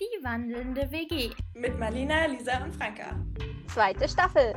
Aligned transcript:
Die 0.00 0.24
wandelnde 0.24 0.92
WG. 0.92 1.30
Mit 1.54 1.76
Marlina, 1.76 2.26
Lisa 2.26 2.62
und 2.62 2.72
Franka. 2.72 3.16
Zweite 3.66 4.08
Staffel. 4.08 4.54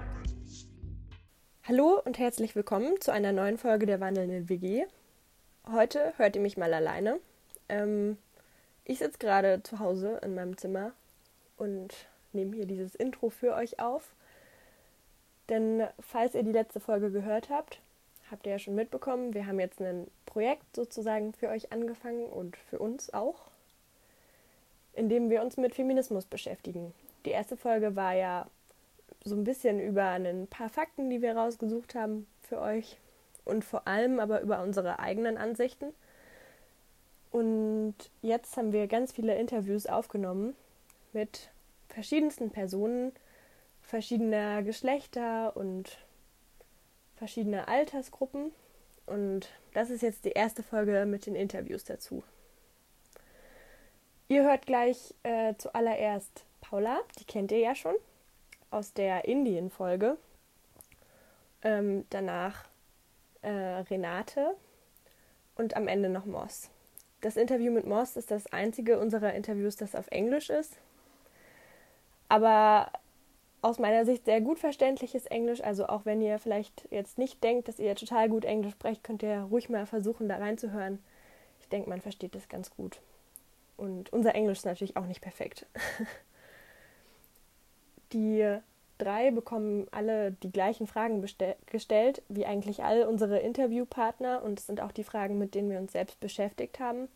Hallo 1.63 1.99
und 2.05 2.19
herzlich 2.19 2.55
willkommen 2.55 3.01
zu 3.01 3.11
einer 3.11 3.31
neuen 3.31 3.57
Folge 3.57 3.87
der 3.87 3.99
wandelnden 3.99 4.49
WG. 4.49 4.85
Heute 5.71 6.13
hört 6.17 6.35
ihr 6.35 6.43
mich 6.43 6.57
mal 6.57 6.71
alleine. 6.71 7.19
Ähm, 7.69 8.19
ich 8.85 8.99
sitze 8.99 9.17
gerade 9.17 9.63
zu 9.63 9.79
Hause 9.79 10.19
in 10.23 10.35
meinem 10.35 10.57
Zimmer 10.57 10.91
und 11.57 11.91
nehme 12.33 12.55
hier 12.55 12.67
dieses 12.67 12.93
Intro 12.93 13.31
für 13.31 13.55
euch 13.55 13.79
auf. 13.79 14.13
Denn 15.49 15.87
falls 15.99 16.35
ihr 16.35 16.43
die 16.43 16.51
letzte 16.51 16.79
Folge 16.79 17.09
gehört 17.09 17.49
habt, 17.49 17.81
habt 18.29 18.45
ihr 18.45 18.51
ja 18.51 18.59
schon 18.59 18.75
mitbekommen, 18.75 19.33
wir 19.33 19.47
haben 19.47 19.59
jetzt 19.59 19.81
ein 19.81 20.05
Projekt 20.27 20.75
sozusagen 20.75 21.33
für 21.33 21.49
euch 21.49 21.71
angefangen 21.71 22.27
und 22.27 22.57
für 22.57 22.77
uns 22.77 23.11
auch, 23.11 23.50
in 24.93 25.09
dem 25.09 25.29
wir 25.29 25.41
uns 25.41 25.57
mit 25.57 25.75
Feminismus 25.75 26.25
beschäftigen. 26.25 26.93
Die 27.25 27.31
erste 27.31 27.57
Folge 27.57 27.95
war 27.95 28.13
ja 28.13 28.47
so 29.23 29.35
ein 29.35 29.43
bisschen 29.43 29.79
über 29.79 30.05
ein 30.05 30.47
paar 30.47 30.69
Fakten, 30.69 31.09
die 31.09 31.21
wir 31.21 31.35
rausgesucht 31.35 31.95
haben 31.95 32.27
für 32.41 32.59
euch 32.59 32.97
und 33.45 33.63
vor 33.63 33.87
allem 33.87 34.19
aber 34.19 34.41
über 34.41 34.61
unsere 34.63 34.99
eigenen 34.99 35.37
Ansichten. 35.37 35.93
Und 37.31 37.95
jetzt 38.21 38.57
haben 38.57 38.73
wir 38.73 38.87
ganz 38.87 39.13
viele 39.13 39.35
Interviews 39.35 39.85
aufgenommen 39.85 40.55
mit 41.13 41.49
verschiedensten 41.89 42.49
Personen 42.49 43.11
verschiedener 43.81 44.63
Geschlechter 44.63 45.55
und 45.55 45.97
verschiedener 47.17 47.67
Altersgruppen. 47.67 48.51
Und 49.05 49.49
das 49.73 49.89
ist 49.89 50.01
jetzt 50.01 50.23
die 50.23 50.31
erste 50.31 50.63
Folge 50.63 51.05
mit 51.05 51.25
den 51.25 51.35
Interviews 51.35 51.83
dazu. 51.83 52.23
Ihr 54.31 54.45
hört 54.45 54.65
gleich 54.65 55.13
äh, 55.23 55.55
zuallererst 55.57 56.45
Paula, 56.61 57.01
die 57.19 57.25
kennt 57.25 57.51
ihr 57.51 57.59
ja 57.59 57.75
schon 57.75 57.95
aus 58.69 58.93
der 58.93 59.25
Indien-Folge. 59.25 60.15
Ähm, 61.63 62.05
danach 62.11 62.63
äh, 63.41 63.49
Renate 63.49 64.55
und 65.55 65.75
am 65.75 65.89
Ende 65.89 66.07
noch 66.07 66.25
Moss. 66.25 66.69
Das 67.19 67.35
Interview 67.35 67.73
mit 67.73 67.85
Moss 67.85 68.15
ist 68.15 68.31
das 68.31 68.47
einzige 68.53 68.99
unserer 68.99 69.33
Interviews, 69.33 69.75
das 69.75 69.95
auf 69.95 70.07
Englisch 70.11 70.49
ist. 70.49 70.77
Aber 72.29 72.89
aus 73.61 73.79
meiner 73.79 74.05
Sicht 74.05 74.23
sehr 74.23 74.39
gut 74.39 74.59
verständliches 74.59 75.25
Englisch. 75.25 75.61
Also 75.61 75.87
auch 75.87 76.05
wenn 76.05 76.21
ihr 76.21 76.39
vielleicht 76.39 76.87
jetzt 76.89 77.17
nicht 77.17 77.43
denkt, 77.43 77.67
dass 77.67 77.79
ihr 77.79 77.95
total 77.95 78.29
gut 78.29 78.45
Englisch 78.45 78.71
sprecht, 78.71 79.03
könnt 79.03 79.23
ihr 79.23 79.41
ruhig 79.51 79.67
mal 79.67 79.85
versuchen, 79.85 80.29
da 80.29 80.37
reinzuhören. 80.37 81.03
Ich 81.59 81.67
denke, 81.67 81.89
man 81.89 81.99
versteht 81.99 82.33
das 82.33 82.47
ganz 82.47 82.73
gut. 82.73 83.01
Und 83.81 84.13
unser 84.13 84.35
Englisch 84.35 84.59
ist 84.59 84.65
natürlich 84.65 84.95
auch 84.95 85.07
nicht 85.07 85.21
perfekt. 85.21 85.65
die 88.13 88.59
drei 88.99 89.31
bekommen 89.31 89.87
alle 89.89 90.33
die 90.33 90.51
gleichen 90.51 90.85
Fragen 90.85 91.25
gestellt, 91.65 92.21
wie 92.29 92.45
eigentlich 92.45 92.83
all 92.83 93.07
unsere 93.07 93.39
Interviewpartner. 93.39 94.43
Und 94.43 94.59
es 94.59 94.67
sind 94.67 94.81
auch 94.81 94.91
die 94.91 95.03
Fragen, 95.03 95.39
mit 95.39 95.55
denen 95.55 95.71
wir 95.71 95.79
uns 95.79 95.93
selbst 95.93 96.19
beschäftigt 96.19 96.79
haben. 96.79 97.07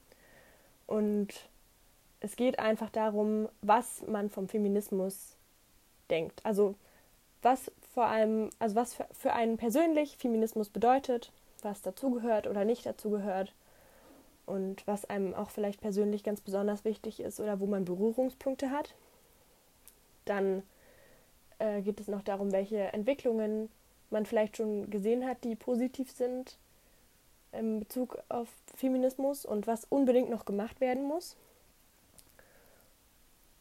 Und 0.88 1.36
es 2.20 2.36
geht 2.36 2.58
einfach 2.58 2.90
darum, 2.90 3.48
was 3.62 4.02
man 4.08 4.32
vom 4.32 4.48
Feminismus 4.48 5.38
denkt. 6.10 6.44
Also 6.44 6.74
was 7.44 7.72
vor 7.94 8.08
allem, 8.08 8.50
also 8.58 8.74
was 8.74 8.96
für, 8.96 9.06
für 9.12 9.34
einen 9.34 9.58
persönlich 9.58 10.18
Feminismus 10.18 10.70
bedeutet, 10.70 11.32
was 11.62 11.84
dazugehört 11.84 12.48
oder 12.48 12.66
nicht 12.66 12.88
dazugehört 12.88 13.54
und 14.46 14.86
was 14.88 15.06
einem 15.06 15.34
auch 15.34 15.50
vielleicht 15.50 15.82
persönlich 15.82 16.24
ganz 16.24 16.42
besonders 16.42 16.86
wichtig 16.86 17.20
ist 17.20 17.40
oder 17.40 17.60
wo 17.60 17.66
man 17.66 17.86
Berührungspunkte 17.86 18.72
hat. 18.72 18.94
Dann 20.26 20.64
äh, 21.60 21.82
geht 21.82 22.00
es 22.00 22.08
noch 22.08 22.22
darum, 22.22 22.52
welche 22.52 22.94
Entwicklungen 22.94 23.70
man 24.10 24.26
vielleicht 24.26 24.58
schon 24.58 24.90
gesehen 24.90 25.26
hat, 25.26 25.44
die 25.44 25.56
positiv 25.56 26.12
sind 26.12 26.58
in 27.52 27.80
Bezug 27.80 28.18
auf 28.30 28.50
Feminismus 28.76 29.46
und 29.46 29.66
was 29.66 29.86
unbedingt 29.86 30.30
noch 30.30 30.46
gemacht 30.46 30.82
werden 30.82 31.04
muss. 31.04 31.36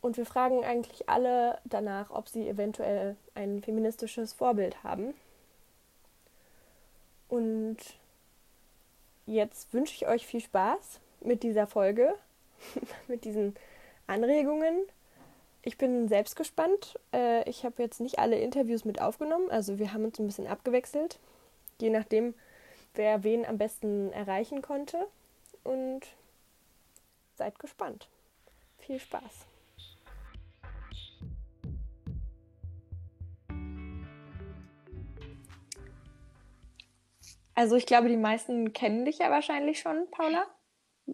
Und 0.00 0.16
wir 0.18 0.26
fragen 0.26 0.64
eigentlich 0.64 1.08
alle 1.08 1.58
danach, 1.64 2.10
ob 2.10 2.28
sie 2.28 2.46
eventuell 2.46 3.16
ein 3.34 3.62
feministisches 3.62 4.34
Vorbild 4.34 4.84
haben. 4.84 5.14
Und 7.28 7.78
jetzt 9.26 9.72
wünsche 9.72 9.94
ich 9.94 10.06
euch 10.06 10.26
viel 10.26 10.40
Spaß 10.40 11.00
mit 11.20 11.42
dieser 11.42 11.66
Folge, 11.66 12.14
mit 13.08 13.24
diesen 13.24 13.54
Anregungen 14.06 14.86
ich 15.66 15.78
bin 15.78 16.08
selbst 16.08 16.36
gespannt. 16.36 16.98
Äh, 17.12 17.48
ich 17.48 17.64
habe 17.64 17.82
jetzt 17.82 18.00
nicht 18.00 18.18
alle 18.18 18.38
Interviews 18.38 18.84
mit 18.84 19.00
aufgenommen. 19.00 19.50
Also 19.50 19.78
wir 19.78 19.92
haben 19.92 20.04
uns 20.04 20.18
ein 20.18 20.26
bisschen 20.26 20.46
abgewechselt. 20.46 21.18
Je 21.80 21.88
nachdem, 21.90 22.34
wer 22.94 23.24
wen 23.24 23.46
am 23.46 23.56
besten 23.56 24.12
erreichen 24.12 24.60
konnte. 24.60 25.06
Und 25.64 26.02
seid 27.36 27.58
gespannt. 27.58 28.08
Viel 28.78 29.00
Spaß. 29.00 29.46
Also 37.54 37.76
ich 37.76 37.86
glaube, 37.86 38.08
die 38.08 38.16
meisten 38.16 38.72
kennen 38.72 39.04
dich 39.04 39.18
ja 39.18 39.30
wahrscheinlich 39.30 39.78
schon, 39.78 40.10
Paula, 40.10 40.46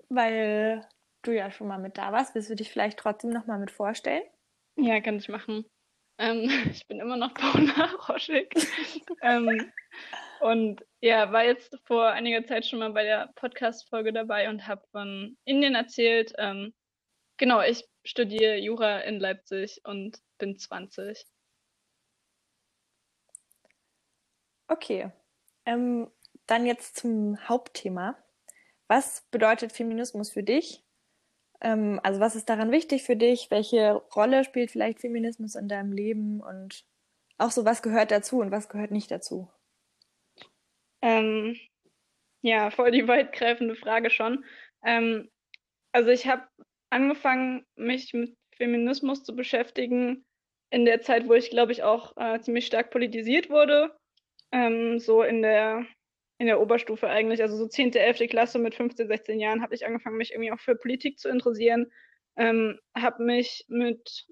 weil 0.09 0.87
du 1.23 1.33
ja 1.33 1.51
schon 1.51 1.69
mal 1.69 1.79
mit 1.79 1.99
da 1.99 2.13
warst. 2.13 2.35
Willst 2.35 2.51
du 2.51 2.55
dich 2.55 2.71
vielleicht 2.71 2.99
trotzdem 2.99 3.31
noch 3.31 3.47
mal 3.47 3.59
mit 3.59 3.71
vorstellen? 3.71 4.23
Ja, 4.77 5.01
kann 5.01 5.17
ich 5.17 5.29
machen. 5.29 5.67
Ähm, 6.19 6.49
ich 6.71 6.87
bin 6.87 7.01
immer 7.01 7.17
noch 7.17 7.35
Paula 7.35 7.85
Roschig. 8.09 8.55
ähm, 9.23 9.71
und 10.41 10.83
ja, 11.01 11.33
war 11.33 11.45
jetzt 11.45 11.79
vor 11.85 12.09
einiger 12.09 12.45
Zeit 12.47 12.67
schon 12.67 12.79
mal 12.79 12.93
bei 12.93 13.05
der 13.05 13.31
Podcast-Folge 13.37 14.13
dabei 14.13 14.49
und 14.49 14.67
habe 14.67 14.83
von 14.93 15.37
Indien 15.45 15.75
erzählt. 15.75 16.33
Ähm, 16.39 16.73
genau, 17.37 17.61
ich 17.61 17.87
studiere 18.05 18.57
Jura 18.57 19.01
in 19.01 19.21
Leipzig 19.21 19.81
und 19.85 20.19
bin 20.39 20.59
20. 20.59 21.27
Okay. 24.69 25.11
Ähm, 25.67 26.11
dann 26.51 26.67
jetzt 26.67 26.97
zum 26.97 27.39
Hauptthema. 27.49 28.17
Was 28.89 29.23
bedeutet 29.31 29.73
Feminismus 29.73 30.31
für 30.31 30.43
dich? 30.43 30.85
Ähm, 31.61 32.01
also 32.03 32.21
was 32.21 32.37
ist 32.37 32.49
daran 32.49 32.73
wichtig 32.73 33.05
für 33.05 33.17
dich? 33.17 33.51
Welche 33.51 33.93
Rolle 34.15 34.45
spielt 34.45 34.71
vielleicht 34.71 35.01
Feminismus 35.01 35.55
in 35.55 35.69
deinem 35.69 35.93
Leben? 35.93 36.41
Und 36.41 36.85
auch 37.39 37.51
so, 37.51 37.65
was 37.65 37.83
gehört 37.83 38.11
dazu 38.11 38.41
und 38.41 38.51
was 38.51 38.69
gehört 38.69 38.91
nicht 38.91 39.11
dazu? 39.11 39.49
Ähm, 41.03 41.57
ja, 42.43 42.71
voll 42.71 42.91
die 42.91 43.07
weitgreifende 43.07 43.75
Frage 43.77 44.11
schon. 44.11 44.45
Ähm, 44.85 45.31
also 45.93 46.11
ich 46.11 46.27
habe 46.27 46.47
angefangen, 46.91 47.65
mich 47.77 48.13
mit 48.13 48.37
Feminismus 48.57 49.23
zu 49.23 49.35
beschäftigen 49.35 50.25
in 50.71 50.85
der 50.85 51.01
Zeit, 51.01 51.29
wo 51.29 51.35
ich, 51.35 51.51
glaube 51.51 51.73
ich, 51.73 51.83
auch 51.83 52.17
äh, 52.17 52.41
ziemlich 52.41 52.67
stark 52.67 52.91
politisiert 52.91 53.51
wurde. 53.51 53.97
Ähm, 54.53 54.99
so 54.99 55.23
in 55.23 55.43
der 55.43 55.87
in 56.41 56.47
der 56.47 56.59
Oberstufe 56.59 57.07
eigentlich, 57.07 57.43
also 57.43 57.55
so 57.55 57.67
10., 57.67 57.93
11. 57.93 58.31
Klasse 58.31 58.59
mit 58.59 58.75
15, 58.75 59.09
16 59.09 59.39
Jahren, 59.39 59.61
habe 59.61 59.75
ich 59.75 59.85
angefangen, 59.85 60.17
mich 60.17 60.33
irgendwie 60.33 60.51
auch 60.51 60.59
für 60.59 60.75
Politik 60.75 61.19
zu 61.19 61.29
interessieren, 61.29 61.93
ähm, 62.37 62.81
habe 62.97 63.23
mich 63.23 63.67
mit 63.69 64.27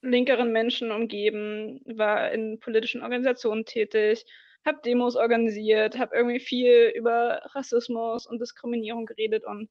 linkeren 0.00 0.52
Menschen 0.52 0.90
umgeben, 0.90 1.82
war 1.84 2.32
in 2.32 2.58
politischen 2.60 3.02
Organisationen 3.02 3.66
tätig, 3.66 4.24
habe 4.64 4.80
Demos 4.86 5.16
organisiert, 5.16 5.98
habe 5.98 6.16
irgendwie 6.16 6.40
viel 6.40 6.94
über 6.96 7.42
Rassismus 7.54 8.26
und 8.26 8.40
Diskriminierung 8.40 9.04
geredet 9.04 9.44
und 9.44 9.68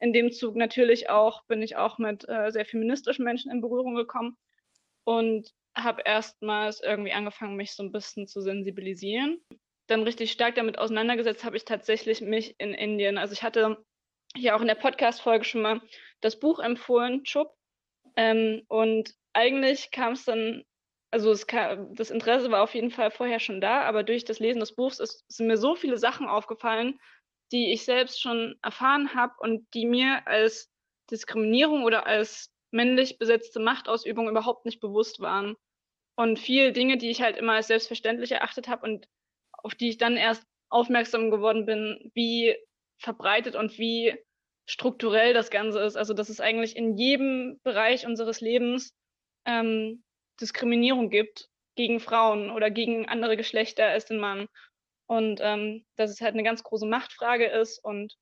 in 0.00 0.12
dem 0.12 0.32
Zug 0.32 0.56
natürlich 0.56 1.08
auch 1.08 1.44
bin 1.44 1.62
ich 1.62 1.76
auch 1.76 1.98
mit 1.98 2.28
äh, 2.28 2.50
sehr 2.50 2.66
feministischen 2.66 3.24
Menschen 3.24 3.52
in 3.52 3.60
Berührung 3.60 3.94
gekommen 3.94 4.36
und 5.04 5.54
habe 5.76 6.02
erstmals 6.04 6.80
irgendwie 6.82 7.12
angefangen, 7.12 7.54
mich 7.54 7.76
so 7.76 7.84
ein 7.84 7.92
bisschen 7.92 8.26
zu 8.26 8.40
sensibilisieren 8.40 9.40
dann 9.88 10.02
richtig 10.04 10.30
stark 10.32 10.54
damit 10.54 10.78
auseinandergesetzt 10.78 11.44
habe 11.44 11.56
ich 11.56 11.64
tatsächlich 11.64 12.20
mich 12.20 12.54
in 12.58 12.74
Indien. 12.74 13.18
Also 13.18 13.32
ich 13.32 13.42
hatte 13.42 13.84
hier 14.36 14.54
auch 14.54 14.60
in 14.60 14.68
der 14.68 14.74
Podcast-Folge 14.74 15.44
schon 15.44 15.62
mal 15.62 15.80
das 16.20 16.38
Buch 16.38 16.60
empfohlen, 16.60 17.24
Chup. 17.24 17.54
Ähm, 18.16 18.62
und 18.68 19.14
eigentlich 19.32 19.90
kam 19.90 20.12
es 20.12 20.24
dann, 20.24 20.64
also 21.10 21.30
es 21.30 21.46
kam, 21.46 21.94
das 21.94 22.10
Interesse 22.10 22.50
war 22.50 22.62
auf 22.62 22.74
jeden 22.74 22.90
Fall 22.90 23.10
vorher 23.10 23.40
schon 23.40 23.60
da, 23.60 23.82
aber 23.82 24.02
durch 24.02 24.24
das 24.24 24.40
Lesen 24.40 24.60
des 24.60 24.74
Buchs 24.74 25.00
ist, 25.00 25.24
sind 25.28 25.46
mir 25.46 25.56
so 25.56 25.74
viele 25.74 25.96
Sachen 25.96 26.28
aufgefallen, 26.28 27.00
die 27.50 27.72
ich 27.72 27.84
selbst 27.84 28.20
schon 28.20 28.58
erfahren 28.62 29.14
habe 29.14 29.34
und 29.38 29.66
die 29.72 29.86
mir 29.86 30.26
als 30.26 30.70
Diskriminierung 31.10 31.84
oder 31.84 32.06
als 32.06 32.52
männlich 32.70 33.18
besetzte 33.18 33.60
Machtausübung 33.60 34.28
überhaupt 34.28 34.66
nicht 34.66 34.80
bewusst 34.80 35.20
waren. 35.20 35.56
Und 36.16 36.38
viele 36.38 36.72
Dinge, 36.72 36.98
die 36.98 37.10
ich 37.10 37.22
halt 37.22 37.36
immer 37.36 37.54
als 37.54 37.68
selbstverständlich 37.68 38.32
erachtet 38.32 38.68
habe 38.68 38.84
und 38.84 39.06
auf 39.58 39.74
die 39.74 39.90
ich 39.90 39.98
dann 39.98 40.16
erst 40.16 40.44
aufmerksam 40.70 41.30
geworden 41.30 41.66
bin, 41.66 42.10
wie 42.14 42.56
verbreitet 42.98 43.56
und 43.56 43.78
wie 43.78 44.14
strukturell 44.66 45.32
das 45.32 45.50
Ganze 45.50 45.80
ist. 45.80 45.96
Also 45.96 46.14
dass 46.14 46.28
es 46.28 46.40
eigentlich 46.40 46.76
in 46.76 46.96
jedem 46.96 47.60
Bereich 47.62 48.06
unseres 48.06 48.40
Lebens 48.40 48.94
ähm, 49.46 50.02
Diskriminierung 50.40 51.10
gibt 51.10 51.48
gegen 51.74 52.00
Frauen 52.00 52.50
oder 52.50 52.70
gegen 52.70 53.08
andere 53.08 53.36
Geschlechter 53.36 53.86
als 53.86 54.04
den 54.04 54.18
Mann. 54.18 54.48
Und 55.06 55.40
ähm, 55.42 55.86
dass 55.96 56.10
es 56.10 56.20
halt 56.20 56.34
eine 56.34 56.42
ganz 56.42 56.62
große 56.62 56.86
Machtfrage 56.86 57.46
ist. 57.46 57.82
Und 57.82 58.14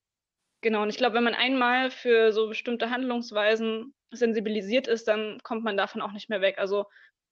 genau, 0.61 0.83
und 0.83 0.89
ich 0.89 0.97
glaube, 0.97 1.15
wenn 1.15 1.23
man 1.25 1.35
einmal 1.35 1.91
für 1.91 2.31
so 2.31 2.47
bestimmte 2.47 2.91
Handlungsweisen 2.91 3.93
sensibilisiert 4.11 4.87
ist, 4.87 5.07
dann 5.09 5.39
kommt 5.43 5.65
man 5.65 5.75
davon 5.75 6.01
auch 6.01 6.13
nicht 6.13 6.29
mehr 6.29 6.39
weg. 6.39 6.59
Also 6.59 6.85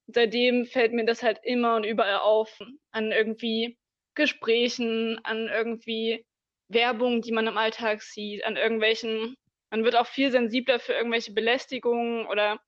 seitdem 0.08 0.66
fällt 0.66 0.92
mir 0.92 1.06
das 1.06 1.22
halt 1.22 1.40
immer 1.42 1.76
und 1.76 1.84
überall 1.84 2.18
auf 2.18 2.58
an 2.90 3.12
irgendwie 3.12 3.78
Gesprächen, 4.16 5.20
an 5.24 5.48
irgendwie 5.48 6.26
Werbung, 6.68 7.22
die 7.22 7.32
man 7.32 7.46
im 7.46 7.58
Alltag 7.58 8.02
sieht, 8.02 8.44
an 8.44 8.56
irgendwelchen, 8.56 9.36
man 9.70 9.84
wird 9.84 9.94
auch 9.94 10.06
viel 10.06 10.32
sensibler 10.32 10.80
für 10.80 10.94
irgendwelche 10.94 11.32
Belästigungen 11.32 12.26
oder 12.26 12.60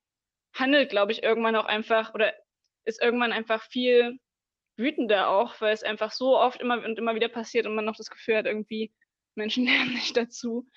handelt, 0.54 0.90
glaube 0.90 1.12
ich, 1.12 1.22
irgendwann 1.22 1.56
auch 1.56 1.64
einfach 1.64 2.14
oder 2.14 2.32
ist 2.84 3.02
irgendwann 3.02 3.32
einfach 3.32 3.62
viel 3.64 4.18
wütender 4.76 5.28
auch, 5.28 5.60
weil 5.60 5.74
es 5.74 5.82
einfach 5.82 6.12
so 6.12 6.38
oft 6.38 6.60
immer 6.60 6.84
und 6.84 6.98
immer 6.98 7.14
wieder 7.14 7.28
passiert 7.28 7.66
und 7.66 7.74
man 7.74 7.84
noch 7.84 7.96
das 7.96 8.10
Gefühl 8.10 8.36
hat, 8.36 8.46
irgendwie 8.46 8.92
Menschen 9.34 9.64
lernen 9.66 9.94
nicht 9.94 10.16
dazu. 10.16 10.68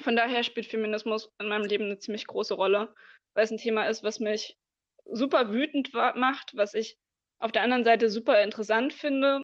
Von 0.00 0.16
daher 0.16 0.42
spielt 0.42 0.66
Feminismus 0.66 1.30
in 1.38 1.48
meinem 1.48 1.66
Leben 1.66 1.84
eine 1.84 1.98
ziemlich 1.98 2.26
große 2.26 2.54
Rolle, 2.54 2.92
weil 3.34 3.44
es 3.44 3.52
ein 3.52 3.58
Thema 3.58 3.86
ist, 3.86 4.02
was 4.02 4.18
mich 4.18 4.56
super 5.04 5.52
wütend 5.52 5.92
macht, 5.92 6.56
was 6.56 6.74
ich 6.74 6.98
auf 7.38 7.52
der 7.52 7.62
anderen 7.62 7.84
Seite 7.84 8.08
super 8.10 8.42
interessant 8.42 8.92
finde 8.92 9.42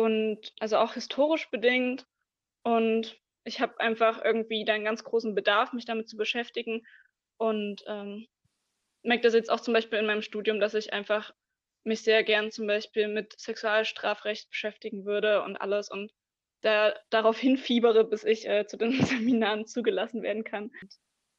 und 0.00 0.52
also 0.58 0.78
auch 0.78 0.94
historisch 0.94 1.50
bedingt. 1.50 2.06
Und 2.62 3.18
ich 3.44 3.60
habe 3.60 3.78
einfach 3.80 4.24
irgendwie 4.24 4.64
da 4.64 4.74
einen 4.74 4.84
ganz 4.84 5.04
großen 5.04 5.34
Bedarf, 5.34 5.72
mich 5.72 5.84
damit 5.84 6.08
zu 6.08 6.16
beschäftigen 6.16 6.86
und 7.38 7.82
ähm, 7.86 8.26
merke 9.02 9.22
das 9.22 9.34
jetzt 9.34 9.50
auch 9.50 9.60
zum 9.60 9.74
Beispiel 9.74 9.98
in 9.98 10.06
meinem 10.06 10.22
Studium, 10.22 10.60
dass 10.60 10.74
ich 10.74 10.92
einfach 10.92 11.32
mich 11.84 12.02
sehr 12.02 12.22
gern 12.24 12.50
zum 12.50 12.66
Beispiel 12.66 13.08
mit 13.08 13.38
Sexualstrafrecht 13.38 14.50
beschäftigen 14.50 15.06
würde 15.06 15.42
und 15.42 15.56
alles 15.56 15.90
und 15.90 16.12
da 16.62 16.94
darauf 17.08 17.38
hinfiebere, 17.38 18.04
bis 18.04 18.24
ich 18.24 18.46
äh, 18.46 18.66
zu 18.66 18.76
den 18.76 18.92
Seminaren 19.04 19.66
zugelassen 19.66 20.22
werden 20.22 20.44
kann. 20.44 20.70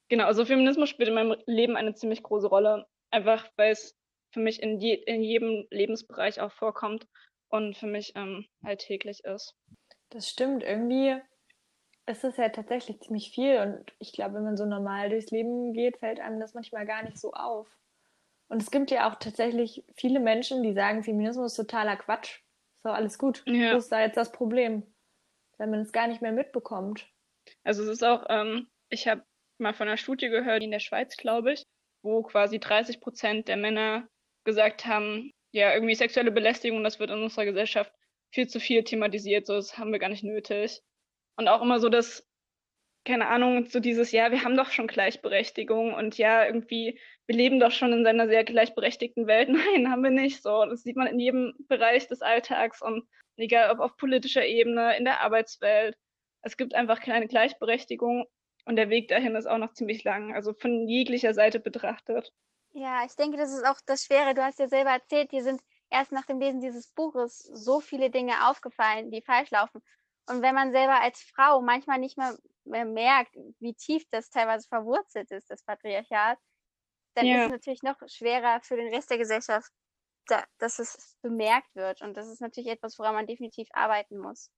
Genau, 0.09 0.25
also 0.25 0.45
Feminismus 0.45 0.89
spielt 0.89 1.09
in 1.09 1.15
meinem 1.15 1.35
Leben 1.45 1.77
eine 1.77 1.93
ziemlich 1.93 2.23
große 2.23 2.47
Rolle, 2.47 2.87
einfach 3.11 3.47
weil 3.55 3.71
es 3.71 3.95
für 4.33 4.39
mich 4.39 4.61
in, 4.61 4.79
je, 4.79 4.95
in 4.95 5.21
jedem 5.21 5.67
Lebensbereich 5.69 6.41
auch 6.41 6.51
vorkommt 6.51 7.05
und 7.51 7.77
für 7.77 7.87
mich 7.87 8.13
ähm, 8.15 8.45
alltäglich 8.63 9.23
ist. 9.23 9.55
Das 10.09 10.29
stimmt, 10.29 10.63
irgendwie 10.63 11.15
ist 12.07 12.23
es 12.23 12.37
ja 12.37 12.49
tatsächlich 12.49 12.99
ziemlich 13.01 13.31
viel 13.31 13.59
und 13.59 13.93
ich 13.99 14.11
glaube, 14.11 14.35
wenn 14.35 14.43
man 14.43 14.57
so 14.57 14.65
normal 14.65 15.09
durchs 15.09 15.31
Leben 15.31 15.73
geht, 15.73 15.97
fällt 15.97 16.19
einem 16.19 16.39
das 16.39 16.53
manchmal 16.53 16.85
gar 16.85 17.03
nicht 17.03 17.19
so 17.19 17.33
auf. 17.33 17.67
Und 18.49 18.61
es 18.61 18.71
gibt 18.71 18.91
ja 18.91 19.09
auch 19.09 19.15
tatsächlich 19.15 19.85
viele 19.95 20.19
Menschen, 20.19 20.63
die 20.63 20.73
sagen, 20.73 21.03
Feminismus 21.03 21.53
ist 21.53 21.57
totaler 21.57 21.95
Quatsch. 21.95 22.41
So, 22.83 22.89
alles 22.89 23.17
gut. 23.17 23.43
Ja. 23.45 23.73
Wo 23.73 23.77
ist 23.77 23.91
da 23.91 24.01
jetzt 24.01 24.17
das 24.17 24.31
Problem? 24.31 24.83
Wenn 25.57 25.69
man 25.69 25.81
es 25.81 25.93
gar 25.93 26.07
nicht 26.07 26.21
mehr 26.21 26.33
mitbekommt. 26.33 27.07
Also 27.63 27.83
es 27.83 27.89
ist 27.89 28.03
auch, 28.03 28.25
ähm, 28.29 28.67
ich 28.89 29.07
habe 29.07 29.23
mal 29.57 29.73
von 29.73 29.87
einer 29.87 29.97
Studie 29.97 30.27
gehört, 30.27 30.63
in 30.63 30.71
der 30.71 30.79
Schweiz, 30.79 31.15
glaube 31.15 31.53
ich, 31.53 31.63
wo 32.03 32.23
quasi 32.23 32.59
30 32.59 32.99
Prozent 32.99 33.47
der 33.47 33.57
Männer 33.57 34.07
gesagt 34.43 34.85
haben, 34.85 35.31
ja, 35.51 35.73
irgendwie 35.73 35.95
sexuelle 35.95 36.31
Belästigung, 36.31 36.83
das 36.83 36.99
wird 36.99 37.11
in 37.11 37.21
unserer 37.21 37.45
Gesellschaft 37.45 37.91
viel 38.31 38.47
zu 38.47 38.59
viel 38.59 38.83
thematisiert, 38.83 39.45
so 39.45 39.55
das 39.55 39.77
haben 39.77 39.91
wir 39.91 39.99
gar 39.99 40.09
nicht 40.09 40.23
nötig. 40.23 40.81
Und 41.37 41.47
auch 41.47 41.61
immer 41.61 41.79
so 41.79 41.89
das, 41.89 42.27
keine 43.05 43.27
Ahnung, 43.27 43.65
so 43.65 43.79
dieses, 43.79 44.11
ja, 44.11 44.31
wir 44.31 44.43
haben 44.43 44.55
doch 44.55 44.71
schon 44.71 44.87
Gleichberechtigung 44.87 45.93
und 45.93 46.17
ja, 46.17 46.45
irgendwie, 46.45 46.99
wir 47.25 47.35
leben 47.35 47.59
doch 47.59 47.71
schon 47.71 47.93
in 47.93 48.03
seiner 48.03 48.27
sehr 48.27 48.43
gleichberechtigten 48.43 49.27
Welt. 49.27 49.49
Nein, 49.75 49.89
haben 49.91 50.03
wir 50.03 50.11
nicht 50.11 50.41
so. 50.43 50.65
Das 50.65 50.83
sieht 50.83 50.95
man 50.95 51.07
in 51.07 51.19
jedem 51.19 51.53
Bereich 51.67 52.07
des 52.07 52.21
Alltags 52.21 52.81
und 52.81 53.07
egal 53.37 53.71
ob 53.71 53.79
auf 53.79 53.97
politischer 53.97 54.45
Ebene, 54.45 54.97
in 54.97 55.05
der 55.05 55.21
Arbeitswelt. 55.21 55.95
Es 56.43 56.57
gibt 56.57 56.75
einfach 56.75 57.01
keine 57.01 57.27
Gleichberechtigung 57.27 58.25
und 58.65 58.75
der 58.75 58.89
Weg 58.89 59.07
dahin 59.07 59.35
ist 59.35 59.47
auch 59.47 59.57
noch 59.57 59.73
ziemlich 59.73 60.03
lang, 60.03 60.33
also 60.33 60.53
von 60.53 60.87
jeglicher 60.87 61.33
Seite 61.33 61.59
betrachtet. 61.59 62.31
Ja, 62.73 63.03
ich 63.05 63.15
denke, 63.15 63.37
das 63.37 63.51
ist 63.51 63.65
auch 63.65 63.79
das 63.85 64.05
Schwere. 64.05 64.33
Du 64.33 64.43
hast 64.43 64.59
ja 64.59 64.67
selber 64.67 64.91
erzählt, 64.91 65.31
dir 65.31 65.43
sind 65.43 65.61
erst 65.89 66.11
nach 66.11 66.25
dem 66.25 66.39
Lesen 66.39 66.61
dieses 66.61 66.87
Buches 66.87 67.39
so 67.39 67.81
viele 67.81 68.09
Dinge 68.09 68.49
aufgefallen, 68.49 69.11
die 69.11 69.21
falsch 69.21 69.51
laufen. 69.51 69.81
Und 70.29 70.41
wenn 70.41 70.55
man 70.55 70.71
selber 70.71 71.01
als 71.01 71.21
Frau 71.21 71.61
manchmal 71.61 71.99
nicht 71.99 72.17
mehr, 72.17 72.37
mehr 72.63 72.85
merkt, 72.85 73.35
wie 73.59 73.73
tief 73.73 74.05
das 74.11 74.29
teilweise 74.29 74.67
verwurzelt 74.67 75.31
ist, 75.31 75.49
das 75.49 75.63
Patriarchat, 75.63 76.37
dann 77.15 77.25
ja. 77.25 77.37
ist 77.37 77.45
es 77.45 77.51
natürlich 77.51 77.83
noch 77.83 77.97
schwerer 78.07 78.61
für 78.61 78.77
den 78.77 78.93
Rest 78.93 79.09
der 79.09 79.17
Gesellschaft, 79.17 79.69
da, 80.27 80.45
dass 80.59 80.79
es 80.79 81.17
bemerkt 81.21 81.75
wird. 81.75 82.01
Und 82.01 82.15
das 82.15 82.29
ist 82.29 82.39
natürlich 82.39 82.69
etwas, 82.69 82.97
woran 82.97 83.15
man 83.15 83.27
definitiv 83.27 83.67
arbeiten 83.73 84.17
muss. 84.17 84.49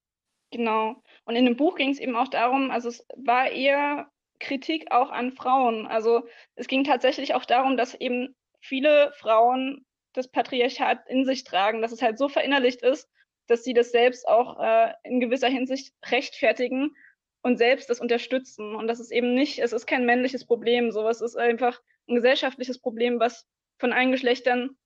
Genau. 0.51 1.01
Und 1.25 1.35
in 1.35 1.45
dem 1.45 1.57
Buch 1.57 1.75
ging 1.75 1.89
es 1.89 1.99
eben 1.99 2.15
auch 2.15 2.27
darum, 2.27 2.69
also 2.69 2.89
es 2.89 3.03
war 3.15 3.49
eher 3.49 4.11
Kritik 4.43 4.91
auch 4.91 5.09
an 5.09 5.31
Frauen. 5.31 5.87
Also 5.87 6.27
es 6.55 6.67
ging 6.67 6.83
tatsächlich 6.83 7.33
auch 7.33 7.45
darum, 7.45 7.77
dass 7.77 7.95
eben 7.95 8.35
viele 8.61 9.11
Frauen 9.17 9.85
das 10.13 10.27
Patriarchat 10.27 11.07
in 11.07 11.25
sich 11.25 11.43
tragen, 11.43 11.81
dass 11.81 11.91
es 11.91 12.01
halt 12.01 12.17
so 12.17 12.29
verinnerlicht 12.29 12.83
ist, 12.83 13.09
dass 13.47 13.63
sie 13.63 13.73
das 13.73 13.91
selbst 13.91 14.27
auch 14.27 14.59
äh, 14.59 14.93
in 15.03 15.19
gewisser 15.19 15.47
Hinsicht 15.47 15.93
rechtfertigen 16.05 16.95
und 17.41 17.57
selbst 17.57 17.89
das 17.89 17.99
unterstützen. 17.99 18.75
Und 18.75 18.87
das 18.87 18.99
ist 18.99 19.11
eben 19.11 19.33
nicht, 19.33 19.59
es 19.59 19.73
ist 19.73 19.85
kein 19.85 20.05
männliches 20.05 20.45
Problem, 20.45 20.91
sowas 20.91 21.21
ist 21.21 21.35
einfach 21.35 21.81
ein 22.07 22.15
gesellschaftliches 22.15 22.79
Problem, 22.79 23.19
was 23.19 23.47
von 23.79 23.91
allen 23.91 24.11
Geschlechtern 24.11 24.77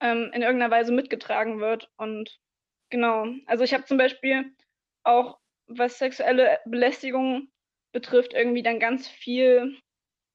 ähm, 0.00 0.30
in 0.34 0.42
irgendeiner 0.42 0.70
Weise 0.70 0.92
mitgetragen 0.92 1.60
wird. 1.60 1.90
Und 1.96 2.40
genau, 2.90 3.26
also 3.46 3.62
ich 3.64 3.72
habe 3.74 3.84
zum 3.84 3.98
Beispiel 3.98 4.52
auch, 5.04 5.38
was 5.68 5.98
sexuelle 5.98 6.58
Belästigung 6.66 7.51
betrifft, 7.92 8.34
irgendwie 8.34 8.62
dann 8.62 8.80
ganz 8.80 9.08
viel 9.08 9.78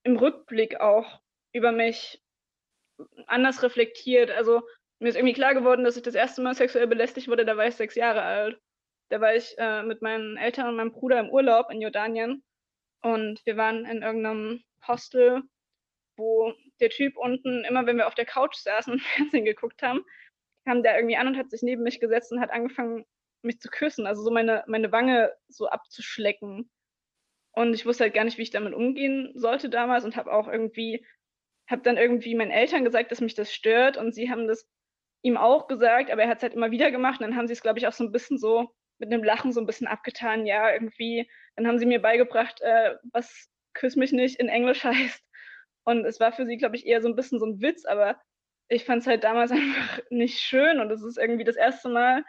im 0.03 0.17
Rückblick 0.17 0.79
auch 0.79 1.19
über 1.53 1.71
mich 1.71 2.21
anders 3.25 3.63
reflektiert. 3.63 4.31
Also 4.31 4.61
mir 4.99 5.09
ist 5.09 5.15
irgendwie 5.15 5.33
klar 5.33 5.53
geworden, 5.53 5.83
dass 5.83 5.97
ich 5.97 6.03
das 6.03 6.15
erste 6.15 6.41
Mal 6.41 6.55
sexuell 6.55 6.87
belästigt 6.87 7.27
wurde, 7.27 7.45
da 7.45 7.57
war 7.57 7.67
ich 7.67 7.75
sechs 7.75 7.95
Jahre 7.95 8.21
alt. 8.21 8.59
Da 9.09 9.21
war 9.21 9.35
ich 9.35 9.55
äh, 9.57 9.83
mit 9.83 10.01
meinen 10.01 10.37
Eltern 10.37 10.69
und 10.69 10.75
meinem 10.75 10.91
Bruder 10.91 11.19
im 11.19 11.29
Urlaub 11.29 11.71
in 11.71 11.81
Jordanien 11.81 12.43
und 13.01 13.45
wir 13.45 13.57
waren 13.57 13.85
in 13.85 14.01
irgendeinem 14.01 14.63
Hostel, 14.87 15.43
wo 16.17 16.53
der 16.79 16.89
Typ 16.89 17.15
unten, 17.17 17.63
immer 17.65 17.85
wenn 17.85 17.97
wir 17.97 18.07
auf 18.07 18.15
der 18.15 18.25
Couch 18.25 18.55
saßen 18.55 18.93
und 18.93 19.01
Fernsehen 19.15 19.45
geguckt 19.45 19.81
haben, 19.81 20.03
kam 20.65 20.83
der 20.83 20.97
irgendwie 20.97 21.17
an 21.17 21.27
und 21.27 21.37
hat 21.37 21.49
sich 21.49 21.61
neben 21.61 21.83
mich 21.83 21.99
gesetzt 21.99 22.31
und 22.31 22.41
hat 22.41 22.51
angefangen, 22.51 23.05
mich 23.43 23.59
zu 23.59 23.69
küssen, 23.69 24.07
also 24.07 24.23
so 24.23 24.31
meine, 24.31 24.63
meine 24.67 24.91
Wange 24.91 25.33
so 25.47 25.67
abzuschlecken. 25.69 26.69
Und 27.57 27.73
ich 27.73 27.87
wusste 27.87 28.03
halt 28.03 28.13
gar 28.13 28.23
nicht, 28.23 28.37
wie 28.37 28.43
ich 28.43 28.51
damit 28.51 28.75
umgehen 28.75 29.31
sollte 29.33 29.67
damals 29.67 30.05
und 30.05 30.15
habe 30.15 30.31
auch 30.31 30.47
irgendwie, 30.47 31.03
habe 31.67 31.81
dann 31.81 31.97
irgendwie 31.97 32.35
meinen 32.35 32.51
Eltern 32.51 32.83
gesagt, 32.83 33.11
dass 33.11 33.19
mich 33.19 33.33
das 33.33 33.51
stört 33.51 33.97
und 33.97 34.13
sie 34.13 34.29
haben 34.29 34.47
das 34.47 34.69
ihm 35.23 35.37
auch 35.37 35.67
gesagt, 35.67 36.11
aber 36.11 36.21
er 36.21 36.29
hat 36.29 36.37
es 36.37 36.43
halt 36.43 36.53
immer 36.53 36.69
wieder 36.69 36.91
gemacht 36.91 37.19
und 37.19 37.25
dann 37.25 37.35
haben 37.35 37.47
sie 37.47 37.53
es, 37.53 37.63
glaube 37.63 37.79
ich, 37.79 37.87
auch 37.87 37.93
so 37.93 38.03
ein 38.03 38.11
bisschen 38.11 38.37
so 38.37 38.69
mit 38.99 39.11
einem 39.11 39.23
Lachen 39.23 39.53
so 39.53 39.59
ein 39.59 39.65
bisschen 39.65 39.87
abgetan, 39.87 40.45
ja, 40.45 40.71
irgendwie. 40.71 41.27
Dann 41.55 41.65
haben 41.65 41.79
sie 41.79 41.87
mir 41.87 41.99
beigebracht, 41.99 42.61
äh, 42.61 42.93
was 43.11 43.49
küss 43.73 43.95
mich 43.95 44.11
nicht 44.11 44.39
in 44.39 44.49
Englisch 44.49 44.83
heißt. 44.83 45.23
Und 45.83 46.05
es 46.05 46.19
war 46.19 46.33
für 46.33 46.45
sie, 46.45 46.57
glaube 46.57 46.75
ich, 46.75 46.85
eher 46.85 47.01
so 47.01 47.07
ein 47.07 47.15
bisschen 47.15 47.39
so 47.39 47.47
ein 47.47 47.59
Witz, 47.59 47.85
aber 47.85 48.21
ich 48.69 48.85
fand 48.85 49.01
es 49.01 49.07
halt 49.07 49.23
damals 49.23 49.51
einfach 49.51 49.99
nicht 50.11 50.37
schön 50.37 50.79
und 50.79 50.91
es 50.91 51.01
ist 51.01 51.17
irgendwie 51.17 51.43
das 51.43 51.55
erste 51.55 51.89
Mal, 51.89 52.23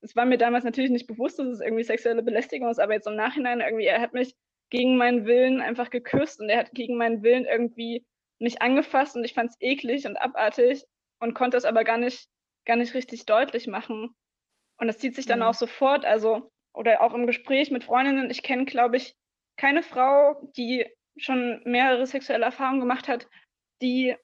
es 0.00 0.16
war 0.16 0.24
mir 0.24 0.38
damals 0.38 0.64
natürlich 0.64 0.90
nicht 0.90 1.06
bewusst, 1.06 1.38
dass 1.38 1.46
es 1.46 1.60
irgendwie 1.60 1.84
sexuelle 1.84 2.24
Belästigung 2.24 2.68
ist, 2.68 2.80
aber 2.80 2.94
jetzt 2.94 3.06
im 3.06 3.14
Nachhinein 3.14 3.60
irgendwie, 3.60 3.86
er 3.86 4.00
hat 4.00 4.12
mich 4.12 4.34
gegen 4.72 4.96
meinen 4.96 5.26
Willen 5.26 5.60
einfach 5.60 5.90
geküsst 5.90 6.40
und 6.40 6.48
er 6.48 6.60
hat 6.60 6.72
gegen 6.72 6.96
meinen 6.96 7.22
Willen 7.22 7.44
irgendwie 7.44 8.06
mich 8.38 8.62
angefasst 8.62 9.14
und 9.14 9.22
ich 9.22 9.34
fand 9.34 9.50
es 9.50 9.56
eklig 9.60 10.06
und 10.06 10.16
abartig 10.16 10.86
und 11.20 11.34
konnte 11.34 11.58
es 11.58 11.66
aber 11.66 11.84
gar 11.84 11.98
nicht, 11.98 12.26
gar 12.64 12.76
nicht 12.76 12.94
richtig 12.94 13.26
deutlich 13.26 13.66
machen. 13.66 14.14
Und 14.78 14.86
das 14.86 14.96
zieht 14.96 15.14
sich 15.14 15.26
dann 15.26 15.40
mhm. 15.40 15.44
auch 15.44 15.54
sofort, 15.54 16.06
also, 16.06 16.50
oder 16.72 17.02
auch 17.02 17.12
im 17.12 17.26
Gespräch 17.26 17.70
mit 17.70 17.84
Freundinnen. 17.84 18.30
Ich 18.30 18.42
kenne, 18.42 18.64
glaube 18.64 18.96
ich, 18.96 19.14
keine 19.58 19.82
Frau, 19.82 20.40
die 20.56 20.86
schon 21.18 21.60
mehrere 21.66 22.06
sexuelle 22.06 22.46
Erfahrungen 22.46 22.80
gemacht 22.80 23.08
hat, 23.08 23.28
die 23.82 24.16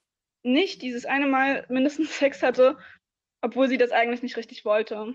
nicht 0.43 0.81
dieses 0.81 1.05
eine 1.05 1.27
Mal 1.27 1.67
mindestens 1.69 2.19
Sex 2.19 2.43
hatte, 2.43 2.79
obwohl 3.43 3.69
sie 3.69 3.77
das 3.77 3.91
eigentlich 3.91 4.23
nicht 4.23 4.39
richtig 4.39 4.65
wollte. 4.65 5.13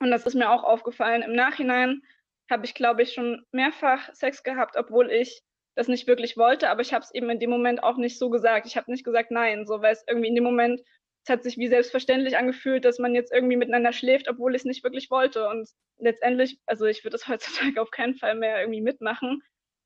Und 0.00 0.10
das 0.10 0.26
ist 0.26 0.34
mir 0.34 0.50
auch 0.50 0.64
aufgefallen. 0.64 1.22
Im 1.22 1.36
Nachhinein 1.36 2.02
habe 2.50 2.64
ich, 2.66 2.74
glaube 2.74 3.02
ich, 3.02 3.12
schon 3.12 3.44
mehrfach 3.52 4.12
Sex 4.14 4.42
gehabt, 4.42 4.76
obwohl 4.76 5.10
ich 5.10 5.42
das 5.76 5.88
nicht 5.88 6.06
wirklich 6.06 6.36
wollte, 6.36 6.70
aber 6.70 6.82
ich 6.82 6.94
habe 6.94 7.04
es 7.04 7.12
eben 7.14 7.30
in 7.30 7.40
dem 7.40 7.50
Moment 7.50 7.82
auch 7.82 7.96
nicht 7.96 8.18
so 8.18 8.30
gesagt. 8.30 8.66
Ich 8.66 8.76
habe 8.76 8.90
nicht 8.90 9.04
gesagt 9.04 9.30
nein, 9.30 9.66
so 9.66 9.82
weil 9.82 9.92
es 9.92 10.04
irgendwie 10.06 10.28
in 10.28 10.34
dem 10.36 10.44
Moment 10.44 10.80
es 11.24 11.30
hat 11.30 11.42
sich 11.42 11.56
wie 11.56 11.68
selbstverständlich 11.68 12.36
angefühlt, 12.36 12.84
dass 12.84 12.98
man 12.98 13.14
jetzt 13.14 13.32
irgendwie 13.32 13.56
miteinander 13.56 13.92
schläft, 13.94 14.28
obwohl 14.28 14.54
ich 14.54 14.60
es 14.60 14.66
nicht 14.66 14.84
wirklich 14.84 15.10
wollte. 15.10 15.48
Und 15.48 15.70
letztendlich, 15.98 16.58
also 16.66 16.84
ich 16.84 17.02
würde 17.02 17.12
das 17.12 17.26
heutzutage 17.28 17.80
auf 17.80 17.90
keinen 17.90 18.14
Fall 18.14 18.34
mehr 18.34 18.60
irgendwie 18.60 18.82
mitmachen. 18.82 19.42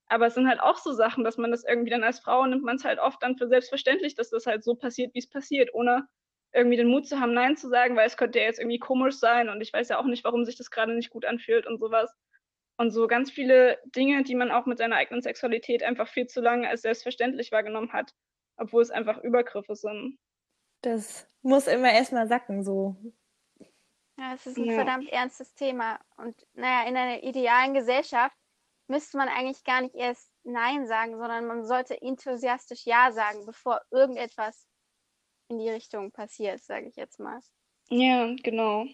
Aber 0.08 0.26
es 0.26 0.34
sind 0.34 0.48
halt 0.48 0.60
auch 0.60 0.78
so 0.78 0.92
Sachen, 0.92 1.22
dass 1.22 1.36
man 1.36 1.50
das 1.50 1.64
irgendwie 1.64 1.90
dann 1.90 2.02
als 2.02 2.20
Frau 2.20 2.44
nimmt 2.46 2.64
man 2.64 2.76
es 2.76 2.84
halt 2.84 2.98
oft 2.98 3.22
dann 3.22 3.36
für 3.36 3.46
selbstverständlich, 3.46 4.14
dass 4.14 4.30
das 4.30 4.46
halt 4.46 4.64
so 4.64 4.74
passiert, 4.74 5.14
wie 5.14 5.18
es 5.20 5.28
passiert, 5.28 5.72
ohne 5.74 6.08
irgendwie 6.52 6.78
den 6.78 6.88
Mut 6.88 7.06
zu 7.06 7.20
haben, 7.20 7.34
Nein 7.34 7.56
zu 7.56 7.68
sagen, 7.68 7.94
weil 7.94 8.06
es 8.06 8.16
könnte 8.16 8.38
ja 8.38 8.46
jetzt 8.46 8.58
irgendwie 8.58 8.78
komisch 8.78 9.16
sein 9.16 9.50
und 9.50 9.60
ich 9.60 9.70
weiß 9.72 9.90
ja 9.90 9.98
auch 9.98 10.06
nicht, 10.06 10.24
warum 10.24 10.46
sich 10.46 10.56
das 10.56 10.70
gerade 10.70 10.94
nicht 10.94 11.10
gut 11.10 11.26
anfühlt 11.26 11.66
und 11.66 11.78
sowas. 11.78 12.10
Und 12.78 12.92
so 12.92 13.08
ganz 13.08 13.30
viele 13.30 13.78
Dinge, 13.86 14.22
die 14.22 14.36
man 14.36 14.52
auch 14.52 14.64
mit 14.64 14.78
seiner 14.78 14.96
eigenen 14.96 15.20
Sexualität 15.20 15.82
einfach 15.82 16.08
viel 16.08 16.28
zu 16.28 16.40
lange 16.40 16.68
als 16.68 16.82
selbstverständlich 16.82 17.50
wahrgenommen 17.50 17.92
hat, 17.92 18.14
obwohl 18.56 18.82
es 18.82 18.90
einfach 18.90 19.18
Übergriffe 19.18 19.74
sind. 19.74 20.16
Das 20.82 21.28
muss 21.42 21.66
immer 21.66 21.92
erstmal 21.92 22.28
sacken, 22.28 22.62
so. 22.62 22.94
Ja, 24.16 24.34
es 24.34 24.46
ist 24.46 24.58
ein 24.58 24.66
ja. 24.66 24.74
verdammt 24.74 25.08
ernstes 25.10 25.54
Thema. 25.54 25.98
Und 26.16 26.46
naja, 26.54 26.88
in 26.88 26.96
einer 26.96 27.22
idealen 27.24 27.74
Gesellschaft 27.74 28.36
müsste 28.88 29.16
man 29.16 29.28
eigentlich 29.28 29.64
gar 29.64 29.80
nicht 29.80 29.94
erst 29.94 30.32
Nein 30.44 30.86
sagen, 30.86 31.18
sondern 31.18 31.46
man 31.46 31.64
sollte 31.64 32.00
enthusiastisch 32.00 32.86
Ja 32.86 33.10
sagen, 33.10 33.44
bevor 33.44 33.80
irgendetwas 33.90 34.68
in 35.48 35.58
die 35.58 35.70
Richtung 35.70 36.12
passiert, 36.12 36.60
sage 36.60 36.88
ich 36.88 36.96
jetzt 36.96 37.18
mal. 37.18 37.40
Ja, 37.90 38.34
genau. 38.42 38.86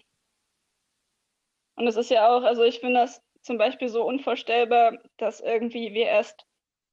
Und 1.75 1.87
es 1.87 1.97
ist 1.97 2.09
ja 2.09 2.29
auch, 2.29 2.43
also 2.43 2.63
ich 2.63 2.79
finde 2.79 3.01
das 3.01 3.21
zum 3.45 3.57
Beispiel 3.59 3.89
so 3.89 4.03
unvorstellbar, 4.03 4.97
dass 5.17 5.39
irgendwie 5.39 5.93
wir 5.93 6.07
erst 6.07 6.45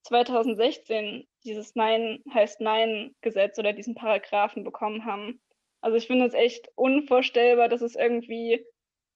2016 0.03 1.27
dieses 1.45 1.75
Nein 1.75 2.23
heißt 2.33 2.61
Nein 2.61 3.15
Gesetz 3.23 3.59
oder 3.59 3.73
diesen 3.73 3.95
Paragraphen 3.95 4.63
bekommen 4.63 5.07
haben. 5.07 5.41
Also 5.81 5.97
ich 5.97 6.07
finde 6.07 6.27
es 6.27 6.35
echt 6.35 6.69
unvorstellbar, 6.75 7.69
dass 7.69 7.81
es 7.81 7.97
irgendwie 7.97 8.65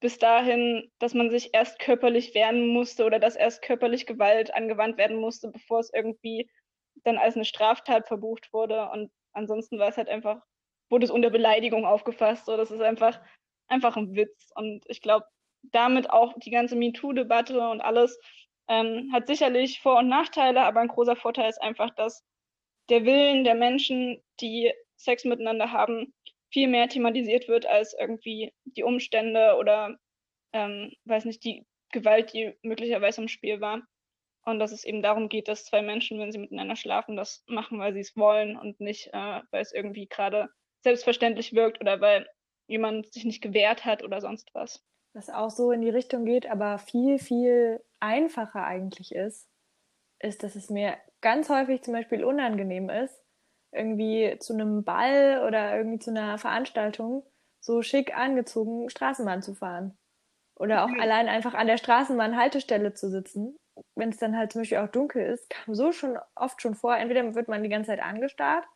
bis 0.01 0.19
dahin, 0.19 0.91
dass 0.99 1.15
man 1.15 1.31
sich 1.31 1.51
erst 1.53 1.79
körperlich 1.79 2.35
wehren 2.35 2.69
musste 2.69 3.05
oder 3.05 3.19
dass 3.19 3.37
erst 3.37 3.63
körperlich 3.63 4.07
Gewalt 4.07 4.55
angewandt 4.55 4.97
werden 4.97 5.19
musste, 5.19 5.51
bevor 5.51 5.81
es 5.81 5.93
irgendwie 5.93 6.51
dann 7.05 7.19
als 7.19 7.35
eine 7.37 7.45
Straftat 7.45 8.09
verbucht 8.09 8.53
wurde. 8.53 8.89
Und 8.91 9.11
ansonsten 9.33 9.79
war 9.79 9.89
es 9.89 9.97
halt 9.99 10.09
einfach, 10.09 10.43
wurde 10.89 11.05
es 11.05 11.11
unter 11.11 11.31
Beleidigung 11.31 11.85
aufgefasst. 11.85 12.47
So, 12.47 12.57
das 12.57 12.71
ist 12.71 12.81
einfach, 12.81 13.21
einfach 13.69 13.97
ein 13.97 14.15
Witz. 14.15 14.51
Und 14.55 14.85
ich 14.89 15.03
glaube, 15.03 15.27
damit 15.73 16.11
auch 16.11 16.35
die 16.39 16.51
ganze 16.51 16.77
MeToo-Debatte 16.77 17.69
und 17.69 17.81
alles 17.81 18.19
ähm, 18.69 19.11
hat 19.13 19.27
sicherlich 19.27 19.81
Vor- 19.81 19.99
und 19.99 20.09
Nachteile, 20.09 20.63
aber 20.63 20.81
ein 20.81 20.89
großer 20.89 21.17
Vorteil 21.17 21.49
ist 21.49 21.63
einfach, 21.63 21.95
dass 21.95 22.25
der 22.89 23.05
Willen 23.05 23.45
der 23.45 23.55
Menschen, 23.55 24.23
die 24.41 24.73
Sex 24.97 25.25
miteinander 25.25 25.73
haben, 25.73 26.15
viel 26.51 26.69
mehr 26.69 26.89
thematisiert 26.89 27.49
wird 27.49 27.67
als 27.67 27.95
irgendwie 27.99 28.53
die 28.65 28.83
Umstände 28.83 29.57
oder, 29.59 29.99
ähm, 30.53 30.93
weiß 31.05 31.25
nicht, 31.25 31.45
die 31.45 31.67
Gewalt, 31.93 32.33
die 32.33 32.55
möglicherweise 32.63 33.23
im 33.23 33.29
Spiel 33.29 33.61
war. 33.61 33.83
Und 34.45 34.61
dass 34.61 34.71
es 34.71 34.85
eben 34.85 35.03
darum 35.03 35.29
geht, 35.29 35.49
dass 35.49 35.65
zwei 35.65 35.83
Menschen, 35.83 36.21
wenn 36.21 36.31
sie 36.31 36.39
miteinander 36.39 36.77
schlafen, 36.77 37.17
das 37.17 37.43
machen, 37.49 37.81
weil 37.81 37.93
sie 37.95 38.01
es 38.01 38.17
wollen 38.17 38.57
und 38.57 38.81
nicht, 38.81 39.09
äh, 39.13 39.43
weil 39.51 39.63
es 39.63 39.73
irgendwie 39.73 40.07
gerade 40.07 40.49
selbstverständlich 40.83 41.53
wirkt 41.53 41.81
oder 41.81 42.01
weil 42.01 42.29
jemand 42.69 43.13
sich 43.13 43.25
nicht 43.25 43.43
gewehrt 43.43 43.85
hat 43.85 44.05
oder 44.05 44.21
sonst 44.21 44.51
was. 44.55 44.85
Was 45.17 45.31
auch 45.31 45.49
so 45.49 45.73
in 45.73 45.81
die 45.81 45.89
Richtung 45.89 46.27
geht, 46.27 46.47
aber 46.47 46.77
viel, 46.77 47.19
viel 47.19 47.83
einfacher 48.01 48.65
eigentlich 48.65 49.15
ist, 49.15 49.49
ist, 50.19 50.43
dass 50.43 50.57
es 50.57 50.69
mir 50.69 50.95
ganz 51.23 51.49
häufig 51.49 51.83
zum 51.83 51.95
Beispiel 51.95 52.23
unangenehm 52.23 52.91
ist, 52.91 53.19
irgendwie 53.73 54.37
zu 54.41 54.53
einem 54.53 54.85
Ball 54.85 55.43
oder 55.47 55.75
irgendwie 55.75 56.01
zu 56.01 56.11
einer 56.11 56.37
Veranstaltung 56.37 57.25
so 57.61 57.81
schick 57.81 58.15
angezogen 58.15 58.91
Straßenbahn 58.91 59.41
zu 59.41 59.55
fahren. 59.55 59.97
Oder 60.55 60.85
auch 60.85 60.91
mhm. 60.91 61.01
allein 61.01 61.29
einfach 61.29 61.55
an 61.55 61.67
der 61.67 61.79
Straßenbahnhaltestelle 61.79 62.93
zu 62.93 63.09
sitzen. 63.09 63.57
Wenn 63.95 64.11
es 64.11 64.19
dann 64.19 64.37
halt 64.37 64.53
zum 64.53 64.61
Beispiel 64.61 64.79
auch 64.79 64.89
dunkel 64.89 65.25
ist, 65.25 65.49
kam 65.49 65.75
so 65.75 65.93
schon 65.93 66.19
oft 66.35 66.61
schon 66.61 66.75
vor, 66.75 66.95
entweder 66.95 67.35
wird 67.35 67.49
man 67.49 67.63
die 67.63 67.71
ganze 67.71 67.93
Zeit 67.93 68.03
angestarrt 68.03 68.67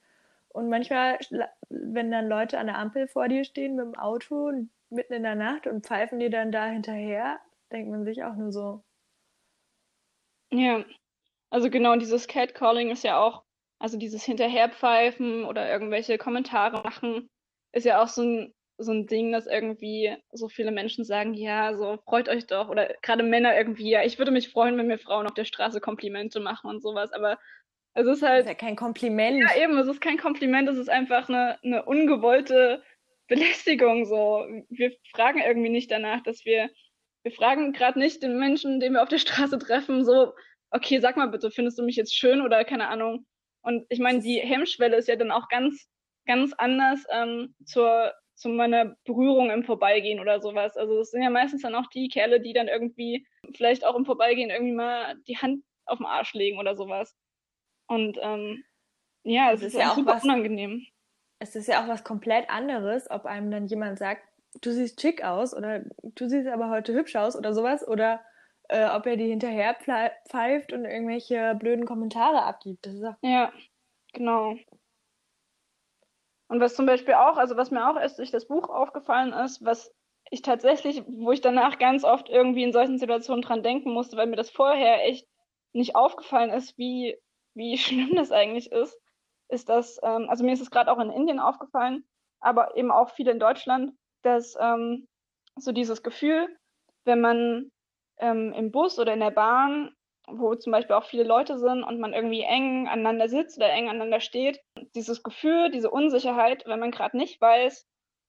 und 0.48 0.70
manchmal, 0.70 1.18
wenn 1.68 2.10
dann 2.10 2.28
Leute 2.28 2.58
an 2.58 2.66
der 2.66 2.78
Ampel 2.78 3.08
vor 3.08 3.28
dir 3.28 3.44
stehen 3.44 3.76
mit 3.76 3.84
dem 3.84 3.94
Auto 3.94 4.52
mitten 4.90 5.12
in 5.14 5.22
der 5.22 5.34
Nacht 5.34 5.66
und 5.66 5.86
pfeifen 5.86 6.18
dir 6.18 6.30
dann 6.30 6.52
da 6.52 6.66
hinterher, 6.66 7.40
denkt 7.72 7.90
man 7.90 8.04
sich 8.04 8.24
auch 8.24 8.34
nur 8.34 8.52
so. 8.52 8.82
Ja, 10.52 10.84
also 11.50 11.70
genau 11.70 11.96
dieses 11.96 12.26
Catcalling 12.26 12.90
ist 12.90 13.04
ja 13.04 13.20
auch 13.20 13.44
also 13.80 13.96
dieses 13.96 14.22
Hinterherpfeifen 14.22 15.44
oder 15.44 15.68
irgendwelche 15.68 16.18
Kommentare 16.18 16.82
machen, 16.82 17.28
ist 17.72 17.86
ja 17.86 18.02
auch 18.02 18.08
so 18.08 18.22
ein, 18.22 18.54
so 18.76 18.92
ein 18.92 19.06
Ding, 19.06 19.32
dass 19.32 19.46
irgendwie 19.46 20.14
so 20.32 20.48
viele 20.48 20.70
Menschen 20.70 21.04
sagen, 21.04 21.34
ja, 21.34 21.74
so 21.74 21.98
freut 22.04 22.28
euch 22.28 22.46
doch. 22.46 22.68
Oder 22.68 22.94
gerade 23.02 23.22
Männer 23.22 23.56
irgendwie, 23.56 23.90
ja, 23.90 24.02
ich 24.04 24.18
würde 24.18 24.30
mich 24.30 24.50
freuen, 24.50 24.76
wenn 24.76 24.86
mir 24.86 24.98
Frauen 24.98 25.26
auf 25.26 25.34
der 25.34 25.44
Straße 25.44 25.80
Komplimente 25.80 26.40
machen 26.40 26.68
und 26.68 26.82
sowas. 26.82 27.12
Aber 27.12 27.38
es 27.94 28.06
ist 28.06 28.22
halt. 28.22 28.40
Das 28.40 28.46
ist 28.46 28.48
ja 28.48 28.54
kein 28.54 28.76
Kompliment. 28.76 29.40
Ja, 29.40 29.62
eben, 29.62 29.76
es 29.78 29.88
ist 29.88 30.00
kein 30.00 30.18
Kompliment, 30.18 30.68
es 30.68 30.78
ist 30.78 30.90
einfach 30.90 31.28
eine, 31.28 31.58
eine 31.62 31.84
ungewollte 31.84 32.82
Belästigung. 33.30 34.04
So. 34.04 34.46
Wir 34.68 34.92
fragen 35.14 35.40
irgendwie 35.40 35.70
nicht 35.70 35.90
danach, 35.90 36.22
dass 36.22 36.44
wir. 36.44 36.68
Wir 37.22 37.32
fragen 37.32 37.74
gerade 37.74 37.98
nicht 37.98 38.22
den 38.22 38.38
Menschen, 38.38 38.80
den 38.80 38.94
wir 38.94 39.02
auf 39.02 39.10
der 39.10 39.18
Straße 39.18 39.58
treffen, 39.58 40.06
so, 40.06 40.32
okay, 40.70 41.00
sag 41.00 41.18
mal 41.18 41.26
bitte, 41.26 41.50
findest 41.50 41.78
du 41.78 41.82
mich 41.82 41.96
jetzt 41.96 42.16
schön 42.16 42.40
oder 42.40 42.64
keine 42.64 42.88
Ahnung, 42.88 43.26
und 43.62 43.86
ich 43.88 43.98
meine, 43.98 44.20
die 44.20 44.38
Hemmschwelle 44.38 44.96
ist 44.96 45.08
ja 45.08 45.16
dann 45.16 45.30
auch 45.30 45.48
ganz, 45.48 45.88
ganz 46.26 46.52
anders 46.54 47.04
ähm, 47.10 47.54
zur, 47.64 48.12
zu 48.34 48.48
meiner 48.48 48.96
Berührung 49.04 49.50
im 49.50 49.64
Vorbeigehen 49.64 50.20
oder 50.20 50.40
sowas. 50.40 50.76
Also 50.76 51.00
es 51.00 51.10
sind 51.10 51.22
ja 51.22 51.30
meistens 51.30 51.62
dann 51.62 51.74
auch 51.74 51.86
die 51.88 52.08
Kerle, 52.08 52.40
die 52.40 52.52
dann 52.52 52.68
irgendwie 52.68 53.26
vielleicht 53.54 53.84
auch 53.84 53.96
im 53.96 54.06
Vorbeigehen 54.06 54.50
irgendwie 54.50 54.74
mal 54.74 55.16
die 55.26 55.36
Hand 55.36 55.62
auf 55.86 55.98
den 55.98 56.06
Arsch 56.06 56.32
legen 56.34 56.58
oder 56.58 56.74
sowas. 56.74 57.14
Und 57.86 58.18
ähm, 58.20 58.64
ja, 59.24 59.52
es 59.52 59.60
ist, 59.60 59.74
ist 59.74 59.80
ja 59.80 59.90
auch 59.90 59.96
super 59.96 60.14
was, 60.14 60.24
unangenehm. 60.24 60.86
Es 61.40 61.56
ist 61.56 61.66
ja 61.66 61.82
auch 61.82 61.88
was 61.88 62.04
komplett 62.04 62.48
anderes, 62.50 63.10
ob 63.10 63.26
einem 63.26 63.50
dann 63.50 63.66
jemand 63.66 63.98
sagt, 63.98 64.22
du 64.60 64.70
siehst 64.70 65.00
schick 65.00 65.24
aus 65.24 65.54
oder 65.54 65.80
du 66.02 66.28
siehst 66.28 66.46
aber 66.48 66.68
heute 66.68 66.92
hübsch 66.92 67.16
aus 67.16 67.36
oder 67.36 67.54
sowas 67.54 67.86
oder 67.86 68.20
äh, 68.68 68.88
ob 68.88 69.06
er 69.06 69.16
die 69.16 69.28
hinterher 69.28 69.74
pfeift 70.28 70.72
und 70.72 70.84
irgendwelche 70.84 71.56
blöden 71.56 71.86
Kommentare 71.86 72.42
abgibt. 72.42 72.86
Das 72.86 72.94
ist 72.94 73.04
auch 73.04 73.16
ja, 73.22 73.52
genau. 74.12 74.54
Und 76.48 76.60
was 76.60 76.74
zum 76.74 76.86
Beispiel 76.86 77.14
auch, 77.14 77.36
also 77.36 77.56
was 77.56 77.70
mir 77.70 77.88
auch 77.88 77.96
erst 77.96 78.18
durch 78.18 78.30
das 78.30 78.46
Buch 78.46 78.68
aufgefallen 78.68 79.32
ist, 79.32 79.64
was 79.64 79.94
ich 80.30 80.42
tatsächlich, 80.42 81.02
wo 81.06 81.32
ich 81.32 81.40
danach 81.40 81.78
ganz 81.78 82.04
oft 82.04 82.28
irgendwie 82.28 82.64
in 82.64 82.72
solchen 82.72 82.98
Situationen 82.98 83.42
dran 83.42 83.62
denken 83.62 83.92
musste, 83.92 84.16
weil 84.16 84.26
mir 84.26 84.36
das 84.36 84.50
vorher 84.50 85.06
echt 85.06 85.26
nicht 85.72 85.96
aufgefallen 85.96 86.50
ist, 86.50 86.76
wie, 86.76 87.16
wie 87.54 87.78
schlimm 87.78 88.14
das 88.14 88.30
eigentlich 88.30 88.70
ist, 88.72 89.00
ist 89.50 89.68
das, 89.68 89.98
ähm, 90.02 90.28
also 90.28 90.44
mir 90.44 90.52
ist 90.52 90.60
es 90.60 90.70
gerade 90.70 90.90
auch 90.90 90.98
in 90.98 91.10
Indien 91.10 91.40
aufgefallen, 91.40 92.04
aber 92.40 92.76
eben 92.76 92.90
auch 92.90 93.10
viel 93.10 93.28
in 93.28 93.38
Deutschland, 93.38 93.92
dass 94.22 94.56
ähm, 94.60 95.06
so 95.56 95.72
dieses 95.72 96.02
Gefühl, 96.02 96.48
wenn 97.04 97.20
man 97.20 97.70
ähm, 98.18 98.52
im 98.52 98.70
Bus 98.70 98.98
oder 98.98 99.12
in 99.12 99.20
der 99.20 99.30
Bahn, 99.30 99.94
wo 100.28 100.54
zum 100.54 100.72
Beispiel 100.72 100.96
auch 100.96 101.04
viele 101.04 101.24
Leute 101.24 101.58
sind 101.58 101.82
und 101.82 101.98
man 101.98 102.12
irgendwie 102.12 102.42
eng 102.42 102.86
aneinander 102.88 103.28
sitzt 103.28 103.56
oder 103.58 103.70
eng 103.70 103.88
aneinander 103.88 104.20
steht, 104.20 104.60
dieses 104.94 105.22
Gefühl, 105.22 105.70
diese 105.70 105.90
Unsicherheit, 105.90 106.64
wenn 106.66 106.80
man 106.80 106.90
gerade 106.90 107.16
nicht 107.16 107.40
weiß, 107.40 107.86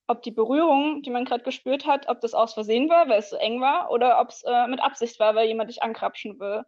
ob 0.08 0.24
die 0.24 0.32
Berührung, 0.32 1.02
die 1.04 1.10
man 1.10 1.26
gerade 1.26 1.44
gespürt 1.44 1.86
hat, 1.86 2.10
ob 2.10 2.20
das 2.22 2.34
aus 2.34 2.54
Versehen 2.54 2.90
war, 2.90 3.08
weil 3.08 3.20
es 3.20 3.30
so 3.30 3.38
eng 3.38 3.62
war, 3.62 3.92
oder 3.92 4.20
ob 4.20 4.30
es 4.30 4.44
äh, 4.44 4.68
mit 4.68 4.82
Absicht 4.82 5.20
war, 5.20 5.36
weil 5.36 5.48
jemand 5.48 5.70
dich 5.70 5.84
ankrapschen 5.84 6.40
will. 6.40 6.64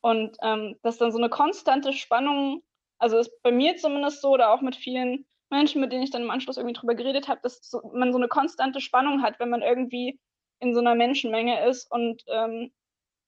Und 0.00 0.36
ähm, 0.42 0.76
dass 0.82 0.98
dann 0.98 1.12
so 1.12 1.18
eine 1.18 1.28
konstante 1.28 1.92
Spannung, 1.92 2.62
also 3.02 3.18
ist 3.18 3.42
bei 3.42 3.50
mir 3.50 3.76
zumindest 3.76 4.22
so, 4.22 4.30
oder 4.30 4.52
auch 4.52 4.60
mit 4.60 4.76
vielen 4.76 5.26
Menschen, 5.50 5.80
mit 5.80 5.92
denen 5.92 6.04
ich 6.04 6.10
dann 6.10 6.22
im 6.22 6.30
Anschluss 6.30 6.56
irgendwie 6.56 6.74
drüber 6.74 6.94
geredet 6.94 7.26
habe, 7.26 7.40
dass 7.42 7.60
so, 7.68 7.80
man 7.92 8.12
so 8.12 8.18
eine 8.18 8.28
konstante 8.28 8.80
Spannung 8.80 9.22
hat, 9.22 9.40
wenn 9.40 9.50
man 9.50 9.60
irgendwie 9.60 10.20
in 10.60 10.72
so 10.72 10.80
einer 10.80 10.94
Menschenmenge 10.94 11.66
ist 11.66 11.90
und 11.90 12.22
ähm, 12.28 12.72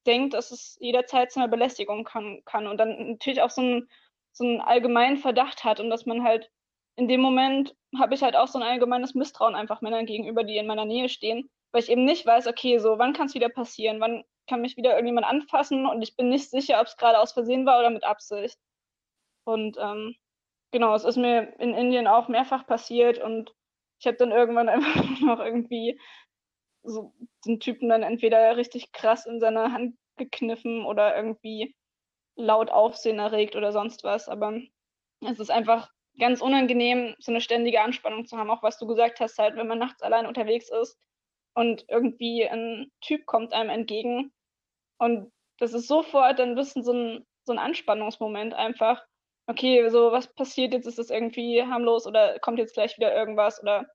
denkt, 0.07 0.35
dass 0.35 0.53
es 0.53 0.77
jederzeit 0.81 1.33
zu 1.33 1.41
einer 1.41 1.49
Belästigung 1.49 2.05
kann, 2.05 2.43
kann 2.45 2.69
und 2.69 2.79
dann 2.79 3.11
natürlich 3.13 3.43
auch 3.43 3.51
so 3.51 3.63
einen, 3.63 3.89
so 4.33 4.45
einen 4.45 4.61
allgemeinen 4.61 5.17
Verdacht 5.17 5.65
hat 5.65 5.81
und 5.81 5.91
dass 5.91 6.07
man 6.07 6.23
halt 6.23 6.51
in 6.97 7.09
dem 7.09 7.21
Moment 7.21 7.75
habe 7.99 8.15
ich 8.15 8.23
halt 8.23 8.37
auch 8.37 8.47
so 8.47 8.61
ein 8.61 8.65
allgemeines 8.65 9.15
Misstrauen 9.15 9.57
einfach 9.57 9.81
Männern 9.81 10.07
gegenüber, 10.07 10.45
die 10.45 10.57
in 10.57 10.69
meiner 10.69 10.85
Nähe 10.85 11.09
stehen, 11.09 11.51
weil 11.73 11.83
ich 11.83 11.91
eben 11.91 12.05
nicht 12.05 12.25
weiß, 12.25 12.47
okay, 12.47 12.79
so 12.79 12.99
wann 12.99 13.13
kann 13.13 13.27
es 13.27 13.35
wieder 13.35 13.49
passieren, 13.49 13.99
wann 13.99 14.23
kann 14.49 14.61
mich 14.61 14.77
wieder 14.77 14.91
irgendjemand 14.91 15.27
anfassen 15.27 15.87
und 15.87 16.01
ich 16.03 16.15
bin 16.15 16.29
nicht 16.29 16.49
sicher, 16.49 16.81
ob 16.81 16.87
es 16.87 16.97
gerade 16.97 17.19
aus 17.19 17.33
Versehen 17.33 17.67
war 17.67 17.81
oder 17.81 17.91
mit 17.91 18.05
Absicht. 18.05 18.57
Und 19.45 19.77
ähm, 19.81 20.15
genau, 20.73 20.95
es 20.95 21.05
ist 21.05 21.17
mir 21.17 21.55
in 21.61 21.75
Indien 21.75 22.07
auch 22.07 22.29
mehrfach 22.29 22.67
passiert 22.67 23.19
und 23.19 23.55
ich 24.01 24.07
habe 24.07 24.17
dann 24.17 24.33
irgendwann 24.33 24.69
einfach 24.71 25.21
noch 25.21 25.41
irgendwie 25.41 26.01
so 26.83 27.15
den 27.47 27.61
Typen 27.61 27.89
dann 27.89 28.03
entweder 28.03 28.57
richtig 28.57 28.93
krass 28.93 29.27
in 29.27 29.41
seiner 29.41 29.73
Hand 29.73 29.97
gekniffen 30.17 30.85
oder 30.85 31.17
irgendwie 31.17 31.75
laut 32.37 32.71
Aufsehen 32.71 33.19
erregt 33.19 33.57
oder 33.57 33.73
sonst 33.73 34.05
was. 34.05 34.29
Aber 34.29 34.61
es 35.21 35.41
ist 35.41 35.51
einfach 35.51 35.91
ganz 36.19 36.41
unangenehm, 36.41 37.15
so 37.19 37.33
eine 37.33 37.41
ständige 37.41 37.81
Anspannung 37.81 38.27
zu 38.27 38.37
haben, 38.37 38.51
auch 38.51 38.63
was 38.63 38.79
du 38.79 38.87
gesagt 38.87 39.21
hast, 39.21 39.39
halt, 39.39 39.57
wenn 39.57 39.67
man 39.67 39.79
nachts 39.79 40.03
allein 40.03 40.27
unterwegs 40.27 40.71
ist 40.71 40.99
und 41.55 41.85
irgendwie 41.89 42.47
ein 42.47 42.91
Typ 43.01 43.27
kommt 43.27 43.53
einem 43.53 43.71
entgegen 43.71 44.33
und 44.99 45.33
das 45.59 45.73
ist 45.73 45.89
sofort 45.89 46.39
dann 46.39 46.51
ein 46.51 46.55
bisschen 46.55 46.83
so 46.85 46.93
ein, 46.93 47.27
so 47.45 47.53
ein 47.53 47.59
Anspannungsmoment 47.59 48.55
einfach. 48.55 49.05
Okay, 49.47 49.89
so 49.91 50.11
was 50.11 50.33
passiert 50.35 50.73
jetzt? 50.73 50.87
Ist 50.87 50.99
das 50.99 51.11
irgendwie 51.11 51.63
harmlos 51.63 52.07
oder 52.07 52.39
kommt 52.41 52.59
jetzt 52.59 52.75
gleich 52.75 52.97
wieder 52.97 53.15
irgendwas 53.15 53.61
oder 53.63 53.87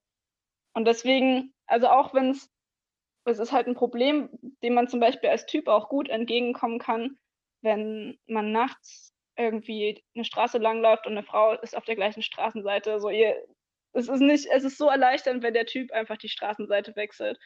und 0.73 0.85
deswegen, 0.85 1.53
also 1.67 1.87
auch 1.89 2.13
wenn 2.13 2.31
es 2.31 2.49
es 3.25 3.39
ist 3.39 3.51
halt 3.51 3.67
ein 3.67 3.75
Problem, 3.75 4.29
dem 4.63 4.73
man 4.73 4.87
zum 4.87 4.99
Beispiel 4.99 5.29
als 5.29 5.45
Typ 5.45 5.67
auch 5.67 5.89
gut 5.89 6.09
entgegenkommen 6.09 6.79
kann, 6.79 7.17
wenn 7.61 8.17
man 8.27 8.51
nachts 8.51 9.13
irgendwie 9.37 10.03
eine 10.15 10.25
Straße 10.25 10.57
langläuft 10.57 11.05
und 11.05 11.13
eine 11.13 11.23
Frau 11.23 11.53
ist 11.53 11.77
auf 11.77 11.85
der 11.85 11.95
gleichen 11.95 12.23
Straßenseite. 12.23 12.99
So 12.99 13.09
ihr, 13.09 13.35
es 13.93 14.09
ist 14.09 14.21
nicht, 14.21 14.47
es 14.51 14.63
ist 14.63 14.77
so 14.77 14.89
erleichternd, 14.89 15.43
wenn 15.43 15.53
der 15.53 15.65
Typ 15.65 15.91
einfach 15.91 16.17
die 16.17 16.29
Straßenseite 16.29 16.95
wechselt. 16.95 17.39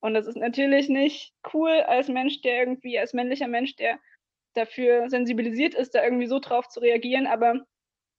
Und 0.00 0.14
das 0.14 0.26
ist 0.26 0.36
natürlich 0.36 0.88
nicht 0.88 1.32
cool 1.54 1.70
als 1.70 2.08
Mensch, 2.08 2.42
der 2.42 2.58
irgendwie, 2.58 2.98
als 2.98 3.14
männlicher 3.14 3.48
Mensch, 3.48 3.76
der 3.76 3.98
dafür 4.54 5.08
sensibilisiert 5.08 5.74
ist, 5.74 5.94
da 5.94 6.02
irgendwie 6.02 6.26
so 6.26 6.38
drauf 6.38 6.68
zu 6.68 6.80
reagieren, 6.80 7.26
aber 7.26 7.64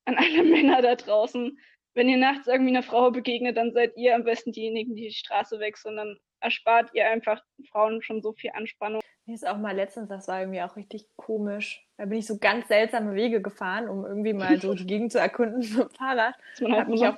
an 0.06 0.18
alle 0.18 0.44
Männer 0.44 0.82
da 0.82 0.96
draußen, 0.96 1.58
wenn 1.94 2.10
ihr 2.10 2.18
nachts 2.18 2.48
irgendwie 2.48 2.72
einer 2.72 2.84
Frau 2.84 3.12
begegnet, 3.12 3.58
dann 3.58 3.72
seid 3.72 3.96
ihr 3.98 4.16
am 4.16 4.24
besten 4.24 4.52
diejenigen, 4.52 4.96
die 4.96 5.10
die 5.10 5.13
Straße 5.13 5.60
wechseln, 5.60 5.96
dann 5.98 6.18
erspart 6.40 6.90
ihr 6.94 7.08
einfach 7.08 7.42
Frauen 7.72 8.02
schon 8.02 8.22
so 8.22 8.34
viel 8.34 8.52
Anspannung. 8.54 9.02
Mir 9.25 9.36
ist 9.36 9.48
auch 9.48 9.58
mal 9.58 9.75
letztens, 9.75 10.10
das 10.10 10.28
war 10.28 10.42
irgendwie 10.42 10.62
auch 10.62 10.75
richtig 10.75 11.08
komisch. 11.16 11.86
Da 11.98 12.06
bin 12.06 12.20
ich 12.20 12.28
so 12.28 12.38
ganz 12.38 12.68
seltsame 12.68 13.16
Wege 13.16 13.42
gefahren, 13.42 13.88
um 13.88 14.06
irgendwie 14.06 14.34
mal 14.34 14.60
so 14.60 14.74
die 14.74 14.86
Gegend 14.86 15.12
zu 15.12 15.20
erkunden 15.20 15.60
mit 15.60 15.78
dem 15.78 15.90
Fahrrad. 15.92 16.36
Hab 16.62 16.90
mich, 16.90 17.08
auch 17.08 17.18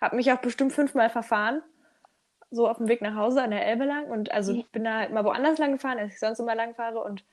hab 0.00 0.12
mich 0.12 0.30
auch 0.32 0.40
bestimmt 0.40 0.72
fünfmal 0.72 1.08
verfahren. 1.08 1.62
So 2.50 2.68
auf 2.68 2.76
dem 2.76 2.88
Weg 2.88 3.00
nach 3.00 3.14
Hause 3.14 3.42
an 3.42 3.50
der 3.50 3.64
Elbe 3.64 3.84
lang. 3.84 4.10
Und 4.10 4.30
also 4.30 4.52
ich 4.52 4.70
bin 4.70 4.84
da 4.84 4.98
halt 4.98 5.12
mal 5.12 5.24
woanders 5.24 5.58
lang 5.58 5.72
gefahren, 5.72 5.98
als 5.98 6.12
ich 6.12 6.20
sonst 6.20 6.38
immer 6.38 6.54
lang 6.54 6.74
fahre. 6.74 7.02
Und 7.02 7.24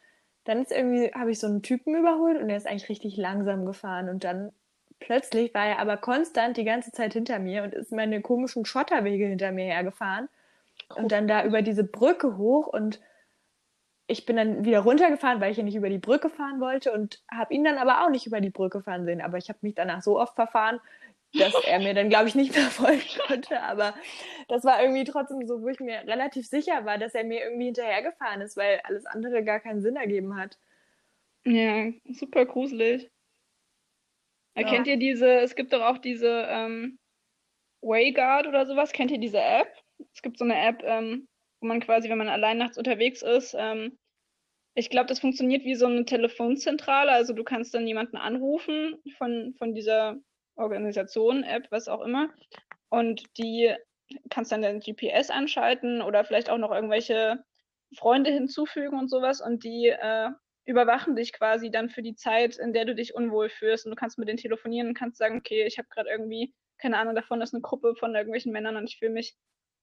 dann 0.46 0.62
ist 0.62 0.72
irgendwie, 0.72 1.12
habe 1.14 1.32
ich 1.32 1.40
so 1.40 1.48
einen 1.48 1.62
Typen 1.62 1.96
überholt 1.96 2.42
und 2.42 2.48
der 2.48 2.58
ist 2.58 2.68
eigentlich 2.68 2.90
richtig 2.90 3.18
langsam 3.18 3.66
gefahren. 3.66 4.10
Und 4.10 4.24
dann 4.24 4.52
plötzlich 5.00 5.54
war 5.54 5.66
er 5.66 5.80
aber 5.80 5.98
konstant 5.98 6.58
die 6.58 6.64
ganze 6.64 6.92
Zeit 6.92 7.14
hinter 7.14 7.40
mir 7.40 7.64
und 7.64 7.74
ist 7.74 7.92
meine 7.92 8.22
komischen 8.22 8.66
Schotterwege 8.66 9.26
hinter 9.26 9.52
mir 9.52 9.66
hergefahren. 9.66 10.30
Und 10.96 11.12
dann 11.12 11.28
da 11.28 11.44
über 11.44 11.62
diese 11.62 11.84
Brücke 11.84 12.38
hoch 12.38 12.68
und 12.68 13.00
ich 14.08 14.26
bin 14.26 14.38
dann 14.38 14.66
wieder 14.66 14.80
runtergefahren, 14.80 15.40
weil 15.40 15.52
ich 15.52 15.58
ja 15.58 15.64
nicht 15.64 15.76
über 15.76 15.90
die 15.90 16.00
Brücke 16.00 16.30
fahren 16.30 16.60
wollte 16.60 16.92
und 16.92 17.22
habe 17.30 17.54
ihn 17.54 17.64
dann 17.64 17.78
aber 17.78 18.04
auch 18.04 18.10
nicht 18.10 18.26
über 18.26 18.42
die 18.42 18.50
Brücke 18.50 18.82
fahren 18.82 19.06
sehen. 19.06 19.22
Aber 19.22 19.38
ich 19.38 19.50
habe 19.50 19.60
mich 19.62 19.76
danach 19.76 20.02
so 20.02 20.20
oft 20.20 20.34
verfahren, 20.34 20.80
dass 21.34 21.54
er 21.66 21.80
mir 21.80 21.94
dann, 21.94 22.10
glaube 22.10 22.28
ich, 22.28 22.36
nicht 22.36 22.54
mehr 22.56 22.70
folgen 22.70 23.04
konnte. 23.28 23.62
Aber 23.62 23.94
das 24.48 24.64
war 24.64 24.82
irgendwie 24.82 25.04
trotzdem 25.04 25.46
so, 25.48 25.62
wo 25.62 25.68
ich 25.68 25.80
mir 25.80 26.02
relativ 26.08 26.48
sicher 26.48 26.86
war, 26.86 26.98
dass 26.98 27.14
er 27.14 27.24
mir 27.24 27.44
irgendwie 27.44 27.66
hinterhergefahren 27.66 28.42
ist, 28.42 28.58
weil 28.58 28.80
alles 28.84 29.06
andere 29.06 29.44
gar 29.44 29.60
keinen 29.60 29.82
Sinn 29.82 29.96
ergeben 29.96 30.36
hat. 30.36 30.58
Ja, 31.46 31.92
super 32.12 32.46
gruselig. 32.46 33.10
Ja. 34.56 34.64
Kennt 34.68 34.88
ihr 34.88 34.98
diese, 34.98 35.40
es 35.40 35.56
gibt 35.56 35.72
doch 35.72 35.82
auch 35.82 36.00
diese 36.00 36.46
ähm, 36.50 37.00
Wayguard 37.82 38.48
oder 38.48 38.66
sowas, 38.66 38.92
kennt 38.92 39.12
ihr 39.12 39.20
diese 39.20 39.40
App? 39.40 39.72
Es 40.14 40.22
gibt 40.22 40.38
so 40.38 40.44
eine 40.44 40.60
App, 40.60 40.84
ähm, 40.84 41.28
wo 41.62 41.68
man 41.68 41.80
quasi, 41.80 42.10
wenn 42.10 42.18
man 42.18 42.30
allein 42.30 42.58
nachts 42.58 42.78
unterwegs 42.78 43.22
ist, 43.22 43.56
ähm, 43.58 43.98
ich 44.76 44.90
glaube, 44.90 45.08
das 45.08 45.20
funktioniert 45.20 45.64
wie 45.66 45.76
so 45.76 45.88
eine 45.88 46.06
Telefonzentrale. 46.06 47.12
Also 47.12 47.34
du 47.34 47.44
kannst 47.44 47.74
dann 47.74 47.88
jemanden 47.88 48.18
anrufen 48.18 48.98
von, 49.18 49.54
von 49.58 49.74
dieser 49.74 50.18
Organisation, 50.60 51.44
App, 51.44 51.68
was 51.72 51.88
auch 51.88 52.02
immer. 52.02 52.30
Und 52.90 53.24
die 53.38 53.74
kannst 54.30 54.52
dann 54.52 54.62
dein 54.62 54.80
GPS 54.80 55.30
anschalten 55.30 56.02
oder 56.02 56.24
vielleicht 56.24 56.50
auch 56.50 56.58
noch 56.58 56.72
irgendwelche 56.72 57.44
Freunde 57.96 58.32
hinzufügen 58.32 58.98
und 58.98 59.10
sowas. 59.10 59.42
Und 59.42 59.64
die 59.64 59.88
äh, 59.88 60.30
überwachen 60.66 61.16
dich 61.16 61.34
quasi 61.34 61.72
dann 61.72 61.90
für 61.90 62.02
die 62.02 62.16
Zeit, 62.16 62.58
in 62.58 62.74
der 62.74 62.86
du 62.86 62.96
dich 62.96 63.16
unwohl 63.16 63.50
fühlst. 63.50 63.86
Und 63.86 63.92
du 63.92 63.96
kannst 63.96 64.18
mit 64.18 64.28
denen 64.28 64.38
telefonieren 64.38 64.90
und 64.90 64.94
kannst 64.98 65.18
sagen, 65.18 65.38
okay, 65.38 65.66
ich 65.66 65.78
habe 65.78 65.88
gerade 65.90 66.10
irgendwie 66.10 66.54
keine 66.80 66.98
Ahnung 66.98 67.16
davon, 67.16 67.40
dass 67.40 67.54
eine 67.54 67.62
Gruppe 67.62 67.96
von 67.96 68.16
irgendwelchen 68.16 68.52
Männern 68.52 68.78
und 68.78 68.90
ich 68.90 68.98
fühle 68.98 69.12
mich 69.12 69.36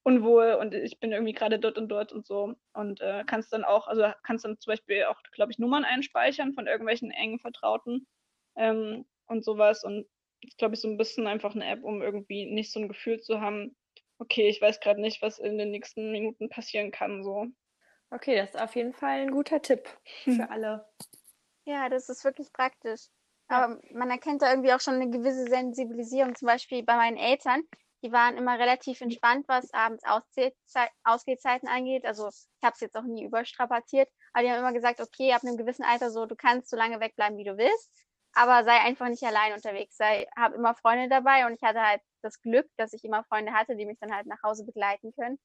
unwohl 0.02 0.56
und 0.60 0.74
ich 0.74 0.98
bin 0.98 1.12
irgendwie 1.12 1.32
gerade 1.32 1.58
dort 1.58 1.78
und 1.78 1.88
dort 1.88 2.12
und 2.12 2.26
so. 2.26 2.54
Und 2.72 3.00
äh, 3.00 3.24
kannst 3.26 3.52
dann 3.52 3.64
auch, 3.64 3.86
also 3.86 4.10
kannst 4.22 4.44
dann 4.44 4.58
zum 4.58 4.72
Beispiel 4.72 5.04
auch, 5.04 5.20
glaube 5.32 5.52
ich, 5.52 5.58
Nummern 5.58 5.84
einspeichern 5.84 6.54
von 6.54 6.66
irgendwelchen 6.66 7.10
engen 7.10 7.38
Vertrauten 7.38 8.06
ähm, 8.56 9.04
und 9.26 9.44
sowas. 9.44 9.84
Und 9.84 10.06
ist, 10.42 10.58
glaube 10.58 10.74
ich, 10.74 10.80
so 10.80 10.88
ein 10.88 10.96
bisschen 10.96 11.26
einfach 11.26 11.54
eine 11.54 11.66
App, 11.66 11.82
um 11.82 12.02
irgendwie 12.02 12.46
nicht 12.46 12.72
so 12.72 12.80
ein 12.80 12.88
Gefühl 12.88 13.20
zu 13.20 13.40
haben, 13.40 13.76
okay, 14.18 14.48
ich 14.48 14.60
weiß 14.60 14.80
gerade 14.80 15.00
nicht, 15.00 15.22
was 15.22 15.38
in 15.38 15.58
den 15.58 15.70
nächsten 15.70 16.10
Minuten 16.10 16.48
passieren 16.48 16.90
kann. 16.90 17.22
So. 17.22 17.46
Okay, 18.10 18.36
das 18.36 18.50
ist 18.50 18.60
auf 18.60 18.74
jeden 18.76 18.94
Fall 18.94 19.20
ein 19.20 19.30
guter 19.30 19.60
Tipp 19.60 19.88
für 20.24 20.48
alle. 20.50 20.88
Ja, 21.64 21.88
das 21.88 22.08
ist 22.08 22.24
wirklich 22.24 22.52
praktisch. 22.52 23.06
Aber 23.48 23.80
man 23.92 24.10
erkennt 24.10 24.42
da 24.42 24.50
irgendwie 24.50 24.72
auch 24.72 24.80
schon 24.80 24.94
eine 24.94 25.10
gewisse 25.10 25.46
Sensibilisierung, 25.46 26.34
zum 26.34 26.46
Beispiel 26.46 26.82
bei 26.82 26.96
meinen 26.96 27.16
Eltern 27.16 27.62
die 28.02 28.12
waren 28.12 28.36
immer 28.36 28.58
relativ 28.58 29.00
entspannt, 29.00 29.46
was 29.48 29.72
abends 29.72 30.04
Ausgehzeiten 31.04 31.68
angeht. 31.68 32.04
Also 32.04 32.28
ich 32.28 32.62
habe 32.62 32.74
es 32.74 32.80
jetzt 32.80 32.96
auch 32.96 33.02
nie 33.02 33.24
überstrapaziert, 33.24 34.08
aber 34.32 34.44
die 34.44 34.50
haben 34.50 34.60
immer 34.60 34.72
gesagt, 34.72 35.00
okay, 35.00 35.32
ab 35.32 35.42
einem 35.42 35.56
gewissen 35.56 35.84
Alter 35.84 36.10
so, 36.10 36.26
du 36.26 36.36
kannst 36.36 36.70
so 36.70 36.76
lange 36.76 37.00
wegbleiben, 37.00 37.38
wie 37.38 37.44
du 37.44 37.56
willst, 37.56 37.90
aber 38.36 38.64
sei 38.64 38.78
einfach 38.80 39.08
nicht 39.08 39.22
allein 39.22 39.54
unterwegs. 39.54 39.96
Sei, 39.96 40.26
hab 40.36 40.52
immer 40.54 40.74
Freunde 40.74 41.08
dabei 41.08 41.46
und 41.46 41.54
ich 41.54 41.62
hatte 41.62 41.80
halt 41.80 42.02
das 42.20 42.40
Glück, 42.42 42.68
dass 42.76 42.92
ich 42.92 43.02
immer 43.02 43.24
Freunde 43.24 43.52
hatte, 43.52 43.76
die 43.76 43.86
mich 43.86 43.98
dann 43.98 44.14
halt 44.14 44.26
nach 44.26 44.42
Hause 44.42 44.64
begleiten 44.64 45.12
können. 45.14 45.38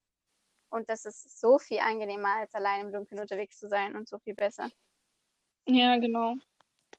Und 0.70 0.90
das 0.90 1.06
ist 1.06 1.40
so 1.40 1.58
viel 1.58 1.80
angenehmer, 1.80 2.36
als 2.40 2.54
allein 2.54 2.88
im 2.88 2.92
Dunkeln 2.92 3.22
unterwegs 3.22 3.58
zu 3.60 3.70
sein 3.70 3.96
und 3.96 4.10
so 4.10 4.20
viel 4.20 4.36
besser. 4.36 4.70
Ja, 5.68 5.98
genau. 5.98 6.36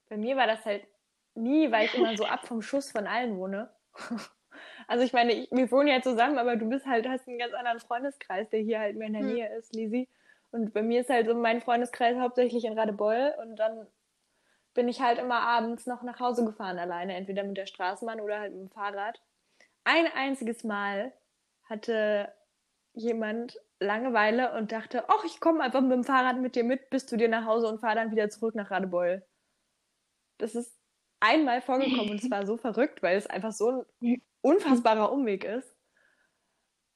Bei 0.09 0.17
mir 0.17 0.37
war 0.37 0.47
das 0.47 0.65
halt 0.65 0.87
nie, 1.35 1.71
weil 1.71 1.87
ich 1.87 1.95
immer 1.95 2.17
so 2.17 2.25
ab 2.25 2.47
vom 2.47 2.63
Schuss 2.63 2.91
von 2.91 3.07
allen 3.07 3.37
wohne. 3.37 3.71
Also 4.87 5.03
ich 5.03 5.15
meine, 5.15 5.33
ich, 5.33 5.51
wir 5.51 5.71
wohnen 5.71 5.89
ja 5.89 6.03
zusammen, 6.03 6.37
aber 6.39 6.57
du 6.57 6.69
bist 6.69 6.85
halt, 6.85 7.09
hast 7.09 7.27
einen 7.27 7.39
ganz 7.39 7.55
anderen 7.55 7.81
Freundeskreis, 7.81 8.51
der 8.51 8.61
hier 8.61 8.81
halt 8.81 8.97
mehr 8.97 9.07
in 9.07 9.13
der 9.15 9.23
hm. 9.23 9.33
Nähe 9.33 9.57
ist, 9.57 9.75
Lisi. 9.75 10.09
Und 10.51 10.75
bei 10.75 10.83
mir 10.83 11.01
ist 11.01 11.09
halt 11.09 11.27
so 11.27 11.35
mein 11.35 11.63
Freundeskreis 11.63 12.19
hauptsächlich 12.19 12.65
in 12.65 12.79
Radebeul 12.79 13.35
und 13.41 13.57
dann 13.57 13.87
bin 14.75 14.89
ich 14.89 15.01
halt 15.01 15.19
immer 15.19 15.41
abends 15.41 15.87
noch 15.87 16.03
nach 16.03 16.21
Hause 16.21 16.45
gefahren 16.45 16.79
alleine, 16.79 17.15
entweder 17.15 17.45
mit 17.45 17.57
der 17.57 17.67
Straßenbahn 17.67 18.21
oder 18.21 18.41
halt 18.41 18.53
mit 18.53 18.63
dem 18.63 18.71
Fahrrad. 18.71 19.21
Ein 19.85 20.07
einziges 20.15 20.65
Mal 20.65 21.13
hatte 21.65 22.33
jemand 22.95 23.59
Langeweile 23.81 24.53
und 24.57 24.73
dachte, 24.73 25.09
ach, 25.09 25.25
ich 25.25 25.41
komme 25.41 25.63
einfach 25.63 25.81
mit 25.81 25.93
dem 25.93 26.05
Fahrrad 26.05 26.39
mit 26.39 26.55
dir 26.55 26.65
mit, 26.65 26.91
bis 26.91 27.07
zu 27.07 27.17
dir 27.17 27.29
nach 27.29 27.45
Hause 27.45 27.69
und 27.69 27.81
fahre 27.81 27.97
dann 27.97 28.11
wieder 28.11 28.31
zurück 28.31 28.55
nach 28.55 28.71
Radebeul. 28.71 29.23
Das 30.39 30.55
ist 30.55 30.79
einmal 31.21 31.61
vorgekommen 31.61 32.11
und 32.11 32.23
es 32.23 32.31
war 32.31 32.47
so 32.47 32.57
verrückt, 32.57 33.03
weil 33.03 33.17
es 33.17 33.27
einfach 33.27 33.53
so 33.53 33.85
ein 34.01 34.23
unfassbarer 34.41 35.13
Umweg 35.13 35.45
ist. 35.45 35.77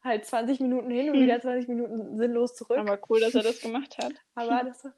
Halt 0.03 0.25
20 0.25 0.61
Minuten 0.61 0.91
hin 0.91 1.11
und 1.11 1.21
wieder 1.21 1.41
20 1.41 1.69
Minuten 1.69 2.17
sinnlos 2.17 2.55
zurück. 2.55 2.79
Aber 2.79 2.99
cool, 3.09 3.21
dass 3.21 3.35
er 3.35 3.43
das 3.43 3.61
gemacht 3.61 3.99
hat. 3.99 4.13
Aber 4.35 4.63
das 4.65 4.85
ja, 4.85 4.93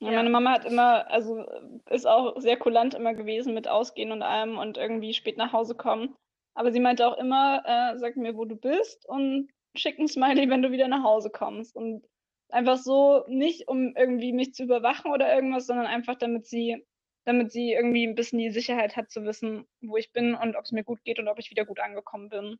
ja. 0.00 0.12
Meine 0.12 0.30
Mama 0.30 0.52
hat 0.52 0.64
immer, 0.64 1.10
also 1.10 1.44
ist 1.90 2.06
auch 2.06 2.38
sehr 2.40 2.56
kulant 2.56 2.94
immer 2.94 3.14
gewesen 3.14 3.54
mit 3.54 3.68
Ausgehen 3.68 4.12
und 4.12 4.22
allem 4.22 4.58
und 4.58 4.76
irgendwie 4.76 5.14
spät 5.14 5.36
nach 5.36 5.52
Hause 5.52 5.74
kommen. 5.74 6.14
Aber 6.54 6.72
sie 6.72 6.80
meinte 6.80 7.06
auch 7.06 7.18
immer, 7.18 7.62
äh, 7.64 7.98
sag 7.98 8.16
mir, 8.16 8.36
wo 8.36 8.44
du 8.44 8.56
bist 8.56 9.06
und 9.08 9.48
schick 9.74 9.98
ein 9.98 10.08
Smiley, 10.08 10.48
wenn 10.48 10.62
du 10.62 10.70
wieder 10.70 10.88
nach 10.88 11.02
Hause 11.02 11.30
kommst. 11.30 11.76
Und 11.76 12.04
einfach 12.48 12.76
so, 12.76 13.24
nicht 13.28 13.68
um 13.68 13.94
irgendwie 13.96 14.32
mich 14.32 14.54
zu 14.54 14.64
überwachen 14.64 15.10
oder 15.10 15.34
irgendwas, 15.34 15.66
sondern 15.66 15.86
einfach 15.86 16.16
damit 16.16 16.46
sie 16.46 16.84
damit 17.26 17.50
sie 17.50 17.72
irgendwie 17.72 18.06
ein 18.06 18.14
bisschen 18.14 18.38
die 18.38 18.50
Sicherheit 18.50 18.96
hat 18.96 19.10
zu 19.10 19.24
wissen, 19.24 19.66
wo 19.82 19.96
ich 19.96 20.12
bin 20.12 20.34
und 20.34 20.54
ob 20.56 20.64
es 20.64 20.72
mir 20.72 20.84
gut 20.84 21.02
geht 21.02 21.18
und 21.18 21.28
ob 21.28 21.38
ich 21.38 21.50
wieder 21.50 21.64
gut 21.64 21.80
angekommen 21.80 22.28
bin. 22.28 22.56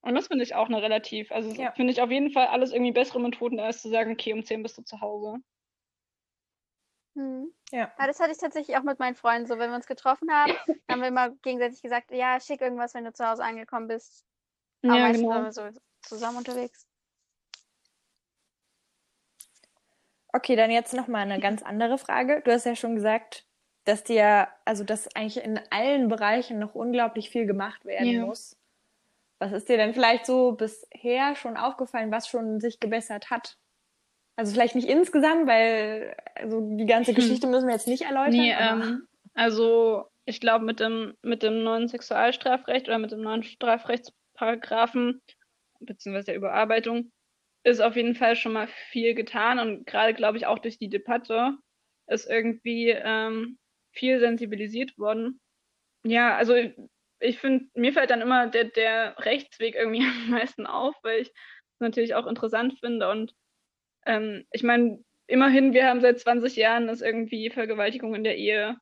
Und 0.00 0.14
das 0.14 0.28
finde 0.28 0.42
ich 0.42 0.54
auch 0.54 0.68
eine 0.68 0.82
relativ, 0.82 1.30
also 1.30 1.50
ja. 1.50 1.70
finde 1.72 1.92
ich 1.92 2.00
auf 2.00 2.10
jeden 2.10 2.30
Fall 2.30 2.46
alles 2.46 2.72
irgendwie 2.72 2.92
bessere 2.92 3.20
Methoden, 3.20 3.60
als 3.60 3.82
zu 3.82 3.90
sagen, 3.90 4.12
okay, 4.12 4.32
um 4.32 4.42
10 4.42 4.62
bist 4.62 4.78
du 4.78 4.82
zu 4.82 5.00
Hause. 5.00 5.36
Hm. 7.14 7.52
Ja. 7.70 7.92
ja. 7.98 8.06
Das 8.06 8.20
hatte 8.20 8.32
ich 8.32 8.38
tatsächlich 8.38 8.76
auch 8.76 8.82
mit 8.82 8.98
meinen 8.98 9.14
Freunden 9.14 9.46
so. 9.46 9.58
Wenn 9.58 9.70
wir 9.70 9.76
uns 9.76 9.86
getroffen 9.86 10.30
haben, 10.32 10.52
haben 10.90 11.00
wir 11.00 11.08
immer 11.08 11.30
gegenseitig 11.42 11.82
gesagt, 11.82 12.10
ja, 12.10 12.40
schick 12.40 12.60
irgendwas, 12.60 12.94
wenn 12.94 13.04
du 13.04 13.12
zu 13.12 13.26
Hause 13.26 13.44
angekommen 13.44 13.88
bist. 13.88 14.24
Aber 14.82 14.96
ja, 14.96 15.02
meistens 15.08 15.22
genau. 15.22 15.34
waren 15.34 15.44
wir 15.44 15.52
so 15.52 15.68
zusammen 16.02 16.38
unterwegs. 16.38 16.86
Okay, 20.32 20.56
dann 20.56 20.70
jetzt 20.70 20.94
nochmal 20.94 21.22
eine 21.22 21.38
ganz 21.38 21.62
andere 21.62 21.96
Frage. 21.96 22.42
Du 22.44 22.52
hast 22.52 22.66
ja 22.66 22.74
schon 22.74 22.96
gesagt, 22.96 23.46
dass 23.84 24.02
dir, 24.02 24.48
also 24.64 24.82
dass 24.82 25.14
eigentlich 25.14 25.44
in 25.44 25.60
allen 25.70 26.08
Bereichen 26.08 26.58
noch 26.58 26.74
unglaublich 26.74 27.30
viel 27.30 27.46
gemacht 27.46 27.84
werden 27.84 28.08
ja. 28.08 28.26
muss. 28.26 28.56
Was 29.38 29.52
ist 29.52 29.68
dir 29.68 29.76
denn 29.76 29.94
vielleicht 29.94 30.26
so 30.26 30.52
bisher 30.52 31.36
schon 31.36 31.56
aufgefallen, 31.56 32.10
was 32.10 32.26
schon 32.28 32.60
sich 32.60 32.80
gebessert 32.80 33.30
hat? 33.30 33.58
Also 34.36 34.52
vielleicht 34.52 34.74
nicht 34.74 34.88
insgesamt, 34.88 35.46
weil 35.46 36.16
also 36.34 36.76
die 36.76 36.86
ganze 36.86 37.10
hm. 37.10 37.16
Geschichte 37.16 37.46
müssen 37.46 37.66
wir 37.66 37.74
jetzt 37.74 37.86
nicht 37.88 38.02
erläutern. 38.02 38.32
Nee, 38.32 38.54
ähm, 38.58 39.06
also 39.34 40.06
ich 40.24 40.40
glaube 40.40 40.64
mit 40.64 40.80
dem 40.80 41.14
mit 41.22 41.42
dem 41.42 41.62
neuen 41.62 41.88
Sexualstrafrecht 41.88 42.88
oder 42.88 42.98
mit 42.98 43.12
dem 43.12 43.20
neuen 43.20 43.42
Strafrechtsparagraphen 43.42 45.22
beziehungsweise 45.80 46.26
der 46.26 46.36
Überarbeitung 46.36 47.12
ist 47.62 47.80
auf 47.80 47.96
jeden 47.96 48.14
Fall 48.14 48.36
schon 48.36 48.52
mal 48.52 48.68
viel 48.90 49.14
getan 49.14 49.58
und 49.58 49.86
gerade 49.86 50.14
glaube 50.14 50.38
ich 50.38 50.46
auch 50.46 50.58
durch 50.58 50.78
die 50.78 50.88
Debatte 50.88 51.56
ist 52.06 52.28
irgendwie 52.28 52.90
ähm, 52.90 53.58
viel 53.92 54.18
sensibilisiert 54.20 54.98
worden. 54.98 55.40
Ja, 56.04 56.36
also 56.36 56.54
ich 57.20 57.38
finde, 57.38 57.66
mir 57.74 57.92
fällt 57.92 58.10
dann 58.10 58.20
immer 58.20 58.46
der, 58.48 58.64
der 58.64 59.16
Rechtsweg 59.18 59.74
irgendwie 59.74 60.04
am 60.24 60.30
meisten 60.30 60.66
auf, 60.66 60.94
weil 61.02 61.22
ich 61.22 61.28
es 61.28 61.80
natürlich 61.80 62.14
auch 62.14 62.26
interessant 62.26 62.78
finde. 62.80 63.10
Und 63.10 63.34
ähm, 64.06 64.44
ich 64.50 64.62
meine, 64.62 65.02
immerhin, 65.26 65.72
wir 65.72 65.86
haben 65.86 66.00
seit 66.00 66.20
20 66.20 66.56
Jahren 66.56 66.88
ist 66.88 67.02
irgendwie 67.02 67.50
Vergewaltigung 67.50 68.14
in 68.14 68.24
der 68.24 68.36
Ehe 68.36 68.76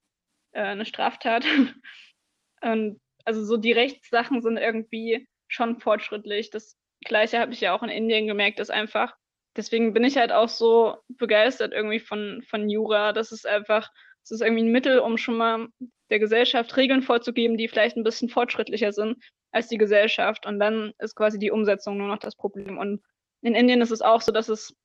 äh, 0.52 0.62
eine 0.62 0.84
Straftat. 0.84 1.44
Und 2.62 3.00
also 3.24 3.44
so 3.44 3.56
die 3.56 3.72
Rechtssachen 3.72 4.42
sind 4.42 4.56
irgendwie 4.56 5.28
schon 5.48 5.80
fortschrittlich. 5.80 6.50
Das 6.50 6.76
gleiche 7.04 7.38
habe 7.38 7.52
ich 7.52 7.60
ja 7.60 7.74
auch 7.74 7.82
in 7.82 7.88
Indien 7.88 8.26
gemerkt, 8.26 8.58
dass 8.58 8.70
einfach, 8.70 9.14
deswegen 9.56 9.92
bin 9.92 10.04
ich 10.04 10.16
halt 10.16 10.32
auch 10.32 10.48
so 10.48 10.96
begeistert 11.08 11.72
irgendwie 11.72 12.00
von, 12.00 12.42
von 12.48 12.68
Jura. 12.68 13.12
Das 13.12 13.32
ist 13.32 13.46
einfach, 13.46 13.90
es 14.24 14.30
ist 14.30 14.40
irgendwie 14.40 14.62
ein 14.62 14.72
Mittel, 14.72 14.98
um 14.98 15.18
schon 15.18 15.36
mal 15.36 15.68
der 16.10 16.18
Gesellschaft 16.18 16.76
Regeln 16.76 17.02
vorzugeben, 17.02 17.56
die 17.56 17.68
vielleicht 17.68 17.96
ein 17.96 18.04
bisschen 18.04 18.28
fortschrittlicher 18.28 18.92
sind 18.92 19.22
als 19.50 19.68
die 19.68 19.78
Gesellschaft. 19.78 20.46
Und 20.46 20.58
dann 20.58 20.92
ist 20.98 21.14
quasi 21.14 21.38
die 21.38 21.50
Umsetzung 21.50 21.98
nur 21.98 22.08
noch 22.08 22.18
das 22.18 22.36
Problem. 22.36 22.78
Und 22.78 23.02
in 23.42 23.54
Indien 23.54 23.80
ist 23.80 23.90
es 23.90 24.02
auch 24.02 24.20
so, 24.20 24.32
dass 24.32 24.48
es 24.48 24.76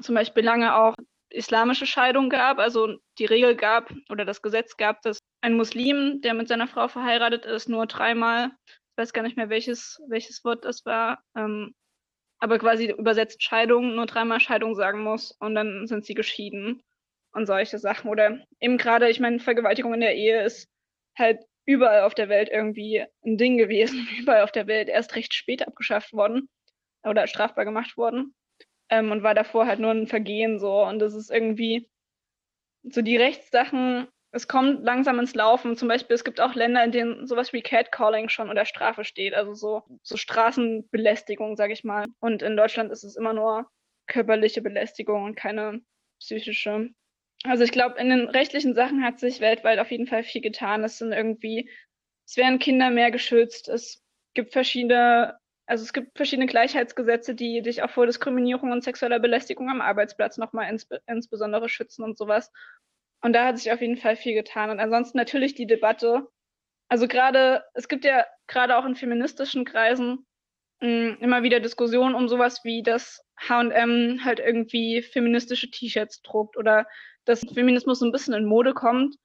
zum 0.00 0.14
Beispiel 0.14 0.44
lange 0.44 0.74
auch 0.76 0.94
islamische 1.30 1.86
Scheidung 1.86 2.30
gab, 2.30 2.58
also 2.58 2.96
die 3.18 3.24
Regel 3.24 3.56
gab 3.56 3.92
oder 4.10 4.24
das 4.24 4.42
Gesetz 4.42 4.76
gab, 4.76 5.02
dass 5.02 5.18
ein 5.40 5.56
Muslim, 5.56 6.20
der 6.22 6.34
mit 6.34 6.48
seiner 6.48 6.68
Frau 6.68 6.88
verheiratet 6.88 7.44
ist, 7.44 7.68
nur 7.68 7.86
dreimal, 7.86 8.50
ich 8.66 8.96
weiß 8.96 9.12
gar 9.12 9.22
nicht 9.22 9.36
mehr 9.36 9.50
welches, 9.50 10.00
welches 10.08 10.44
Wort 10.44 10.64
das 10.64 10.84
war, 10.86 11.22
ähm, 11.36 11.74
aber 12.38 12.58
quasi 12.58 12.90
übersetzt 12.90 13.42
Scheidung, 13.42 13.94
nur 13.94 14.06
dreimal 14.06 14.40
Scheidung 14.40 14.74
sagen 14.74 15.02
muss 15.02 15.32
und 15.40 15.54
dann 15.54 15.86
sind 15.86 16.04
sie 16.04 16.14
geschieden 16.14 16.82
und 17.32 17.46
solche 17.46 17.78
Sachen. 17.78 18.10
Oder 18.10 18.44
eben 18.60 18.78
gerade, 18.78 19.08
ich 19.08 19.20
meine, 19.20 19.40
Vergewaltigung 19.40 19.94
in 19.94 20.00
der 20.00 20.14
Ehe 20.14 20.44
ist 20.44 20.68
halt 21.18 21.40
überall 21.66 22.02
auf 22.02 22.14
der 22.14 22.28
Welt 22.28 22.48
irgendwie 22.50 23.04
ein 23.24 23.36
Ding 23.36 23.58
gewesen, 23.58 24.06
überall 24.18 24.42
auf 24.42 24.52
der 24.52 24.66
Welt 24.66 24.88
erst 24.88 25.16
recht 25.16 25.34
spät 25.34 25.66
abgeschafft 25.66 26.12
worden 26.12 26.48
oder 27.02 27.26
strafbar 27.26 27.64
gemacht 27.64 27.96
worden 27.96 28.34
ähm, 28.90 29.10
und 29.10 29.22
war 29.22 29.34
davor 29.34 29.66
halt 29.66 29.80
nur 29.80 29.90
ein 29.90 30.06
Vergehen 30.06 30.58
so. 30.58 30.82
Und 30.84 30.98
das 30.98 31.14
ist 31.14 31.30
irgendwie 31.30 31.88
so 32.82 33.02
die 33.02 33.16
Rechtssachen, 33.16 34.08
es 34.32 34.48
kommt 34.48 34.84
langsam 34.84 35.18
ins 35.18 35.34
Laufen. 35.34 35.76
Zum 35.76 35.88
Beispiel, 35.88 36.14
es 36.14 36.24
gibt 36.24 36.40
auch 36.40 36.54
Länder, 36.54 36.84
in 36.84 36.92
denen 36.92 37.26
sowas 37.26 37.52
wie 37.52 37.62
Catcalling 37.62 38.28
schon 38.28 38.50
unter 38.50 38.66
Strafe 38.66 39.04
steht, 39.04 39.34
also 39.34 39.54
so, 39.54 39.82
so 40.02 40.16
Straßenbelästigung, 40.16 41.56
sag 41.56 41.70
ich 41.70 41.84
mal. 41.84 42.04
Und 42.20 42.42
in 42.42 42.56
Deutschland 42.56 42.92
ist 42.92 43.02
es 43.02 43.16
immer 43.16 43.32
nur 43.32 43.66
körperliche 44.06 44.62
Belästigung 44.62 45.24
und 45.24 45.36
keine 45.36 45.80
psychische. 46.20 46.90
Also 47.44 47.64
ich 47.64 47.72
glaube, 47.72 47.98
in 47.98 48.10
den 48.10 48.28
rechtlichen 48.28 48.74
Sachen 48.74 49.02
hat 49.02 49.20
sich 49.20 49.40
weltweit 49.40 49.78
auf 49.78 49.90
jeden 49.90 50.06
Fall 50.06 50.22
viel 50.22 50.42
getan. 50.42 50.84
Es 50.84 50.98
sind 50.98 51.12
irgendwie, 51.12 51.70
es 52.26 52.36
werden 52.36 52.58
Kinder 52.58 52.90
mehr 52.90 53.10
geschützt. 53.10 53.68
Es 53.68 54.02
gibt 54.34 54.52
verschiedene 54.52 55.38
also 55.66 55.82
es 55.82 55.92
gibt 55.92 56.16
verschiedene 56.16 56.46
Gleichheitsgesetze, 56.46 57.34
die 57.34 57.60
dich 57.60 57.82
auch 57.82 57.90
vor 57.90 58.06
Diskriminierung 58.06 58.70
und 58.70 58.84
sexueller 58.84 59.18
Belästigung 59.18 59.68
am 59.68 59.80
Arbeitsplatz 59.80 60.38
nochmal 60.38 60.70
ins, 60.70 60.88
insbesondere 61.06 61.68
schützen 61.68 62.04
und 62.04 62.16
sowas. 62.16 62.52
Und 63.20 63.32
da 63.32 63.46
hat 63.46 63.58
sich 63.58 63.72
auf 63.72 63.80
jeden 63.80 63.96
Fall 63.96 64.16
viel 64.16 64.34
getan. 64.34 64.70
Und 64.70 64.78
ansonsten 64.78 65.18
natürlich 65.18 65.54
die 65.54 65.66
Debatte. 65.66 66.28
Also 66.88 67.08
gerade, 67.08 67.64
es 67.74 67.88
gibt 67.88 68.04
ja 68.04 68.24
gerade 68.46 68.76
auch 68.76 68.84
in 68.84 68.94
feministischen 68.94 69.64
Kreisen 69.64 70.24
mh, 70.80 70.88
mm, 70.88 71.16
immer 71.20 71.42
wieder 71.42 71.58
Diskussionen 71.58 72.14
um 72.14 72.28
sowas 72.28 72.60
wie, 72.62 72.82
dass 72.82 73.20
H&M 73.40 74.24
halt 74.24 74.38
irgendwie 74.38 75.02
feministische 75.02 75.70
T-Shirts 75.70 76.22
druckt 76.22 76.56
oder 76.56 76.86
dass 77.24 77.40
Feminismus 77.40 77.98
so 77.98 78.06
ein 78.06 78.12
bisschen 78.12 78.34
in 78.34 78.44
Mode 78.44 78.72
kommt 78.72 79.16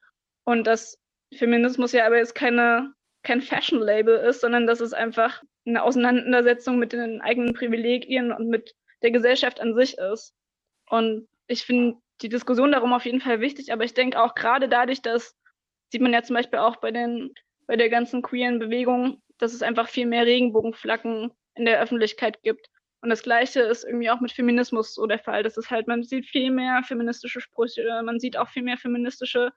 und 0.43 0.65
dass 0.65 0.97
Feminismus 1.33 1.91
ja 1.91 2.07
aber 2.07 2.17
jetzt 2.17 2.33
keine 2.33 2.93
kein 3.23 3.41
Fashion-Label 3.41 4.17
ist, 4.17 4.41
sondern 4.41 4.67
dass 4.67 4.79
es 4.79 4.93
einfach 4.93 5.41
eine 5.65 5.83
Auseinandersetzung 5.83 6.79
mit 6.79 6.93
den 6.93 7.21
eigenen 7.21 7.53
Privilegien 7.53 8.31
und 8.31 8.47
mit 8.47 8.73
der 9.03 9.11
Gesellschaft 9.11 9.59
an 9.59 9.75
sich 9.75 9.97
ist. 9.97 10.33
Und 10.89 11.27
ich 11.47 11.63
finde 11.63 11.97
die 12.21 12.29
Diskussion 12.29 12.71
darum 12.71 12.93
auf 12.93 13.05
jeden 13.05 13.21
Fall 13.21 13.41
wichtig, 13.41 13.71
aber 13.71 13.83
ich 13.83 13.93
denke 13.93 14.21
auch 14.21 14.35
gerade 14.35 14.69
dadurch, 14.69 15.01
dass 15.01 15.35
sieht 15.91 16.01
man 16.01 16.13
ja 16.13 16.23
zum 16.23 16.35
Beispiel 16.35 16.59
auch 16.59 16.77
bei 16.77 16.91
den 16.91 17.33
bei 17.67 17.75
der 17.75 17.89
ganzen 17.89 18.21
queeren 18.21 18.59
Bewegung, 18.59 19.21
dass 19.37 19.53
es 19.53 19.61
einfach 19.61 19.87
viel 19.87 20.05
mehr 20.05 20.25
Regenbogenflaggen 20.25 21.31
in 21.55 21.65
der 21.65 21.81
Öffentlichkeit 21.81 22.41
gibt. 22.43 22.67
Und 23.01 23.09
das 23.09 23.23
Gleiche 23.23 23.61
ist 23.61 23.83
irgendwie 23.83 24.09
auch 24.09 24.19
mit 24.19 24.31
Feminismus 24.31 24.93
so 24.93 25.05
der 25.07 25.19
Fall. 25.19 25.43
Das 25.43 25.57
ist 25.57 25.71
halt, 25.71 25.87
man 25.87 26.03
sieht 26.03 26.25
viel 26.25 26.51
mehr 26.51 26.83
feministische 26.83 27.41
Sprüche, 27.41 28.01
man 28.03 28.19
sieht 28.19 28.37
auch 28.37 28.49
viel 28.49 28.63
mehr 28.63 28.77
feministische 28.77 29.51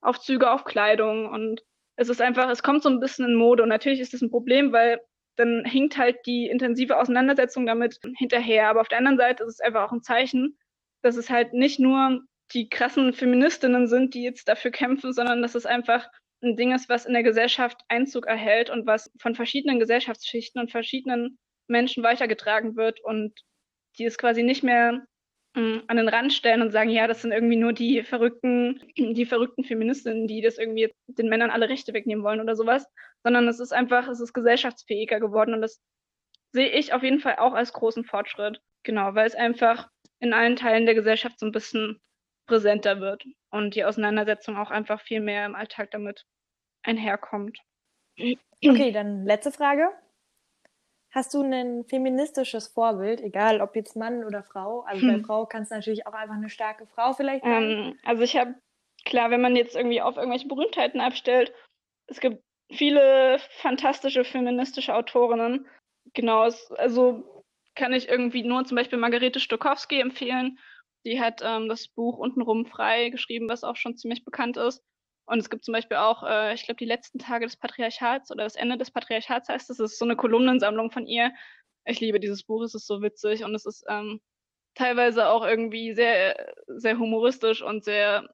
Aufzüge 0.00 0.50
auf 0.50 0.64
Kleidung 0.64 1.28
und 1.28 1.62
es 2.00 2.08
ist 2.08 2.22
einfach, 2.22 2.48
es 2.48 2.62
kommt 2.62 2.82
so 2.82 2.88
ein 2.88 2.98
bisschen 2.98 3.26
in 3.26 3.34
Mode 3.34 3.62
und 3.62 3.68
natürlich 3.68 4.00
ist 4.00 4.14
das 4.14 4.22
ein 4.22 4.30
Problem, 4.30 4.72
weil 4.72 5.00
dann 5.36 5.66
hinkt 5.66 5.98
halt 5.98 6.16
die 6.24 6.46
intensive 6.46 6.96
Auseinandersetzung 6.98 7.66
damit 7.66 8.00
hinterher. 8.16 8.68
Aber 8.68 8.80
auf 8.80 8.88
der 8.88 8.98
anderen 8.98 9.18
Seite 9.18 9.44
ist 9.44 9.54
es 9.54 9.60
einfach 9.60 9.86
auch 9.86 9.92
ein 9.92 10.00
Zeichen, 10.00 10.58
dass 11.02 11.16
es 11.16 11.28
halt 11.28 11.52
nicht 11.52 11.78
nur 11.78 12.22
die 12.54 12.70
krassen 12.70 13.12
Feministinnen 13.12 13.86
sind, 13.86 14.14
die 14.14 14.22
jetzt 14.22 14.48
dafür 14.48 14.70
kämpfen, 14.70 15.12
sondern 15.12 15.42
dass 15.42 15.54
es 15.54 15.66
einfach 15.66 16.08
ein 16.42 16.56
Ding 16.56 16.74
ist, 16.74 16.88
was 16.88 17.04
in 17.04 17.12
der 17.12 17.22
Gesellschaft 17.22 17.82
Einzug 17.88 18.26
erhält 18.26 18.70
und 18.70 18.86
was 18.86 19.12
von 19.20 19.34
verschiedenen 19.34 19.78
Gesellschaftsschichten 19.78 20.58
und 20.58 20.70
verschiedenen 20.70 21.38
Menschen 21.68 22.02
weitergetragen 22.02 22.76
wird 22.76 23.04
und 23.04 23.38
die 23.98 24.06
es 24.06 24.16
quasi 24.16 24.42
nicht 24.42 24.62
mehr 24.62 25.04
an 25.54 25.96
den 25.96 26.08
Rand 26.08 26.32
stellen 26.32 26.62
und 26.62 26.70
sagen, 26.70 26.90
ja, 26.90 27.08
das 27.08 27.22
sind 27.22 27.32
irgendwie 27.32 27.56
nur 27.56 27.72
die 27.72 28.02
verrückten, 28.02 28.80
die 28.96 29.26
verrückten 29.26 29.64
Feministinnen, 29.64 30.26
die 30.26 30.40
das 30.40 30.58
irgendwie 30.58 30.92
den 31.08 31.28
Männern 31.28 31.50
alle 31.50 31.68
Rechte 31.68 31.92
wegnehmen 31.92 32.24
wollen 32.24 32.40
oder 32.40 32.54
sowas, 32.54 32.86
sondern 33.24 33.48
es 33.48 33.58
ist 33.58 33.72
einfach, 33.72 34.08
es 34.08 34.20
ist 34.20 34.32
gesellschaftsfähiger 34.32 35.18
geworden 35.18 35.54
und 35.54 35.62
das 35.62 35.80
sehe 36.52 36.68
ich 36.68 36.92
auf 36.92 37.02
jeden 37.02 37.20
Fall 37.20 37.36
auch 37.36 37.54
als 37.54 37.72
großen 37.72 38.04
Fortschritt. 38.04 38.60
Genau, 38.82 39.14
weil 39.14 39.26
es 39.26 39.34
einfach 39.34 39.88
in 40.20 40.32
allen 40.32 40.56
Teilen 40.56 40.86
der 40.86 40.94
Gesellschaft 40.94 41.38
so 41.38 41.46
ein 41.46 41.52
bisschen 41.52 42.00
präsenter 42.46 43.00
wird 43.00 43.24
und 43.50 43.74
die 43.74 43.84
Auseinandersetzung 43.84 44.56
auch 44.56 44.70
einfach 44.70 45.00
viel 45.00 45.20
mehr 45.20 45.46
im 45.46 45.54
Alltag 45.54 45.90
damit 45.90 46.24
einherkommt. 46.82 47.58
Okay, 48.18 48.92
dann 48.92 49.24
letzte 49.24 49.52
Frage. 49.52 49.90
Hast 51.12 51.34
du 51.34 51.42
ein 51.42 51.84
feministisches 51.84 52.68
Vorbild, 52.68 53.20
egal 53.20 53.60
ob 53.60 53.74
jetzt 53.74 53.96
Mann 53.96 54.24
oder 54.24 54.44
Frau? 54.44 54.82
Also 54.82 55.02
hm. 55.02 55.16
bei 55.16 55.26
Frau 55.26 55.46
kann 55.46 55.62
es 55.62 55.70
natürlich 55.70 56.06
auch 56.06 56.12
einfach 56.12 56.36
eine 56.36 56.50
starke 56.50 56.86
Frau 56.86 57.12
vielleicht 57.12 57.44
sein. 57.44 57.62
Ähm, 57.62 57.98
also 58.04 58.22
ich 58.22 58.36
habe, 58.36 58.54
klar, 59.04 59.30
wenn 59.30 59.40
man 59.40 59.56
jetzt 59.56 59.74
irgendwie 59.74 60.00
auf 60.00 60.16
irgendwelche 60.16 60.46
Berühmtheiten 60.46 61.00
abstellt, 61.00 61.52
es 62.06 62.20
gibt 62.20 62.42
viele 62.70 63.38
fantastische 63.60 64.24
feministische 64.24 64.94
Autorinnen. 64.94 65.66
Genau, 66.14 66.46
es, 66.46 66.70
also 66.72 67.44
kann 67.74 67.92
ich 67.92 68.08
irgendwie 68.08 68.44
nur 68.44 68.64
zum 68.64 68.76
Beispiel 68.76 68.98
Margarete 68.98 69.40
Stokowski 69.40 70.00
empfehlen. 70.00 70.58
Die 71.04 71.20
hat 71.20 71.40
ähm, 71.42 71.68
das 71.68 71.88
Buch 71.88 72.18
Untenrum 72.18 72.66
frei 72.66 73.08
geschrieben, 73.08 73.48
was 73.48 73.64
auch 73.64 73.76
schon 73.76 73.96
ziemlich 73.96 74.24
bekannt 74.24 74.56
ist. 74.56 74.84
Und 75.30 75.38
es 75.38 75.48
gibt 75.48 75.64
zum 75.64 75.72
Beispiel 75.72 75.96
auch, 75.96 76.24
äh, 76.24 76.54
ich 76.54 76.64
glaube, 76.64 76.78
die 76.78 76.86
letzten 76.86 77.20
Tage 77.20 77.46
des 77.46 77.56
Patriarchats 77.56 78.32
oder 78.32 78.42
das 78.42 78.56
Ende 78.56 78.76
des 78.76 78.90
Patriarchats 78.90 79.48
heißt 79.48 79.70
es. 79.70 79.78
Ist 79.78 79.96
so 79.96 80.04
eine 80.04 80.16
Kolumnensammlung 80.16 80.90
von 80.90 81.06
ihr. 81.06 81.32
Ich 81.84 82.00
liebe 82.00 82.18
dieses 82.18 82.42
Buch, 82.42 82.64
es 82.64 82.74
ist 82.74 82.88
so 82.88 83.00
witzig 83.00 83.44
und 83.44 83.54
es 83.54 83.64
ist 83.64 83.84
ähm, 83.88 84.20
teilweise 84.74 85.28
auch 85.28 85.46
irgendwie 85.46 85.94
sehr, 85.94 86.52
sehr 86.66 86.98
humoristisch 86.98 87.62
und 87.62 87.84
sehr 87.84 88.28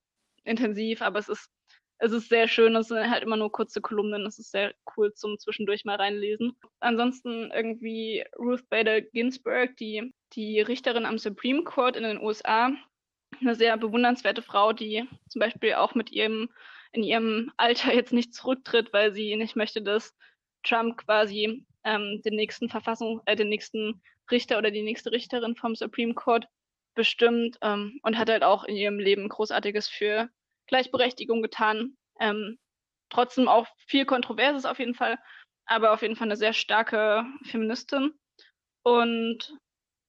intensiv, 0.45 1.03
aber 1.03 1.19
es 1.19 1.29
ist, 1.29 1.51
es 1.99 2.13
ist 2.13 2.31
sehr 2.31 2.49
schön. 2.49 2.75
Es 2.77 2.89
sind 2.89 3.11
halt 3.11 3.23
immer 3.23 3.37
nur 3.37 3.53
kurze 3.53 3.83
Kolumnen. 3.83 4.25
Es 4.25 4.39
ist 4.39 4.51
sehr 4.51 4.73
cool 4.97 5.13
zum 5.13 5.39
zwischendurch 5.39 5.85
mal 5.85 5.97
reinlesen. 5.97 6.57
Ansonsten 6.81 7.51
irgendwie 7.51 8.25
Ruth 8.39 8.67
Bader 8.71 9.03
Ginsburg, 9.03 9.77
die, 9.77 10.15
die 10.33 10.63
Richterin 10.63 11.05
am 11.05 11.19
Supreme 11.19 11.63
Court 11.63 11.95
in 11.97 12.05
den 12.05 12.23
USA. 12.23 12.71
Eine 13.39 13.55
sehr 13.55 13.77
bewundernswerte 13.77 14.41
Frau, 14.41 14.73
die 14.73 15.07
zum 15.29 15.41
Beispiel 15.41 15.75
auch 15.75 15.95
mit 15.95 16.11
ihrem 16.11 16.49
in 16.97 17.03
ihrem 17.03 17.53
Alter 17.57 17.93
jetzt 17.95 18.13
nicht 18.13 18.35
zurücktritt, 18.35 18.93
weil 18.93 19.13
sie 19.13 19.37
nicht 19.37 19.57
möchte, 19.57 19.83
dass 19.83 20.15
Trump 20.65 20.97
quasi 20.99 21.65
ähm, 21.85 22.23
den 22.25 22.35
nächsten 22.35 22.69
Verfassung, 22.69 23.21
äh, 23.27 23.37
den 23.37 23.49
nächsten 23.49 24.03
Richter 24.31 24.59
oder 24.59 24.71
die 24.71 24.83
nächste 24.83 25.13
Richterin 25.13 25.55
vom 25.55 25.77
Supreme 25.77 26.15
Court 26.15 26.49
bestimmt 26.95 27.59
ähm, 27.63 28.01
und 28.03 28.19
hat 28.19 28.29
halt 28.29 28.43
auch 28.43 28.65
in 28.65 28.77
ihrem 28.77 28.99
Leben 28.99 29.29
Großartiges 29.29 29.89
für 29.89 30.29
Gleichberechtigung 30.67 31.43
getan. 31.43 31.97
Ähm, 32.19 32.59
trotzdem 33.11 33.47
auch 33.47 33.67
viel 33.87 34.05
Kontroverses 34.05 34.65
auf 34.65 34.79
jeden 34.79 34.95
Fall, 34.95 35.19
aber 35.67 35.93
auf 35.93 36.03
jeden 36.03 36.17
Fall 36.17 36.27
eine 36.27 36.37
sehr 36.37 36.55
starke 36.55 37.25
Feministin. 37.45 38.13
Und 38.83 39.55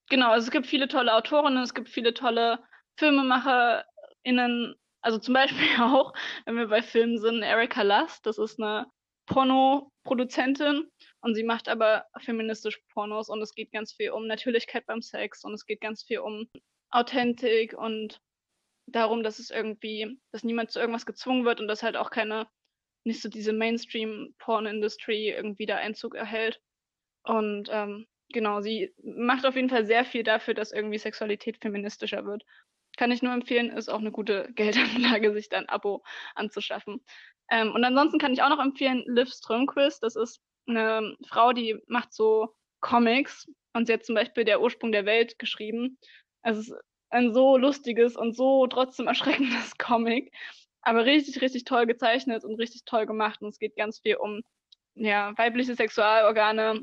genau, 0.09 0.31
also 0.31 0.45
es 0.45 0.51
gibt 0.51 0.65
viele 0.65 0.87
tolle 0.87 1.13
Autorinnen, 1.13 1.61
es 1.61 1.73
gibt 1.73 1.89
viele 1.89 2.13
tolle 2.13 2.59
FilmemacherInnen, 2.95 4.75
also 5.07 5.19
zum 5.19 5.35
Beispiel 5.35 5.57
auch, 5.81 6.13
wenn 6.45 6.57
wir 6.57 6.67
bei 6.67 6.81
Filmen 6.81 7.17
sind, 7.17 7.41
Erika 7.41 7.81
Lust, 7.81 8.25
das 8.25 8.37
ist 8.37 8.59
eine 8.59 8.87
Porno-Produzentin 9.25 10.91
und 11.21 11.33
sie 11.33 11.43
macht 11.43 11.69
aber 11.69 12.05
feministische 12.19 12.79
Pornos 12.93 13.29
und 13.29 13.41
es 13.41 13.53
geht 13.53 13.71
ganz 13.71 13.93
viel 13.93 14.11
um 14.11 14.27
Natürlichkeit 14.27 14.85
beim 14.85 15.01
Sex 15.01 15.45
und 15.45 15.53
es 15.53 15.65
geht 15.65 15.79
ganz 15.79 16.03
viel 16.03 16.19
um 16.19 16.49
Authentik 16.89 17.73
und 17.73 18.19
darum, 18.85 19.23
dass 19.23 19.39
es 19.39 19.49
irgendwie, 19.49 20.19
dass 20.33 20.43
niemand 20.43 20.71
zu 20.71 20.79
irgendwas 20.79 21.05
gezwungen 21.05 21.45
wird 21.45 21.61
und 21.61 21.69
dass 21.69 21.83
halt 21.83 21.95
auch 21.95 22.09
keine, 22.09 22.45
nicht 23.05 23.21
so 23.21 23.29
diese 23.29 23.53
Mainstream-Porn-Industrie 23.53 25.29
irgendwie 25.29 25.65
da 25.65 25.77
Einzug 25.77 26.15
erhält. 26.15 26.61
Und 27.23 27.69
ähm, 27.71 28.07
genau, 28.33 28.59
sie 28.59 28.93
macht 29.01 29.45
auf 29.45 29.55
jeden 29.55 29.69
Fall 29.69 29.85
sehr 29.85 30.03
viel 30.03 30.23
dafür, 30.23 30.53
dass 30.53 30.73
irgendwie 30.73 30.97
Sexualität 30.97 31.59
feministischer 31.61 32.25
wird. 32.25 32.43
Kann 32.97 33.11
ich 33.11 33.21
nur 33.21 33.33
empfehlen, 33.33 33.69
ist 33.69 33.89
auch 33.89 33.99
eine 33.99 34.11
gute 34.11 34.51
Geldanlage, 34.53 35.31
sich 35.31 35.49
da 35.49 35.57
ein 35.57 35.69
Abo 35.69 36.03
anzuschaffen. 36.35 37.03
Ähm, 37.49 37.71
und 37.73 37.83
ansonsten 37.83 38.19
kann 38.19 38.33
ich 38.33 38.41
auch 38.41 38.49
noch 38.49 38.59
empfehlen, 38.59 39.03
Liv 39.07 39.29
Strömquist. 39.29 40.03
Das 40.03 40.15
ist 40.15 40.41
eine 40.67 41.15
Frau, 41.27 41.53
die 41.53 41.79
macht 41.87 42.13
so 42.13 42.53
Comics 42.81 43.47
und 43.73 43.87
sie 43.87 43.93
hat 43.93 44.05
zum 44.05 44.15
Beispiel 44.15 44.43
Der 44.43 44.61
Ursprung 44.61 44.91
der 44.91 45.05
Welt 45.05 45.39
geschrieben. 45.39 45.97
Es 46.41 46.57
ist 46.57 46.73
ein 47.09 47.33
so 47.33 47.57
lustiges 47.57 48.17
und 48.17 48.35
so 48.35 48.67
trotzdem 48.67 49.07
erschreckendes 49.07 49.77
Comic, 49.77 50.33
aber 50.81 51.05
richtig, 51.05 51.41
richtig 51.41 51.63
toll 51.63 51.85
gezeichnet 51.85 52.43
und 52.43 52.55
richtig 52.59 52.83
toll 52.85 53.05
gemacht. 53.05 53.41
Und 53.41 53.49
es 53.49 53.59
geht 53.59 53.75
ganz 53.75 53.99
viel 53.99 54.17
um 54.17 54.41
ja, 54.95 55.37
weibliche 55.37 55.75
Sexualorgane 55.75 56.81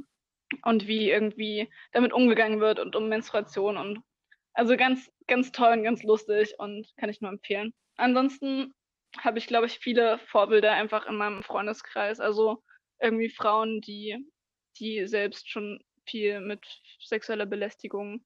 und 0.64 0.86
wie 0.86 1.10
irgendwie 1.10 1.68
damit 1.92 2.12
umgegangen 2.12 2.60
wird 2.60 2.78
und 2.78 2.96
um 2.96 3.08
Menstruation 3.08 3.76
und 3.76 4.00
also 4.54 4.76
ganz, 4.76 5.10
ganz 5.26 5.52
toll 5.52 5.72
und 5.72 5.84
ganz 5.84 6.02
lustig 6.02 6.54
und 6.58 6.86
kann 6.96 7.10
ich 7.10 7.20
nur 7.20 7.30
empfehlen. 7.30 7.74
Ansonsten 7.96 8.72
habe 9.18 9.38
ich, 9.38 9.46
glaube 9.46 9.66
ich, 9.66 9.78
viele 9.78 10.18
Vorbilder 10.18 10.72
einfach 10.72 11.06
in 11.06 11.16
meinem 11.16 11.42
Freundeskreis. 11.42 12.20
Also 12.20 12.62
irgendwie 13.00 13.28
Frauen, 13.28 13.80
die, 13.80 14.16
die 14.78 15.06
selbst 15.06 15.50
schon 15.50 15.82
viel 16.06 16.40
mit 16.40 16.64
sexueller 17.00 17.46
Belästigung 17.46 18.24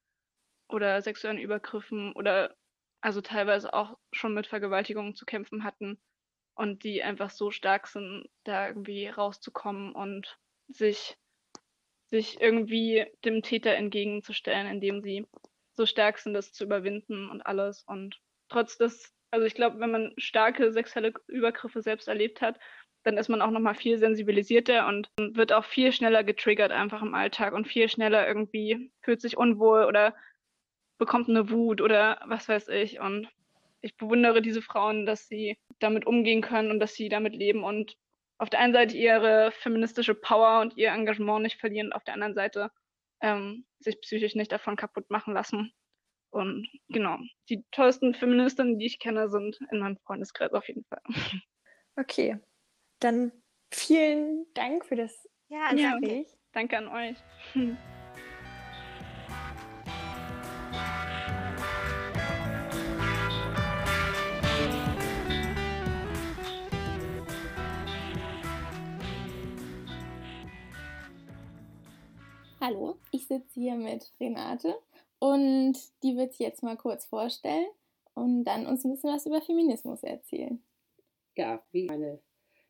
oder 0.69 1.03
sexuellen 1.03 1.39
Übergriffen 1.39 2.13
oder 2.13 2.55
also 3.01 3.21
teilweise 3.21 3.73
auch 3.75 3.97
schon 4.13 4.35
mit 4.35 4.47
Vergewaltigungen 4.47 5.15
zu 5.15 5.25
kämpfen 5.25 5.65
hatten 5.65 6.01
und 6.55 6.83
die 6.83 7.03
einfach 7.03 7.31
so 7.31 7.51
stark 7.51 7.87
sind, 7.87 8.29
da 8.45 8.69
irgendwie 8.69 9.07
rauszukommen 9.07 9.95
und 9.95 10.39
sich, 10.67 11.17
sich 12.07 12.41
irgendwie 12.41 13.07
dem 13.25 13.43
Täter 13.43 13.75
entgegenzustellen, 13.75 14.67
indem 14.67 15.01
sie 15.01 15.27
so 15.79 15.87
stark 15.87 16.19
sind, 16.19 16.35
das 16.35 16.53
zu 16.53 16.65
überwinden 16.65 17.31
und 17.31 17.41
alles. 17.43 17.83
Und 17.87 18.21
trotz 18.51 18.77
des, 18.77 19.15
also 19.31 19.47
ich 19.47 19.55
glaube, 19.55 19.81
wenn 19.81 19.91
man 19.91 20.13
starke 20.19 20.71
sexuelle 20.73 21.15
Übergriffe 21.27 21.81
selbst 21.81 22.09
erlebt 22.09 22.43
hat, 22.43 22.59
dann 23.05 23.17
ist 23.17 23.29
man 23.29 23.41
auch 23.41 23.51
nochmal 23.51 23.75
viel 23.75 23.97
sensibilisierter 23.97 24.87
und 24.87 25.09
wird 25.19 25.53
auch 25.53 25.65
viel 25.65 25.93
schneller 25.93 26.25
getriggert 26.25 26.73
einfach 26.73 27.01
im 27.01 27.15
Alltag 27.15 27.55
und 27.55 27.67
viel 27.67 27.89
schneller 27.89 28.27
irgendwie 28.29 28.91
fühlt 29.03 29.23
sich 29.23 29.39
unwohl 29.39 29.85
oder 29.85 30.15
bekommt 30.99 31.29
eine 31.29 31.49
Wut 31.51 31.81
oder 31.81 32.21
was 32.27 32.49
weiß 32.49 32.69
ich. 32.69 33.01
Und 33.01 33.29
ich 33.81 33.97
bewundere 33.97 34.43
diese 34.43 34.61
Frauen, 34.61 35.07
dass 35.07 35.29
sie 35.29 35.57
damit 35.79 36.07
umgehen 36.07 36.43
können 36.43 36.71
und 36.71 36.81
dass 36.81 36.95
sie 36.95 37.09
damit 37.09 37.35
leben 37.35 37.65
und 37.65 37.97
auf 38.39 38.51
der 38.51 38.61
einen 38.61 38.73
Seite 38.73 38.97
ihre 38.97 39.53
feministische 39.53 40.15
Power 40.15 40.61
und 40.61 40.77
ihr 40.77 40.91
Engagement 40.91 41.43
nicht 41.43 41.59
verlieren, 41.59 41.93
auf 41.93 42.05
der 42.05 42.15
anderen 42.15 42.35
Seite 42.35 42.71
ähm, 43.21 43.67
sich 43.81 44.01
psychisch 44.01 44.35
nicht 44.35 44.53
davon 44.53 44.77
kaputt 44.77 45.11
machen 45.11 45.35
lassen. 45.35 45.73
Und 46.31 46.69
genau, 46.89 47.19
die 47.49 47.65
tollsten 47.71 48.15
Feministinnen, 48.15 48.79
die 48.79 48.87
ich 48.87 48.99
kenne, 48.99 49.31
sind 49.31 49.59
in 49.73 49.79
meinem 49.81 49.99
Freundeskreis 49.99 50.53
auf 50.53 50.69
jeden 50.69 50.85
Fall. 50.85 51.03
Okay, 51.97 52.39
dann 53.01 53.33
vielen 53.73 54.47
Dank 54.55 54.85
für 54.85 54.95
das 54.95 55.29
Ja, 55.49 55.75
Ja, 55.75 55.99
danke. 55.99 56.27
Danke 56.53 56.79
an 56.79 56.87
euch. 56.87 57.17
Hallo, 72.61 72.98
sitze 73.29 73.61
hier 73.61 73.77
mit 73.77 74.11
Renate 74.21 74.75
und 75.19 75.77
die 76.03 76.17
wird 76.17 76.33
sich 76.33 76.41
jetzt 76.41 76.63
mal 76.63 76.77
kurz 76.77 77.07
vorstellen 77.07 77.67
und 78.15 78.45
dann 78.45 78.67
uns 78.67 78.85
ein 78.85 78.93
bisschen 78.93 79.13
was 79.13 79.27
über 79.27 79.41
Feminismus 79.41 80.03
erzählen. 80.03 80.61
Ja, 81.37 81.63
wie 81.71 81.87
meine 81.87 82.21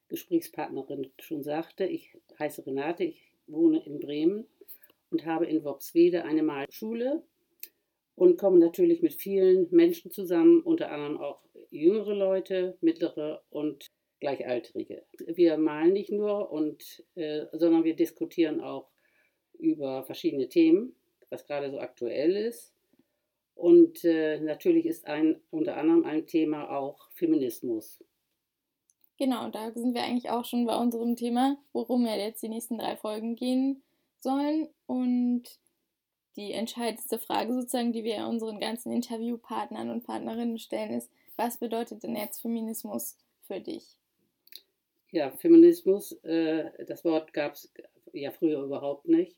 Gesprächspartnerin 0.09 1.11
schon 1.18 1.42
sagte, 1.42 1.85
ich 1.85 2.16
heiße 2.38 2.66
Renate, 2.66 3.05
ich 3.05 3.23
wohne 3.47 3.85
in 3.85 4.01
Bremen 4.01 4.47
und 5.11 5.25
habe 5.25 5.47
in 5.47 5.64
Worpswede 5.64 6.25
eine 6.25 6.42
Malschule 6.42 7.23
und 8.14 8.37
komme 8.37 8.59
natürlich 8.59 9.01
mit 9.01 9.14
vielen 9.14 9.68
Menschen 9.71 10.11
zusammen, 10.11 10.61
unter 10.62 10.90
anderem 10.90 11.18
auch 11.18 11.40
jüngere 11.71 12.14
Leute, 12.14 12.77
mittlere 12.81 13.42
und 13.51 13.90
Gleichaltrige. 14.21 15.05
Wir 15.27 15.57
malen 15.57 15.92
nicht 15.92 16.11
nur, 16.11 16.51
und, 16.51 17.05
äh, 17.14 17.47
sondern 17.53 17.85
wir 17.85 17.94
diskutieren 17.94 18.61
auch 18.61 18.88
über 19.59 20.05
verschiedene 20.05 20.49
Themen, 20.49 20.94
was 21.31 21.47
gerade 21.47 21.71
so 21.71 21.79
aktuell 21.79 22.37
ist. 22.37 22.73
Und 23.55 24.05
äh, 24.05 24.38
natürlich 24.40 24.87
ist 24.87 25.07
ein, 25.07 25.40
unter 25.51 25.77
anderem 25.77 26.05
ein 26.05 26.27
Thema 26.27 26.71
auch 26.71 27.11
Feminismus. 27.11 27.99
Genau, 29.18 29.49
da 29.51 29.73
sind 29.73 29.94
wir 29.94 30.05
eigentlich 30.05 30.31
auch 30.31 30.44
schon 30.44 30.64
bei 30.64 30.77
unserem 30.77 31.16
Thema, 31.16 31.59
worum 31.73 32.07
ja 32.07 32.14
jetzt 32.14 32.40
die 32.42 32.49
nächsten 32.49 32.79
drei 32.79 32.97
Folgen 32.97 33.35
gehen 33.35 33.83
sollen. 34.21 34.68
Und 34.87 35.59
die 36.37 36.53
entscheidendste 36.53 37.18
Frage 37.18 37.53
sozusagen, 37.53 37.92
die 37.92 38.05
wir 38.05 38.29
unseren 38.29 38.61
ganzen 38.61 38.92
Interviewpartnern 38.92 39.90
und 39.90 40.05
Partnerinnen 40.05 40.59
stellen, 40.59 40.92
ist, 40.92 41.11
was 41.37 41.59
bedeutet 41.59 42.05
denn 42.05 42.14
jetzt 42.14 42.40
Feminismus 42.40 43.16
für 43.42 43.61
dich? 43.61 43.97
Ja, 45.11 45.33
Feminismus, 45.33 46.12
äh, 46.23 46.71
das 46.85 47.05
Wort 47.05 47.33
gab 47.33 47.55
es 47.55 47.73
ja 48.12 48.31
früher 48.31 48.62
überhaupt 48.62 49.09
nicht. 49.09 49.37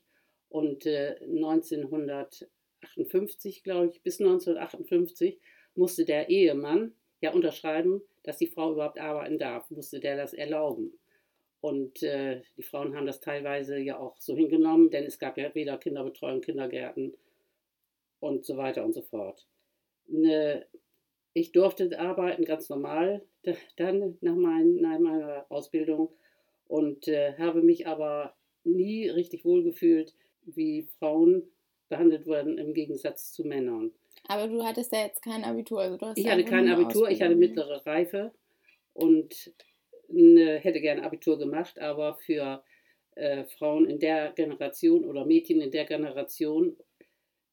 Und 0.51 0.85
äh, 0.85 1.15
1958, 1.21 3.63
glaube 3.63 3.87
ich, 3.87 4.03
bis 4.03 4.19
1958 4.19 5.39
musste 5.75 6.03
der 6.05 6.29
Ehemann 6.29 6.93
ja 7.21 7.33
unterschreiben, 7.33 8.01
dass 8.23 8.37
die 8.37 8.47
Frau 8.47 8.73
überhaupt 8.73 8.99
arbeiten 8.99 9.39
darf, 9.39 9.71
musste 9.71 9.99
der 10.01 10.17
das 10.17 10.33
erlauben. 10.33 10.99
Und 11.61 12.03
äh, 12.03 12.41
die 12.57 12.63
Frauen 12.63 12.93
haben 12.95 13.05
das 13.05 13.21
teilweise 13.21 13.77
ja 13.77 13.97
auch 13.97 14.17
so 14.17 14.35
hingenommen, 14.35 14.89
denn 14.89 15.05
es 15.05 15.19
gab 15.19 15.37
ja 15.37 15.55
weder 15.55 15.77
Kinderbetreuung, 15.77 16.41
Kindergärten 16.41 17.13
und 18.19 18.45
so 18.45 18.57
weiter 18.57 18.83
und 18.83 18.91
so 18.93 19.01
fort. 19.03 19.47
Ne, 20.07 20.65
ich 21.33 21.53
durfte 21.53 21.97
arbeiten, 21.97 22.43
ganz 22.43 22.67
normal, 22.67 23.23
da- 23.43 23.53
dann 23.77 24.17
nach, 24.21 24.35
mein, 24.35 24.75
nach 24.75 24.99
meiner 24.99 25.45
Ausbildung 25.49 26.09
und 26.67 27.07
äh, 27.07 27.37
habe 27.37 27.61
mich 27.61 27.87
aber 27.87 28.35
nie 28.63 29.07
richtig 29.07 29.45
wohlgefühlt, 29.45 30.13
wie 30.45 30.87
Frauen 30.99 31.43
behandelt 31.89 32.25
wurden 32.25 32.57
im 32.57 32.73
Gegensatz 32.73 33.33
zu 33.33 33.43
Männern. 33.43 33.91
Aber 34.27 34.47
du 34.47 34.63
hattest 34.63 34.93
ja 34.93 35.03
jetzt 35.03 35.21
kein 35.21 35.43
Abitur, 35.43 35.81
also 35.81 35.97
du 35.97 36.05
hast 36.05 36.17
Ich 36.17 36.27
hatte 36.27 36.45
kein 36.45 36.69
Abitur, 36.69 37.09
ich 37.09 37.21
hatte 37.21 37.33
Ausbildung. 37.33 37.39
mittlere 37.39 37.85
Reife 37.85 38.31
und 38.93 39.53
ne, 40.07 40.57
hätte 40.59 40.81
gern 40.81 40.99
Abitur 40.99 41.37
gemacht, 41.37 41.79
aber 41.79 42.15
für 42.15 42.63
äh, 43.15 43.45
Frauen 43.45 43.87
in 43.87 43.99
der 43.99 44.31
Generation 44.33 45.05
oder 45.05 45.25
Mädchen 45.25 45.61
in 45.61 45.71
der 45.71 45.85
Generation 45.85 46.77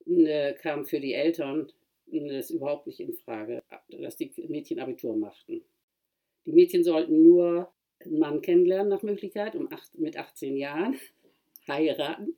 ne, 0.05 0.57
kam 0.61 0.85
für 0.87 1.01
die 1.01 1.15
Eltern 1.15 1.73
ne, 2.07 2.39
es 2.39 2.51
überhaupt 2.51 2.87
nicht 2.87 3.01
in 3.01 3.15
Frage, 3.15 3.63
dass 3.89 4.17
die 4.17 4.33
Mädchen 4.49 4.81
Abitur 4.81 5.17
machten. 5.17 5.63
Die 6.45 6.53
Mädchen 6.53 6.85
sollten 6.85 7.23
nur 7.23 7.73
einen 8.01 8.19
Mann 8.19 8.41
kennenlernen 8.41 8.89
nach 8.89 9.03
Möglichkeit 9.03 9.57
um 9.57 9.71
acht, 9.73 9.99
mit 9.99 10.17
18 10.17 10.57
Jahren, 10.57 10.99
heiraten. 11.69 12.37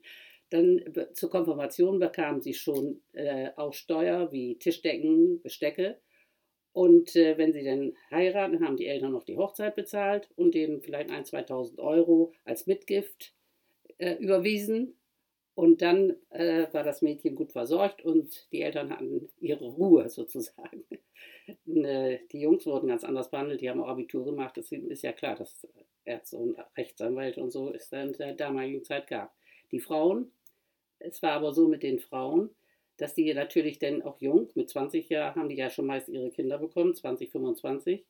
Dann 0.51 0.83
zur 1.15 1.31
Konfirmation 1.31 1.99
bekamen 1.99 2.43
sie 2.43 2.55
schon 2.55 3.01
äh, 3.13 3.51
auch 3.57 3.73
Steuer 3.73 4.33
wie 4.33 4.57
Tischdecken, 4.59 5.41
Bestecke. 5.43 6.01
Und 6.73 7.17
äh, 7.17 7.37
wenn 7.39 7.53
sie 7.53 7.65
dann 7.65 7.95
heiraten, 8.11 8.65
haben 8.65 8.77
die 8.77 8.87
Eltern 8.87 9.13
noch 9.13 9.25
die 9.25 9.37
Hochzeit 9.37 9.75
bezahlt 9.75 10.29
und 10.37 10.55
denen 10.55 10.83
vielleicht 10.83 11.11
1.000, 11.11 11.49
2.000 11.49 11.79
Euro 11.79 12.33
als 12.45 12.67
Mitgift 12.67 13.33
äh, 13.99 14.15
überwiesen. 14.15 14.97
Und 15.55 15.83
dann 15.83 16.17
äh, 16.31 16.67
war 16.73 16.85
das 16.85 17.03
Mädchen 17.03 17.35
gut 17.35 17.53
versorgt 17.53 18.03
und 18.05 18.51
die 18.53 18.63
Eltern 18.63 18.91
hatten 18.91 19.29
ihre 19.41 19.67
Ruhe 19.67 20.09
sozusagen. 20.09 20.85
Ne, 21.65 22.21
die 22.33 22.41
Jungs 22.41 22.65
wurden 22.67 22.89
ganz 22.89 23.05
anders 23.05 23.31
behandelt, 23.31 23.61
die 23.61 23.69
haben 23.69 23.83
auch 23.83 23.89
Abitur 23.89 24.25
gemacht. 24.25 24.57
Es 24.57 24.71
ist 24.71 25.03
ja 25.03 25.13
klar, 25.13 25.35
dass 25.35 25.67
Ärzte 26.05 26.37
und 26.37 26.57
Rechtsanwälte 26.77 27.43
und 27.43 27.51
so 27.51 27.73
es 27.73 27.91
in 27.93 28.13
der 28.15 28.35
damaligen 28.35 28.85
Zeit 28.85 29.09
gab. 29.09 29.35
Die 29.73 29.81
Frauen, 29.81 30.33
es 31.01 31.23
war 31.23 31.33
aber 31.33 31.53
so 31.53 31.69
mit 31.69 31.83
den 31.83 31.99
Frauen, 31.99 32.51
dass 32.97 33.15
die 33.15 33.33
natürlich 33.35 33.79
dann 33.79 34.03
auch 34.03 34.21
jung, 34.21 34.51
mit 34.55 34.69
20 34.69 35.09
Jahren 35.09 35.35
haben 35.37 35.49
die 35.49 35.57
ja 35.57 35.71
schon 35.71 35.87
meist 35.87 36.09
ihre 36.09 36.31
Kinder 36.31 36.59
bekommen, 36.59 36.95
20, 36.95 37.31
25. 37.31 38.05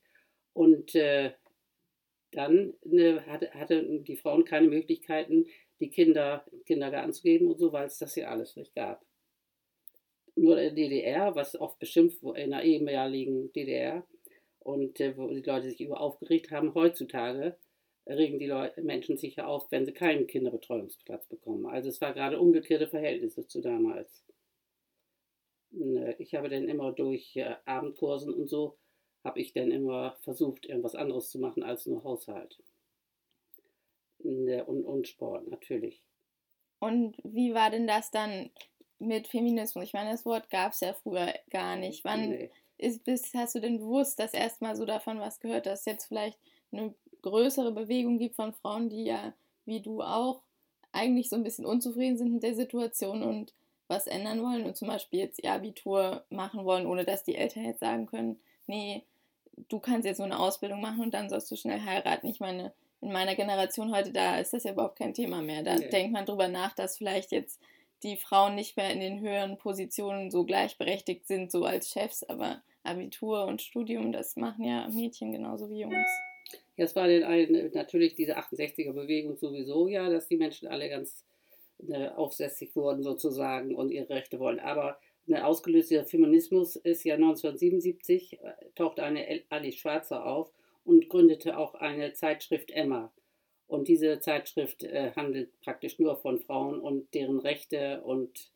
Und 0.53 0.95
äh, 0.95 1.31
dann 2.31 2.73
ne, 2.83 3.25
hatte, 3.25 3.51
hatten 3.53 4.03
die 4.03 4.17
Frauen 4.17 4.45
keine 4.45 4.67
Möglichkeiten, 4.67 5.45
die 5.79 5.89
Kinder 5.89 6.45
in 6.51 6.59
den 6.59 6.65
Kindergarten 6.65 7.13
zu 7.13 7.23
geben 7.23 7.47
und 7.47 7.57
so, 7.59 7.71
weil 7.73 7.87
es 7.87 7.97
das 7.97 8.15
ja 8.15 8.29
alles 8.29 8.55
nicht 8.55 8.75
gab. 8.75 9.05
nur 10.35 10.57
in 10.57 10.75
der 10.75 10.85
DDR, 10.85 11.35
was 11.35 11.59
oft 11.59 11.79
beschimpft 11.79 12.21
wurde, 12.23 12.41
in 12.41 12.51
der 12.51 12.63
ehemaligen 12.63 13.51
DDR 13.53 14.05
und 14.59 14.99
äh, 14.99 15.17
wo 15.17 15.27
die 15.27 15.41
Leute 15.41 15.69
sich 15.69 15.81
über 15.81 15.99
aufgeregt 16.01 16.51
haben. 16.51 16.73
Heutzutage 16.73 17.57
regen 18.07 18.39
die 18.39 18.47
Leute, 18.47 18.81
Menschen 18.81 19.17
sich 19.17 19.35
ja 19.35 19.45
auf, 19.47 19.71
wenn 19.71 19.85
sie 19.85 19.93
keinen 19.93 20.27
Kinderbetreuungsplatz 20.27 21.27
bekommen. 21.27 21.65
Also 21.65 21.89
es 21.89 22.01
war 22.01 22.13
gerade 22.13 22.39
umgekehrte 22.39 22.87
Verhältnisse 22.87 23.47
zu 23.47 23.61
damals. 23.61 24.23
Äh, 25.73 26.15
ich 26.17 26.35
habe 26.35 26.49
dann 26.49 26.67
immer 26.67 26.91
durch 26.91 27.35
äh, 27.35 27.55
Abendkursen 27.65 28.33
und 28.33 28.49
so, 28.49 28.77
habe 29.23 29.39
ich 29.39 29.53
dann 29.53 29.71
immer 29.71 30.17
versucht, 30.21 30.65
irgendwas 30.65 30.95
anderes 30.95 31.29
zu 31.29 31.39
machen 31.39 31.63
als 31.63 31.85
nur 31.85 32.03
Haushalt. 32.03 32.57
Und, 34.19 34.85
und 34.85 35.07
Sport 35.07 35.47
natürlich. 35.47 36.03
Und 36.79 37.17
wie 37.23 37.53
war 37.55 37.71
denn 37.71 37.87
das 37.87 38.11
dann 38.11 38.51
mit 38.99 39.27
Feminismus? 39.27 39.85
Ich 39.85 39.93
meine, 39.93 40.11
das 40.11 40.25
Wort 40.25 40.49
gab 40.51 40.73
es 40.73 40.81
ja 40.81 40.93
früher 40.93 41.33
gar 41.49 41.75
nicht. 41.75 42.03
Wann 42.03 42.29
nee. 42.29 42.51
ist, 42.77 43.03
bist, 43.03 43.33
hast 43.33 43.55
du 43.55 43.59
denn 43.59 43.79
bewusst 43.79 44.19
das 44.19 44.35
erstmal 44.35 44.75
so 44.75 44.85
davon 44.85 45.19
was 45.19 45.39
gehört, 45.39 45.65
dass 45.65 45.85
jetzt 45.85 46.05
vielleicht 46.05 46.37
eine 46.71 46.93
größere 47.21 47.71
Bewegung 47.71 48.17
gibt 48.17 48.35
von 48.35 48.53
Frauen, 48.53 48.89
die 48.89 49.05
ja, 49.05 49.33
wie 49.65 49.81
du 49.81 50.01
auch, 50.01 50.41
eigentlich 50.91 51.29
so 51.29 51.35
ein 51.35 51.43
bisschen 51.43 51.65
unzufrieden 51.65 52.17
sind 52.17 52.33
mit 52.33 52.43
der 52.43 52.55
Situation 52.55 53.23
und 53.23 53.53
was 53.87 54.07
ändern 54.07 54.41
wollen 54.41 54.65
und 54.65 54.75
zum 54.75 54.87
Beispiel 54.87 55.19
jetzt 55.19 55.43
ihr 55.43 55.51
Abitur 55.53 56.23
machen 56.29 56.65
wollen, 56.65 56.85
ohne 56.85 57.05
dass 57.05 57.23
die 57.23 57.35
Eltern 57.35 57.65
jetzt 57.65 57.79
sagen 57.79 58.05
können, 58.05 58.39
nee, 58.67 59.03
du 59.69 59.79
kannst 59.79 60.05
jetzt 60.05 60.17
so 60.17 60.23
eine 60.23 60.39
Ausbildung 60.39 60.81
machen 60.81 61.01
und 61.01 61.13
dann 61.13 61.29
sollst 61.29 61.51
du 61.51 61.55
schnell 61.55 61.81
heiraten. 61.81 62.27
Ich 62.27 62.39
meine, 62.39 62.73
in 63.01 63.11
meiner 63.11 63.35
Generation 63.35 63.93
heute, 63.93 64.11
da 64.11 64.39
ist 64.39 64.53
das 64.53 64.63
ja 64.63 64.71
überhaupt 64.71 64.97
kein 64.97 65.13
Thema 65.13 65.41
mehr. 65.41 65.63
Da 65.63 65.73
okay. 65.75 65.89
denkt 65.89 66.13
man 66.13 66.25
drüber 66.25 66.47
nach, 66.47 66.73
dass 66.73 66.97
vielleicht 66.97 67.31
jetzt 67.31 67.59
die 68.03 68.17
Frauen 68.17 68.55
nicht 68.55 68.77
mehr 68.77 68.91
in 68.91 68.99
den 68.99 69.19
höheren 69.19 69.57
Positionen 69.57 70.31
so 70.31 70.45
gleichberechtigt 70.45 71.27
sind, 71.27 71.51
so 71.51 71.65
als 71.65 71.89
Chefs, 71.89 72.23
aber 72.23 72.61
Abitur 72.83 73.45
und 73.45 73.61
Studium, 73.61 74.11
das 74.11 74.35
machen 74.35 74.63
ja 74.63 74.87
Mädchen 74.89 75.31
genauso 75.31 75.69
wie 75.69 75.81
Jungs. 75.81 76.09
Ja, 76.77 76.85
es 76.85 76.95
war 76.95 77.07
denn 77.07 77.23
ein, 77.23 77.71
natürlich 77.73 78.15
diese 78.15 78.37
68er-Bewegung 78.37 79.37
sowieso 79.37 79.87
ja, 79.87 80.09
dass 80.09 80.27
die 80.27 80.37
Menschen 80.37 80.67
alle 80.67 80.89
ganz 80.89 81.25
äh, 81.87 82.09
aufsässig 82.09 82.75
wurden 82.75 83.03
sozusagen 83.03 83.75
und 83.75 83.91
ihre 83.91 84.09
Rechte 84.09 84.39
wollen. 84.39 84.59
Aber 84.59 84.99
eine 85.27 85.45
ausgelöste 85.45 86.03
Feminismus 86.05 86.75
ist 86.75 87.03
ja 87.03 87.15
1977, 87.15 88.39
äh, 88.41 88.53
tauchte 88.75 89.03
eine 89.03 89.43
Alice 89.49 89.75
Schwarzer 89.75 90.25
auf 90.25 90.51
und 90.83 91.09
gründete 91.09 91.57
auch 91.57 91.75
eine 91.75 92.13
Zeitschrift 92.13 92.71
Emma. 92.71 93.13
Und 93.67 93.87
diese 93.87 94.19
Zeitschrift 94.19 94.83
äh, 94.83 95.11
handelt 95.15 95.59
praktisch 95.61 95.99
nur 95.99 96.17
von 96.17 96.39
Frauen 96.39 96.79
und 96.79 97.13
deren 97.13 97.39
Rechte 97.39 98.01
und 98.03 98.51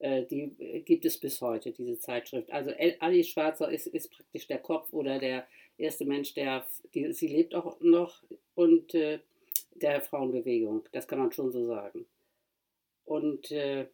äh, 0.00 0.24
die 0.24 0.82
gibt 0.84 1.04
es 1.04 1.18
bis 1.18 1.40
heute, 1.40 1.72
diese 1.72 1.98
Zeitschrift. 1.98 2.50
Also 2.50 2.72
Alice 3.00 3.28
Schwarzer 3.28 3.70
ist, 3.70 3.86
ist 3.86 4.10
praktisch 4.10 4.46
der 4.46 4.58
Kopf 4.58 4.92
oder 4.92 5.18
der 5.18 5.46
erste 5.78 6.04
Mensch, 6.04 6.34
der, 6.34 6.66
die, 6.94 7.12
sie 7.12 7.28
lebt 7.28 7.54
auch 7.54 7.80
noch 7.80 8.22
und 8.54 8.94
äh, 8.94 9.20
der 9.74 10.00
Frauenbewegung, 10.00 10.88
das 10.92 11.06
kann 11.08 11.18
man 11.18 11.32
schon 11.32 11.50
so 11.50 11.64
sagen. 11.66 12.04
Und 13.04 13.50
äh, 13.50 13.86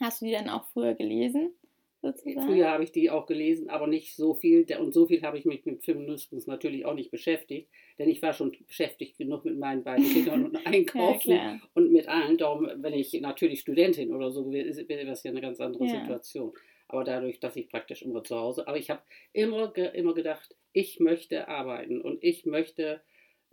hast 0.00 0.20
du 0.20 0.26
die 0.26 0.32
dann 0.32 0.48
auch 0.48 0.66
früher 0.66 0.94
gelesen? 0.94 1.54
sozusagen? 2.02 2.46
Früher 2.46 2.70
habe 2.70 2.84
ich 2.84 2.92
die 2.92 3.10
auch 3.10 3.26
gelesen, 3.26 3.70
aber 3.70 3.86
nicht 3.86 4.14
so 4.14 4.34
viel. 4.34 4.66
Und 4.78 4.94
so 4.94 5.06
viel 5.06 5.22
habe 5.22 5.38
ich 5.38 5.44
mich 5.44 5.64
mit 5.64 5.84
Feminismus 5.84 6.46
natürlich 6.46 6.84
auch 6.84 6.94
nicht 6.94 7.10
beschäftigt, 7.10 7.68
denn 7.98 8.08
ich 8.08 8.22
war 8.22 8.32
schon 8.32 8.56
beschäftigt 8.66 9.18
genug 9.18 9.44
mit 9.44 9.58
meinen 9.58 9.82
beiden 9.82 10.04
Kindern 10.04 10.44
und 10.46 10.56
Einkaufen 10.66 11.32
ja, 11.32 11.60
und 11.74 11.92
mit 11.92 12.08
allen. 12.08 12.38
Darum, 12.38 12.68
wenn 12.76 12.94
ich 12.94 13.12
natürlich 13.20 13.60
Studentin 13.60 14.12
oder 14.12 14.30
so 14.30 14.50
wäre, 14.50 14.88
wäre 14.88 15.06
das 15.06 15.22
ja 15.22 15.30
eine 15.30 15.40
ganz 15.40 15.60
andere 15.60 15.84
ja. 15.86 16.00
Situation. 16.00 16.52
Aber 16.88 17.04
dadurch, 17.04 17.38
dass 17.38 17.56
ich 17.56 17.68
praktisch 17.68 18.02
immer 18.02 18.24
zu 18.24 18.36
Hause, 18.36 18.66
aber 18.66 18.78
ich 18.78 18.90
habe 18.90 19.02
immer, 19.32 19.76
immer 19.76 20.14
gedacht, 20.14 20.54
ich 20.72 21.00
möchte 21.00 21.48
arbeiten 21.48 22.00
und 22.00 22.22
ich 22.22 22.46
möchte 22.46 23.02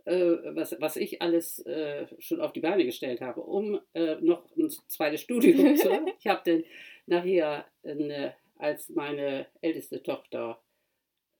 äh, 0.06 0.54
was, 0.54 0.80
was 0.80 0.96
ich 0.96 1.20
alles 1.20 1.58
äh, 1.66 2.06
schon 2.18 2.40
auf 2.40 2.52
die 2.52 2.60
Beine 2.60 2.84
gestellt 2.84 3.20
habe, 3.20 3.42
um 3.42 3.80
äh, 3.92 4.14
noch 4.16 4.44
ein 4.56 4.70
zweites 4.88 5.20
Studium 5.20 5.76
zu 5.76 5.92
haben. 5.92 6.08
Ich 6.18 6.26
habe 6.26 6.42
dann 6.44 6.64
nachher, 7.06 7.66
eine, 7.82 8.34
als 8.56 8.88
meine 8.88 9.46
älteste 9.60 10.02
Tochter 10.02 10.60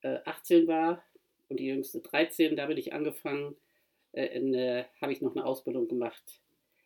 18 0.02 0.64
äh, 0.64 0.66
war 0.66 1.02
und 1.48 1.60
die 1.60 1.66
jüngste 1.66 2.00
13, 2.00 2.56
da 2.56 2.66
bin 2.66 2.76
ich 2.76 2.92
angefangen, 2.92 3.56
äh, 4.12 4.84
habe 5.00 5.12
ich 5.12 5.20
noch 5.20 5.34
eine 5.34 5.46
Ausbildung 5.46 5.88
gemacht 5.88 6.40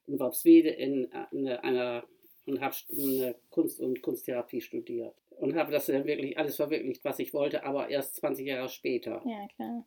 in 0.06 0.18
Worpswede 0.18 0.70
in, 0.70 1.10
in 1.30 1.48
einer 1.48 2.04
und 2.50 2.60
habe 2.60 2.74
eine 2.90 3.34
Kunst- 3.50 3.80
und 3.80 4.02
Kunsttherapie 4.02 4.60
studiert. 4.60 5.14
Und 5.30 5.56
habe 5.56 5.72
das 5.72 5.86
dann 5.86 6.04
wirklich 6.04 6.36
alles 6.36 6.56
verwirklicht, 6.56 7.02
was 7.04 7.18
ich 7.18 7.32
wollte, 7.32 7.64
aber 7.64 7.88
erst 7.88 8.16
20 8.16 8.46
Jahre 8.46 8.68
später. 8.68 9.22
Ja, 9.24 9.48
klar 9.56 9.86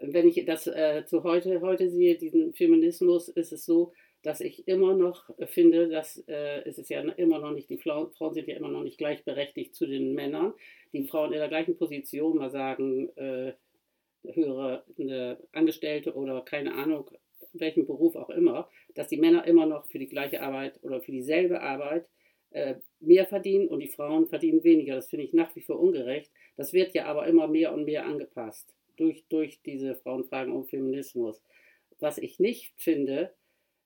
wenn 0.00 0.28
ich 0.28 0.44
das 0.44 0.66
äh, 0.66 1.04
zu 1.06 1.22
heute, 1.22 1.60
heute 1.60 1.88
sehe, 1.88 2.16
diesen 2.16 2.52
Feminismus, 2.52 3.28
ist 3.28 3.52
es 3.52 3.64
so, 3.64 3.92
dass 4.22 4.40
ich 4.40 4.68
immer 4.68 4.94
noch 4.94 5.30
finde, 5.46 5.88
dass 5.88 6.18
äh, 6.28 6.62
es 6.64 6.78
ist 6.78 6.90
ja 6.90 7.00
immer 7.00 7.40
noch 7.40 7.52
nicht, 7.52 7.68
die 7.68 7.78
Frauen, 7.78 8.10
sind 8.32 8.46
ja 8.46 8.56
immer 8.56 8.68
noch 8.68 8.84
nicht 8.84 8.98
gleichberechtigt 8.98 9.74
zu 9.74 9.86
den 9.86 10.14
Männern. 10.14 10.54
Die 10.92 11.04
Frauen 11.04 11.32
in 11.32 11.40
der 11.40 11.48
gleichen 11.48 11.76
Position, 11.76 12.38
mal 12.38 12.50
sagen, 12.50 13.08
äh, 13.16 13.52
höhere 14.24 14.84
eine 14.98 15.38
Angestellte 15.52 16.14
oder 16.14 16.42
keine 16.42 16.74
Ahnung, 16.74 17.10
welchen 17.52 17.84
Beruf 17.84 18.14
auch 18.14 18.30
immer, 18.30 18.68
dass 18.94 19.08
die 19.08 19.16
Männer 19.16 19.46
immer 19.46 19.66
noch 19.66 19.86
für 19.86 19.98
die 19.98 20.08
gleiche 20.08 20.42
Arbeit 20.42 20.78
oder 20.82 21.00
für 21.00 21.12
dieselbe 21.12 21.60
Arbeit 21.60 22.06
äh, 22.50 22.76
mehr 23.00 23.26
verdienen 23.26 23.68
und 23.68 23.80
die 23.80 23.88
Frauen 23.88 24.26
verdienen 24.26 24.62
weniger. 24.64 24.94
Das 24.94 25.08
finde 25.08 25.24
ich 25.24 25.32
nach 25.32 25.54
wie 25.56 25.62
vor 25.62 25.80
ungerecht. 25.80 26.30
Das 26.56 26.72
wird 26.72 26.94
ja 26.94 27.06
aber 27.06 27.26
immer 27.26 27.48
mehr 27.48 27.72
und 27.72 27.84
mehr 27.84 28.04
angepasst 28.04 28.74
durch, 28.96 29.24
durch 29.28 29.62
diese 29.62 29.94
Frauenfragen 29.94 30.52
um 30.52 30.64
Feminismus. 30.64 31.42
Was 31.98 32.18
ich 32.18 32.38
nicht 32.38 32.72
finde, 32.76 33.32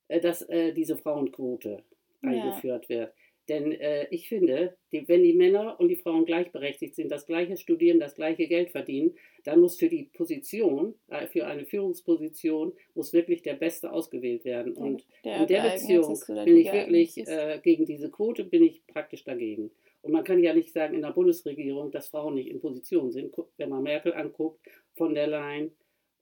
äh, 0.08 0.20
dass 0.20 0.42
äh, 0.42 0.72
diese 0.72 0.96
Frauenquote 0.96 1.84
ja. 2.22 2.28
eingeführt 2.28 2.88
wird. 2.88 3.12
Denn 3.48 3.72
äh, 3.72 4.08
ich 4.10 4.28
finde, 4.28 4.76
die, 4.92 5.06
wenn 5.08 5.22
die 5.22 5.32
Männer 5.32 5.78
und 5.78 5.88
die 5.88 5.96
Frauen 5.96 6.24
gleichberechtigt 6.24 6.94
sind, 6.94 7.12
das 7.12 7.26
gleiche 7.26 7.56
studieren, 7.56 8.00
das 8.00 8.14
gleiche 8.14 8.48
Geld 8.48 8.70
verdienen, 8.70 9.14
dann 9.44 9.60
muss 9.60 9.76
für 9.76 9.88
die 9.88 10.04
Position, 10.04 10.94
äh, 11.08 11.26
für 11.28 11.46
eine 11.46 11.64
Führungsposition, 11.64 12.72
muss 12.94 13.12
wirklich 13.12 13.42
der 13.42 13.54
Beste 13.54 13.92
ausgewählt 13.92 14.44
werden. 14.44 14.72
Und 14.72 15.06
der 15.24 15.42
in 15.42 15.46
der 15.46 15.70
Beziehung 15.70 16.18
bin 16.44 16.56
ich 16.56 16.72
wirklich 16.72 17.18
äh, 17.18 17.60
gegen 17.62 17.86
diese 17.86 18.10
Quote, 18.10 18.44
bin 18.44 18.64
ich 18.64 18.86
praktisch 18.86 19.24
dagegen. 19.24 19.70
Und 20.02 20.12
man 20.12 20.24
kann 20.24 20.38
ja 20.38 20.54
nicht 20.54 20.72
sagen 20.72 20.94
in 20.94 21.02
der 21.02 21.10
Bundesregierung, 21.10 21.90
dass 21.90 22.08
Frauen 22.08 22.34
nicht 22.34 22.48
in 22.48 22.60
Position 22.60 23.10
sind. 23.10 23.34
Wenn 23.56 23.70
man 23.70 23.82
Merkel 23.82 24.14
anguckt 24.14 24.60
von 24.94 25.14
der 25.14 25.26
Leyen. 25.26 25.72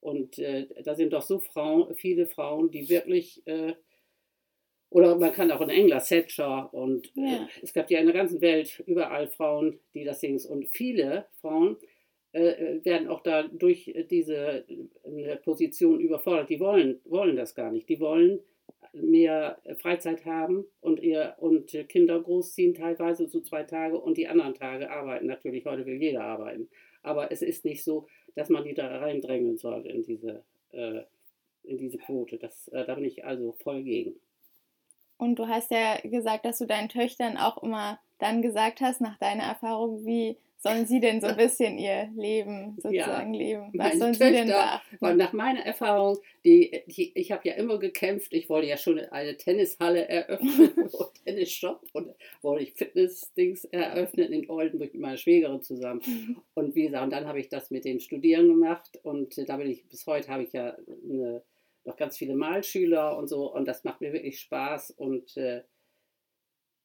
Und 0.01 0.39
äh, 0.39 0.67
da 0.83 0.95
sind 0.95 1.13
doch 1.13 1.23
so 1.23 1.39
Frauen, 1.39 1.95
viele 1.95 2.27
Frauen, 2.27 2.71
die 2.71 2.89
wirklich, 2.89 3.47
äh, 3.47 3.75
oder 4.94 5.16
man 5.16 5.33
kann 5.33 5.50
auch 5.50 5.61
in 5.61 5.70
England, 5.70 6.04
Thatcher 6.04 6.72
und 6.72 7.11
äh, 7.16 7.20
ja. 7.20 7.48
es 7.61 7.74
gab 7.74 7.90
ja 7.90 7.98
in 7.98 8.07
der 8.07 8.14
ganzen 8.14 8.40
Welt 8.40 8.80
überall 8.87 9.26
Frauen, 9.26 9.80
die 9.92 10.04
das 10.04 10.20
singen. 10.20 10.40
Und 10.48 10.68
viele 10.68 11.26
Frauen 11.40 11.76
äh, 12.30 12.78
werden 12.85 13.09
auch 13.09 13.20
da 13.20 13.42
durch 13.42 13.92
diese 14.09 14.64
äh, 14.68 15.37
Position 15.42 15.98
überfordert. 15.98 16.48
Die 16.48 16.61
wollen, 16.61 17.00
wollen 17.07 17.35
das 17.35 17.57
gar 17.57 17.72
nicht. 17.72 17.88
Die 17.88 17.98
wollen 17.98 18.38
mehr 18.92 19.59
Freizeit 19.78 20.24
haben 20.26 20.64
und 20.80 21.00
ihr 21.00 21.35
und 21.38 21.76
Kinder 21.88 22.20
großziehen, 22.20 22.74
teilweise 22.74 23.26
so 23.26 23.40
zwei 23.40 23.64
Tage 23.64 23.98
und 23.98 24.16
die 24.16 24.28
anderen 24.28 24.54
Tage 24.54 24.92
arbeiten. 24.92 25.26
Natürlich, 25.26 25.64
heute 25.64 25.87
will 25.87 26.00
jeder 26.00 26.22
arbeiten. 26.22 26.68
Aber 27.02 27.33
es 27.33 27.42
ist 27.42 27.64
nicht 27.64 27.83
so, 27.83 28.07
dass 28.37 28.48
man 28.48 28.62
die 28.62 28.74
da 28.74 28.87
reindrängen 28.98 29.57
soll 29.57 29.85
in 29.87 30.04
diese, 30.04 30.44
äh, 30.70 31.00
in 31.64 31.78
diese 31.78 31.98
Quote. 31.98 32.38
Das, 32.38 32.68
äh, 32.68 32.85
da 32.85 32.94
bin 32.94 33.04
ich 33.04 33.24
also 33.24 33.57
voll 33.59 33.83
gegen. 33.83 34.14
Und 35.25 35.39
du 35.39 35.49
hast 35.49 35.71
ja 35.71 35.97
gesagt, 36.05 36.45
dass 36.45 36.59
du 36.59 36.67
deinen 36.67 36.91
Töchtern 36.91 37.39
auch 37.39 37.63
immer 37.63 37.99
dann 38.19 38.43
gesagt 38.43 38.83
hast, 38.83 39.01
nach 39.01 39.19
deiner 39.19 39.45
Erfahrung, 39.45 40.05
wie 40.05 40.37
sollen 40.59 40.87
sie 40.87 41.01
denn 41.01 41.23
so 41.23 41.27
ein 41.27 41.37
bisschen 41.37 41.79
ihr 41.79 42.11
Leben 42.14 42.77
sozusagen 42.77 43.33
ja, 43.33 43.41
leben? 43.41 43.70
Was 43.75 43.99
sollen 43.99 44.12
Töchter, 44.12 44.27
sie 44.27 44.33
denn 44.33 44.47
beachten? 44.49 44.97
Weil 45.01 45.16
nach 45.16 45.33
meiner 45.33 45.61
Erfahrung, 45.61 46.18
die, 46.45 46.83
die 46.87 47.12
ich 47.18 47.33
habe 47.33 47.49
ja 47.49 47.55
immer 47.55 47.79
gekämpft, 47.79 48.35
ich 48.35 48.51
wollte 48.51 48.68
ja 48.68 48.77
schon 48.77 48.99
eine 48.99 49.37
Tennishalle 49.37 50.07
eröffnen, 50.07 50.72
Tennisshop 51.25 51.83
und 51.95 52.14
wollte 52.43 52.64
ich 52.64 52.75
Fitness-Dings 52.75 53.64
eröffnen 53.64 54.31
in 54.31 54.51
Oldenburg 54.51 54.93
mit 54.93 55.01
meiner 55.01 55.16
Schwägerin 55.16 55.62
zusammen. 55.62 56.03
Mhm. 56.07 56.37
Und 56.53 56.75
wie 56.75 56.85
gesagt, 56.85 57.05
und 57.05 57.11
dann 57.11 57.27
habe 57.27 57.41
ich 57.41 57.49
das 57.49 57.70
mit 57.70 57.87
dem 57.87 57.99
Studieren 57.99 58.49
gemacht 58.49 59.01
und 59.03 59.37
da 59.49 59.57
bin 59.57 59.70
ich, 59.70 59.87
bis 59.87 60.07
heute 60.07 60.29
habe 60.29 60.43
ich 60.43 60.53
ja 60.53 60.77
eine, 61.11 61.43
noch 61.85 61.97
ganz 61.97 62.16
viele 62.16 62.35
Malschüler 62.35 63.16
und 63.16 63.28
so. 63.28 63.53
Und 63.53 63.66
das 63.66 63.85
macht 63.85 64.01
mir 64.01 64.12
wirklich 64.12 64.41
Spaß. 64.41 64.91
Und 64.93 65.37
äh, 65.37 65.62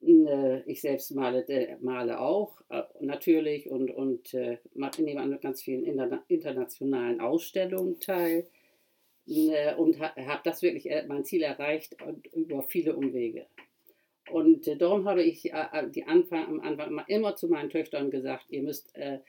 äh, 0.01 0.61
ich 0.65 0.81
selbst 0.81 1.11
male, 1.11 1.77
male 1.81 2.19
auch 2.19 2.61
äh, 2.69 2.83
natürlich. 2.99 3.69
Und, 3.69 3.91
und 3.91 4.33
äh, 4.33 4.57
nehme 4.73 5.21
an 5.21 5.39
ganz 5.39 5.61
vielen 5.61 5.83
internationalen 6.27 7.21
Ausstellungen 7.21 7.99
teil. 7.99 8.47
Und 9.77 9.99
habe 9.99 10.41
das 10.43 10.63
wirklich 10.63 10.89
mein 11.07 11.23
Ziel 11.23 11.43
erreicht 11.43 11.95
über 12.33 12.63
viele 12.63 12.95
Umwege. 12.95 13.45
Und 14.31 14.67
äh, 14.67 14.77
darum 14.77 15.07
habe 15.07 15.23
ich 15.23 15.51
äh, 15.51 15.89
die 15.93 16.05
Anfang, 16.05 16.45
am 16.45 16.59
Anfang 16.61 17.03
immer 17.07 17.35
zu 17.35 17.47
meinen 17.47 17.69
Töchtern 17.69 18.11
gesagt, 18.11 18.45
ihr 18.49 18.63
müsst, 18.63 18.95
äh, 18.95 19.19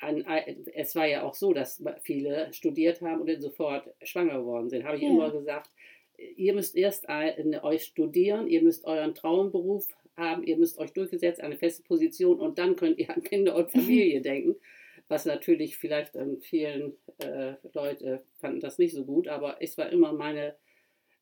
an, 0.00 0.24
es 0.74 0.94
war 0.94 1.06
ja 1.06 1.22
auch 1.22 1.34
so, 1.34 1.52
dass 1.52 1.82
viele 2.02 2.52
studiert 2.52 3.00
haben 3.00 3.20
und 3.20 3.28
dann 3.28 3.40
sofort 3.40 3.88
schwanger 4.02 4.38
geworden 4.38 4.68
sind. 4.68 4.84
Habe 4.84 4.96
ich 4.96 5.02
ja. 5.02 5.10
immer 5.10 5.30
gesagt, 5.30 5.70
ihr 6.36 6.54
müsst 6.54 6.76
erst 6.76 7.06
euch 7.08 7.84
studieren, 7.84 8.46
ihr 8.46 8.62
müsst 8.62 8.84
euren 8.84 9.14
Traumberuf 9.14 9.88
haben, 10.16 10.44
ihr 10.44 10.56
müsst 10.56 10.78
euch 10.78 10.92
durchgesetzt, 10.92 11.40
eine 11.40 11.56
feste 11.56 11.82
Position 11.82 12.40
und 12.40 12.58
dann 12.58 12.76
könnt 12.76 12.98
ihr 12.98 13.10
an 13.10 13.22
Kinder 13.22 13.56
und 13.56 13.70
Familie 13.72 14.20
denken. 14.20 14.56
Was 15.08 15.26
natürlich 15.26 15.76
vielleicht 15.76 16.16
an 16.16 16.40
vielen 16.40 16.96
äh, 17.18 17.54
Leute 17.74 18.24
fanden 18.36 18.60
das 18.60 18.78
nicht 18.78 18.94
so 18.94 19.04
gut, 19.04 19.28
aber 19.28 19.60
es 19.60 19.76
war 19.76 19.90
immer 19.90 20.12
meine 20.12 20.56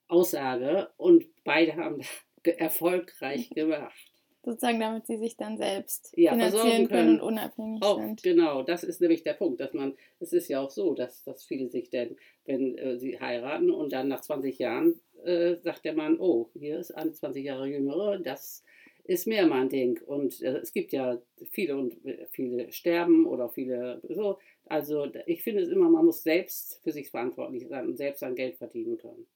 Aussage 0.07 0.91
und 0.99 1.25
beide 1.43 1.77
haben 1.77 2.01
erfolgreich 2.45 3.51
gemacht. 3.55 4.12
Sozusagen, 4.45 4.81
damit 4.81 5.07
sie 5.07 5.19
sich 5.19 5.37
dann 5.37 5.57
selbst 5.57 6.13
ja, 6.17 6.33
finanzieren 6.33 6.89
können, 6.89 6.89
können, 6.89 7.21
und 7.21 7.29
unabhängig 7.29 7.83
auch, 7.83 7.99
sind. 7.99 8.23
Genau, 8.25 8.63
das 8.65 8.83
ist 8.83 9.01
nämlich 9.01 9.23
der 9.23 9.35
Punkt, 9.35 9.61
dass 9.61 9.73
man, 9.73 9.95
es 10.19 10.33
ist 10.33 10.49
ja 10.49 10.61
auch 10.61 10.71
so, 10.71 10.95
dass, 10.95 11.23
dass 11.23 11.45
viele 11.45 11.69
sich 11.69 11.91
denn, 11.91 12.17
wenn 12.45 12.77
äh, 12.77 12.99
sie 12.99 13.21
heiraten 13.21 13.71
und 13.71 13.93
dann 13.93 14.09
nach 14.09 14.21
20 14.21 14.59
Jahren 14.59 15.01
äh, 15.25 15.57
sagt 15.63 15.85
der 15.85 15.95
Mann, 15.95 16.19
oh, 16.19 16.51
hier 16.55 16.79
ist 16.81 16.91
eine 16.91 17.13
20 17.13 17.45
Jahre 17.45 17.69
jüngere, 17.69 18.19
das 18.19 18.65
ist 19.05 19.29
mehr 19.29 19.47
mein 19.47 19.69
Ding. 19.69 20.01
Und 20.03 20.41
äh, 20.43 20.59
es 20.59 20.73
gibt 20.73 20.93
ja 20.93 21.21
viele 21.51 21.77
und 21.77 22.05
äh, 22.05 22.27
viele 22.31 22.73
sterben 22.73 23.27
oder 23.27 23.49
viele 23.49 24.01
so. 24.09 24.39
Also 24.67 25.09
ich 25.27 25.43
finde 25.43 25.63
es 25.63 25.69
immer, 25.69 25.89
man 25.89 26.07
muss 26.07 26.23
selbst 26.23 26.81
für 26.83 26.93
sich 26.93 27.11
verantwortlich 27.11 27.69
sein 27.69 27.87
und 27.87 27.97
selbst 27.97 28.21
sein 28.21 28.35
Geld 28.35 28.57
verdienen 28.57 28.99
können. 28.99 29.27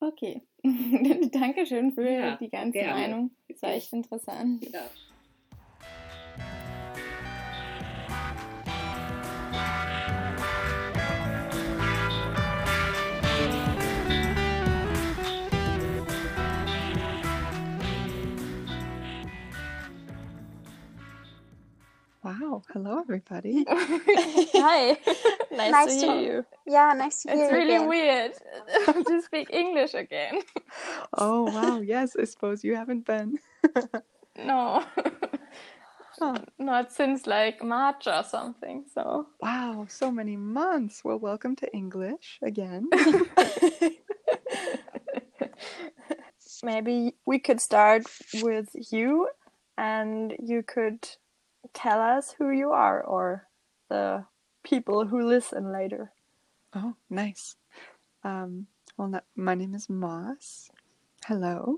Okay. 0.00 0.42
Dankeschön 1.32 1.92
für 1.92 2.08
ja, 2.08 2.36
die 2.36 2.48
ganze 2.48 2.78
gerne. 2.78 3.00
Meinung. 3.00 3.30
Das 3.48 3.62
war 3.62 3.70
echt 3.70 3.92
interessant. 3.92 4.64
Ja. 4.72 4.82
Wow. 22.24 22.62
Hello, 22.72 23.00
everybody. 23.00 23.64
Hi. 23.68 24.90
nice, 25.50 25.72
nice, 25.72 26.00
to 26.00 26.06
hear 26.06 26.20
you. 26.20 26.46
Yeah, 26.68 26.92
nice 26.96 27.22
to 27.22 27.30
hear 27.32 27.36
you. 27.36 27.44
It's 27.44 27.52
really 27.52 27.74
again. 27.74 27.88
weird 27.88 28.32
to 29.06 29.22
speak 29.22 29.50
English 29.50 29.94
again. 29.94 30.42
Oh, 31.18 31.42
wow. 31.50 31.80
Yes, 31.80 32.14
I 32.16 32.22
suppose 32.24 32.62
you 32.62 32.76
haven't 32.76 33.06
been. 33.06 33.38
no. 34.38 34.84
Huh. 36.20 36.38
Not 36.60 36.92
since 36.92 37.26
like 37.26 37.64
March 37.64 38.06
or 38.06 38.22
something. 38.22 38.84
So. 38.94 39.26
Wow, 39.40 39.86
so 39.88 40.12
many 40.12 40.36
months. 40.36 41.02
Well, 41.02 41.18
welcome 41.18 41.56
to 41.56 41.72
English 41.74 42.38
again. 42.40 42.88
Maybe 46.62 47.16
we 47.26 47.40
could 47.40 47.60
start 47.60 48.04
with 48.34 48.68
you 48.92 49.28
and 49.76 50.36
you 50.38 50.62
could 50.62 51.08
tell 51.72 52.00
us 52.00 52.34
who 52.36 52.50
you 52.50 52.70
are 52.70 53.02
or 53.02 53.48
the 53.88 54.24
people 54.62 55.06
who 55.06 55.26
listen 55.26 55.72
later. 55.72 56.12
Oh, 56.74 56.94
nice. 57.10 57.56
Um, 58.24 58.66
well, 58.96 59.20
my 59.36 59.54
name 59.54 59.74
is 59.74 59.88
Moss. 59.88 60.70
Hello. 61.26 61.76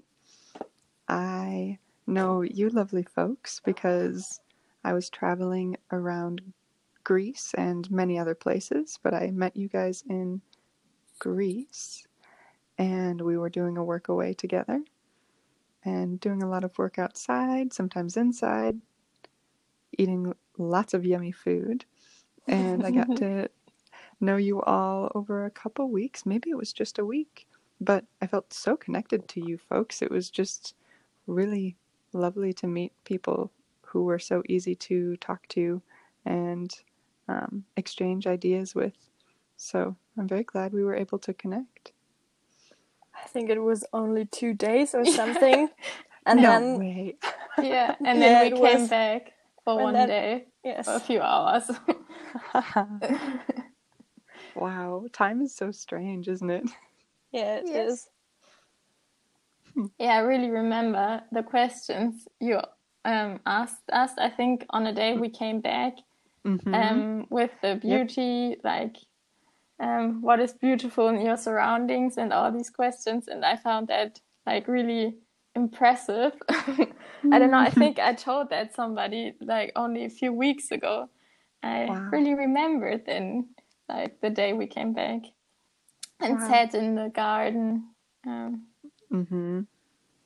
I 1.09 1.79
know 2.07 2.43
you 2.43 2.71
lovely 2.71 3.03
folks 3.03 3.61
because 3.65 4.41
I 4.85 4.93
was 4.93 5.11
traveling 5.11 5.77
around 5.93 6.43
Greece 7.03 7.55
and 7.57 7.91
many 7.91 8.19
other 8.19 8.35
places, 8.35 8.99
but 9.03 9.15
I 9.15 9.31
met 9.31 9.57
you 9.57 9.69
guys 9.69 10.05
in 10.09 10.41
Greece 11.19 12.07
and 12.79 13.21
we 13.21 13.37
were 13.37 13.51
doing 13.51 13.77
a 13.77 13.85
workaway 13.85 14.37
together 14.37 14.83
and 15.85 16.19
doing 16.21 16.43
a 16.43 16.49
lot 16.49 16.65
of 16.65 16.77
work 16.79 16.99
outside, 16.99 17.73
sometimes 17.73 18.17
inside, 18.17 18.81
eating 19.99 20.35
lots 20.59 20.95
of 20.95 21.05
yummy 21.05 21.33
food. 21.33 21.85
And 22.47 22.85
I 22.85 22.91
got 22.91 23.17
to 23.17 23.49
know 24.21 24.37
you 24.37 24.61
all 24.63 25.11
over 25.15 25.45
a 25.45 25.51
couple 25.51 25.89
weeks. 25.91 26.27
Maybe 26.27 26.51
it 26.51 26.59
was 26.59 26.73
just 26.73 26.99
a 26.99 27.05
week, 27.05 27.47
but 27.81 28.05
I 28.21 28.27
felt 28.27 28.53
so 28.53 28.77
connected 28.77 29.29
to 29.29 29.41
you 29.41 29.59
folks. 29.59 30.03
It 30.03 30.11
was 30.11 30.31
just 30.31 30.75
really 31.27 31.77
lovely 32.13 32.53
to 32.55 32.67
meet 32.67 32.93
people 33.05 33.51
who 33.83 34.05
were 34.05 34.19
so 34.19 34.43
easy 34.49 34.75
to 34.75 35.17
talk 35.17 35.47
to 35.49 35.81
and 36.25 36.75
um, 37.29 37.65
exchange 37.77 38.27
ideas 38.27 38.75
with. 38.75 38.95
So 39.57 39.97
I'm 40.19 40.29
very 40.29 40.43
glad 40.43 40.73
we 40.73 40.85
were 40.85 40.97
able 40.97 41.19
to 41.21 41.33
connect. 41.33 41.93
I 43.15 43.27
think 43.29 43.51
it 43.51 43.61
was 43.61 43.85
only 43.93 44.27
two 44.27 44.53
days 44.53 44.95
or 44.95 45.05
something. 45.05 45.69
and 46.27 46.43
no 46.43 46.51
then 46.51 46.79
way. 46.79 47.17
yeah, 47.63 47.95
and 48.05 48.21
then 48.21 48.21
yeah, 48.21 48.43
we 48.43 48.51
came 48.51 48.81
was, 48.81 48.91
back 48.91 49.34
for 49.65 49.83
one 49.83 49.95
then, 49.95 50.09
day, 50.09 50.45
yes, 50.63 50.87
for 50.87 50.95
a 50.95 51.01
few 51.01 51.21
hours. 51.21 51.71
wow, 54.55 55.07
time 55.13 55.43
is 55.43 55.55
so 55.55 55.71
strange, 55.71 56.29
isn't 56.29 56.51
it? 56.51 56.65
Yeah, 57.33 57.57
it 57.57 57.65
yes. 57.67 57.93
is. 57.93 58.09
Hmm. 59.75 59.87
Yeah, 59.99 60.17
I 60.17 60.19
really 60.19 60.51
remember 60.51 61.23
the 61.33 61.43
questions 61.43 62.29
you 62.41 62.61
um, 63.05 63.41
asked 63.47 63.91
us. 63.93 64.13
I 64.19 64.31
think 64.31 64.67
on 64.71 64.87
a 64.87 64.93
day 64.93 65.17
we 65.17 65.31
came 65.31 65.61
back 65.61 65.95
mm-hmm. 66.47 66.75
um, 66.75 67.27
with 67.31 67.51
the 67.63 67.77
beauty, 67.77 68.51
yep. 68.51 68.59
like 68.65 68.97
um, 69.81 70.23
what 70.23 70.41
is 70.41 70.53
beautiful 70.53 71.09
in 71.09 71.21
your 71.21 71.37
surroundings, 71.37 72.19
and 72.19 72.33
all 72.33 72.53
these 72.53 72.71
questions. 72.71 73.29
And 73.29 73.45
I 73.45 73.57
found 73.57 73.89
that 73.89 74.21
like 74.47 74.69
really 74.69 75.17
impressive. 75.55 76.33
I 76.49 77.39
don't 77.39 77.51
know. 77.51 77.59
I 77.59 77.71
think 77.71 77.99
I 77.99 78.15
told 78.15 78.51
that 78.51 78.75
somebody 78.75 79.35
like 79.41 79.73
only 79.77 80.05
a 80.05 80.11
few 80.11 80.33
weeks 80.33 80.71
ago. 80.71 81.09
I 81.63 81.87
wow. 81.89 82.09
really 82.13 82.35
remembered 82.35 83.07
then, 83.07 83.49
like 83.89 84.21
the 84.21 84.31
day 84.31 84.53
we 84.53 84.67
came 84.67 84.93
back 84.93 85.23
and 86.21 86.39
wow. 86.39 86.49
sat 86.49 86.75
in 86.75 86.95
the 86.95 87.09
garden. 87.09 87.89
Um, 88.27 88.67
mm-hmm. 89.13 89.61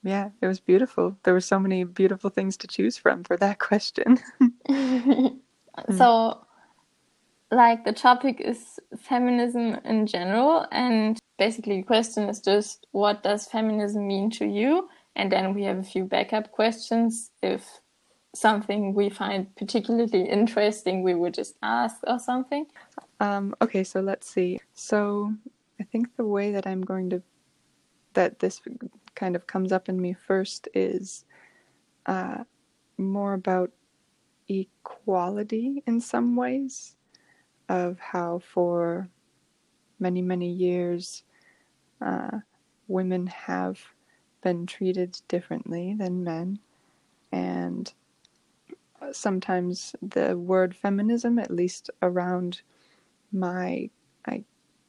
Yeah, 0.02 0.30
it 0.40 0.46
was 0.46 0.60
beautiful. 0.60 1.16
There 1.22 1.34
were 1.34 1.40
so 1.40 1.58
many 1.58 1.84
beautiful 1.84 2.30
things 2.30 2.56
to 2.58 2.66
choose 2.66 2.96
from 2.96 3.24
for 3.24 3.36
that 3.36 3.58
question. 3.70 4.18
so, 5.96 6.44
like, 7.50 7.84
the 7.84 7.92
topic 7.92 8.40
is 8.40 8.78
feminism 8.98 9.78
in 9.84 10.06
general, 10.06 10.66
and 10.72 11.18
basically, 11.38 11.78
the 11.78 11.86
question 11.86 12.28
is 12.28 12.40
just 12.40 12.86
what 12.92 13.22
does 13.22 13.46
feminism 13.46 14.06
mean 14.06 14.30
to 14.30 14.46
you? 14.46 14.88
And 15.18 15.30
then 15.30 15.52
we 15.52 15.64
have 15.64 15.78
a 15.78 15.82
few 15.82 16.04
backup 16.04 16.52
questions. 16.52 17.32
If 17.42 17.80
something 18.34 18.94
we 18.94 19.10
find 19.10 19.54
particularly 19.56 20.22
interesting, 20.22 21.02
we 21.02 21.14
would 21.14 21.34
just 21.34 21.56
ask 21.62 21.96
or 22.06 22.18
something. 22.18 22.66
Um, 23.20 23.54
okay, 23.60 23.82
so 23.82 24.00
let's 24.00 24.30
see. 24.30 24.60
So 24.74 25.34
I 25.80 25.84
think 25.84 26.16
the 26.16 26.24
way 26.24 26.52
that 26.52 26.66
I'm 26.66 26.82
going 26.82 27.10
to, 27.10 27.22
that 28.14 28.38
this 28.38 28.62
kind 29.16 29.34
of 29.34 29.46
comes 29.46 29.72
up 29.72 29.88
in 29.88 30.00
me 30.00 30.14
first 30.14 30.68
is 30.72 31.24
uh, 32.06 32.44
more 32.96 33.34
about 33.34 33.72
equality 34.48 35.82
in 35.86 36.00
some 36.00 36.36
ways, 36.36 36.94
of 37.68 37.98
how 37.98 38.38
for 38.38 39.08
many, 39.98 40.22
many 40.22 40.48
years 40.48 41.24
uh, 42.00 42.38
women 42.86 43.26
have 43.26 43.78
been 44.42 44.66
treated 44.66 45.20
differently 45.28 45.94
than 45.98 46.24
men. 46.24 46.60
And 47.32 47.92
sometimes 49.12 49.94
the 50.02 50.36
word 50.38 50.76
feminism, 50.76 51.38
at 51.38 51.50
least 51.50 51.90
around 52.02 52.62
my, 53.32 53.90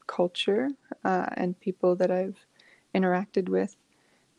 culture 0.08 0.70
uh, 1.06 1.28
and 1.36 1.60
people 1.60 1.96
that 1.96 2.12
I've 2.12 2.46
interacted 2.96 3.50
with, 3.50 3.78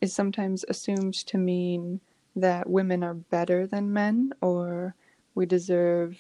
is 0.00 0.12
sometimes 0.12 0.64
assumed 0.68 1.14
to 1.14 1.38
mean 1.38 2.00
that 2.36 2.68
women 2.68 3.04
are 3.04 3.14
better 3.14 3.66
than 3.66 3.92
men 3.92 4.32
or 4.40 4.94
we 5.34 5.46
deserve 5.46 6.18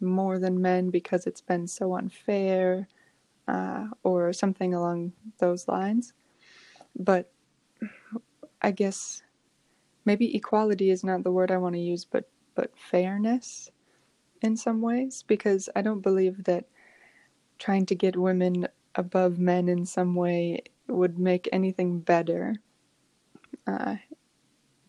more 0.00 0.38
than 0.38 0.60
men 0.60 0.90
because 0.90 1.26
it's 1.26 1.40
been 1.40 1.66
so 1.66 1.96
unfair 1.96 2.88
uh, 3.48 3.86
or 4.02 4.32
something 4.32 4.74
along 4.74 5.12
those 5.38 5.68
lines. 5.68 6.12
But 6.98 7.32
I 8.62 8.70
guess 8.72 9.22
maybe 10.04 10.34
equality 10.36 10.90
is 10.90 11.04
not 11.04 11.24
the 11.24 11.32
word 11.32 11.50
I 11.50 11.58
want 11.58 11.74
to 11.74 11.80
use, 11.80 12.04
but 12.04 12.28
but 12.54 12.72
fairness 12.76 13.70
in 14.42 14.56
some 14.56 14.80
ways 14.82 15.24
because 15.26 15.68
I 15.76 15.82
don't 15.82 16.00
believe 16.00 16.44
that 16.44 16.64
trying 17.58 17.86
to 17.86 17.94
get 17.94 18.16
women 18.16 18.68
above 18.94 19.38
men 19.38 19.68
in 19.68 19.86
some 19.86 20.14
way 20.14 20.62
would 20.88 21.18
make 21.18 21.48
anything 21.52 22.00
better. 22.00 22.56
Uh, 23.66 23.96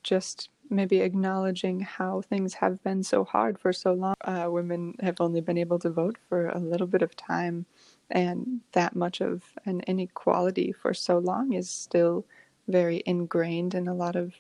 just 0.04 0.50
maybe 0.70 1.02
acknowledging 1.02 1.82
how 1.82 2.22
things 2.22 2.54
have 2.56 2.82
been 2.84 3.04
so 3.04 3.26
hard 3.26 3.60
for 3.60 3.74
so 3.74 3.94
long. 3.94 4.16
Uh, 4.22 4.48
women 4.50 4.96
have 5.02 5.20
only 5.20 5.42
been 5.42 5.58
able 5.58 5.80
to 5.80 5.90
vote 5.90 6.18
for 6.30 6.48
a 6.50 6.60
little 6.60 6.88
bit 6.88 7.02
of 7.02 7.16
time, 7.16 7.66
and 8.10 8.62
that 8.72 8.96
much 8.96 9.22
of 9.22 9.44
an 9.66 9.82
inequality 9.82 10.72
for 10.72 10.94
so 10.94 11.18
long 11.18 11.54
is 11.54 11.70
still 11.70 12.26
very 12.68 13.04
ingrained 13.06 13.74
in 13.74 13.88
a 13.88 13.94
lot 13.94 14.16
of 14.16 14.34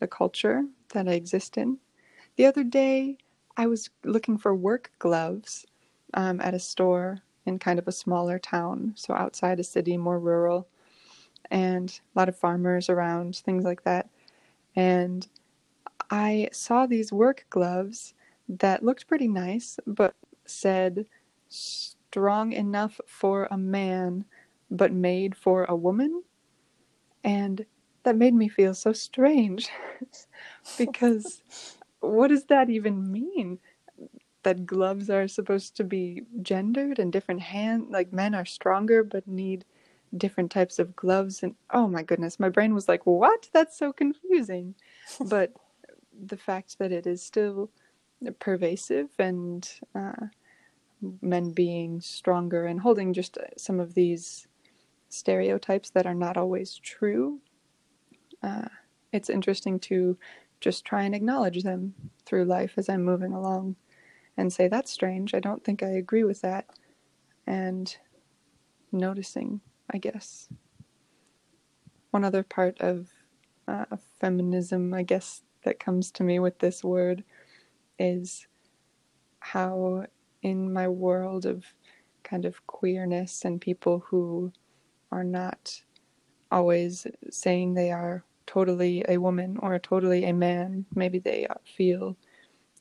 the 0.00 0.06
culture 0.06 0.64
that 0.92 1.08
I 1.08 1.12
exist 1.12 1.56
in. 1.58 1.78
The 2.36 2.46
other 2.46 2.64
day, 2.64 3.18
I 3.56 3.66
was 3.66 3.90
looking 4.04 4.38
for 4.38 4.54
work 4.54 4.92
gloves 4.98 5.66
um, 6.14 6.40
at 6.40 6.54
a 6.54 6.58
store 6.58 7.22
in 7.46 7.58
kind 7.58 7.78
of 7.78 7.88
a 7.88 7.92
smaller 7.92 8.38
town, 8.38 8.92
so 8.96 9.14
outside 9.14 9.58
a 9.58 9.64
city, 9.64 9.96
more 9.96 10.20
rural, 10.20 10.68
and 11.50 12.00
a 12.14 12.18
lot 12.18 12.28
of 12.28 12.38
farmers 12.38 12.88
around, 12.88 13.36
things 13.36 13.64
like 13.64 13.84
that. 13.84 14.08
And 14.76 15.26
I 16.10 16.48
saw 16.52 16.86
these 16.86 17.12
work 17.12 17.46
gloves 17.50 18.14
that 18.48 18.84
looked 18.84 19.06
pretty 19.06 19.28
nice, 19.28 19.78
but 19.86 20.14
said 20.46 21.06
strong 21.48 22.52
enough 22.52 23.00
for 23.06 23.48
a 23.50 23.58
man, 23.58 24.24
but 24.70 24.92
made 24.92 25.36
for 25.36 25.64
a 25.64 25.76
woman. 25.76 26.22
And 27.24 27.66
that 28.04 28.16
made 28.16 28.34
me 28.34 28.48
feel 28.48 28.74
so 28.74 28.92
strange 28.92 29.68
because 30.78 31.42
what 32.00 32.28
does 32.28 32.44
that 32.46 32.70
even 32.70 33.10
mean? 33.12 33.58
That 34.44 34.66
gloves 34.66 35.10
are 35.10 35.28
supposed 35.28 35.76
to 35.76 35.84
be 35.84 36.22
gendered 36.42 36.98
and 36.98 37.12
different 37.12 37.42
hand 37.42 37.88
like 37.90 38.12
men 38.12 38.34
are 38.34 38.46
stronger 38.46 39.04
but 39.04 39.26
need 39.28 39.64
different 40.16 40.50
types 40.50 40.78
of 40.78 40.96
gloves 40.96 41.42
and 41.42 41.54
oh 41.72 41.88
my 41.88 42.02
goodness 42.02 42.40
my 42.40 42.48
brain 42.48 42.74
was 42.74 42.88
like 42.88 43.04
what 43.06 43.48
that's 43.52 43.78
so 43.78 43.92
confusing 43.92 44.74
but 45.20 45.52
the 46.26 46.36
fact 46.36 46.78
that 46.78 46.92
it 46.92 47.06
is 47.06 47.22
still 47.22 47.70
pervasive 48.40 49.08
and 49.18 49.70
uh, 49.94 50.26
men 51.22 51.50
being 51.52 52.00
stronger 52.00 52.66
and 52.66 52.80
holding 52.80 53.12
just 53.12 53.38
some 53.56 53.80
of 53.80 53.94
these 53.94 54.46
stereotypes 55.08 55.90
that 55.90 56.06
are 56.06 56.14
not 56.14 56.36
always 56.36 56.76
true. 56.76 57.40
Uh, 58.42 58.68
it's 59.12 59.30
interesting 59.30 59.78
to 59.80 60.16
just 60.60 60.84
try 60.84 61.02
and 61.02 61.14
acknowledge 61.14 61.62
them 61.62 61.94
through 62.24 62.44
life 62.44 62.74
as 62.76 62.88
I'm 62.88 63.02
moving 63.04 63.32
along 63.32 63.76
and 64.36 64.52
say, 64.52 64.68
that's 64.68 64.90
strange. 64.90 65.34
I 65.34 65.40
don't 65.40 65.64
think 65.64 65.82
I 65.82 65.88
agree 65.88 66.24
with 66.24 66.40
that. 66.42 66.66
And 67.46 67.96
noticing, 68.92 69.60
I 69.90 69.98
guess. 69.98 70.48
One 72.10 72.24
other 72.24 72.42
part 72.42 72.80
of 72.80 73.08
uh, 73.66 73.84
feminism, 74.20 74.94
I 74.94 75.02
guess, 75.02 75.42
that 75.64 75.80
comes 75.80 76.10
to 76.12 76.22
me 76.22 76.38
with 76.38 76.58
this 76.58 76.84
word 76.84 77.24
is 77.98 78.46
how 79.40 80.06
in 80.42 80.72
my 80.72 80.88
world 80.88 81.46
of 81.46 81.64
kind 82.22 82.44
of 82.44 82.66
queerness 82.66 83.44
and 83.44 83.60
people 83.60 84.04
who 84.06 84.52
are 85.10 85.24
not 85.24 85.82
always 86.50 87.06
saying 87.30 87.74
they 87.74 87.90
are 87.90 88.24
totally 88.46 89.04
a 89.08 89.18
woman 89.18 89.58
or 89.62 89.78
totally 89.78 90.24
a 90.24 90.32
man, 90.32 90.86
maybe 90.94 91.18
they 91.18 91.46
feel 91.76 92.16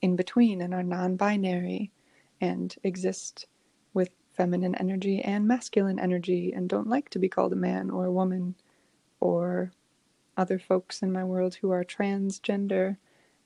in 0.01 0.15
between 0.15 0.61
and 0.61 0.73
are 0.73 0.83
non 0.83 1.15
binary 1.15 1.91
and 2.39 2.75
exist 2.83 3.47
with 3.93 4.09
feminine 4.31 4.75
energy 4.75 5.21
and 5.21 5.47
masculine 5.47 5.99
energy 5.99 6.53
and 6.53 6.69
don't 6.69 6.87
like 6.87 7.09
to 7.09 7.19
be 7.19 7.27
called 7.27 7.53
a 7.53 7.57
man 7.57 7.89
or 7.89 8.05
a 8.05 8.11
woman 8.11 8.55
or 9.19 9.71
other 10.37 10.59
folks 10.59 11.01
in 11.01 11.11
my 11.11 11.23
world 11.23 11.55
who 11.55 11.71
are 11.71 11.83
transgender 11.83 12.95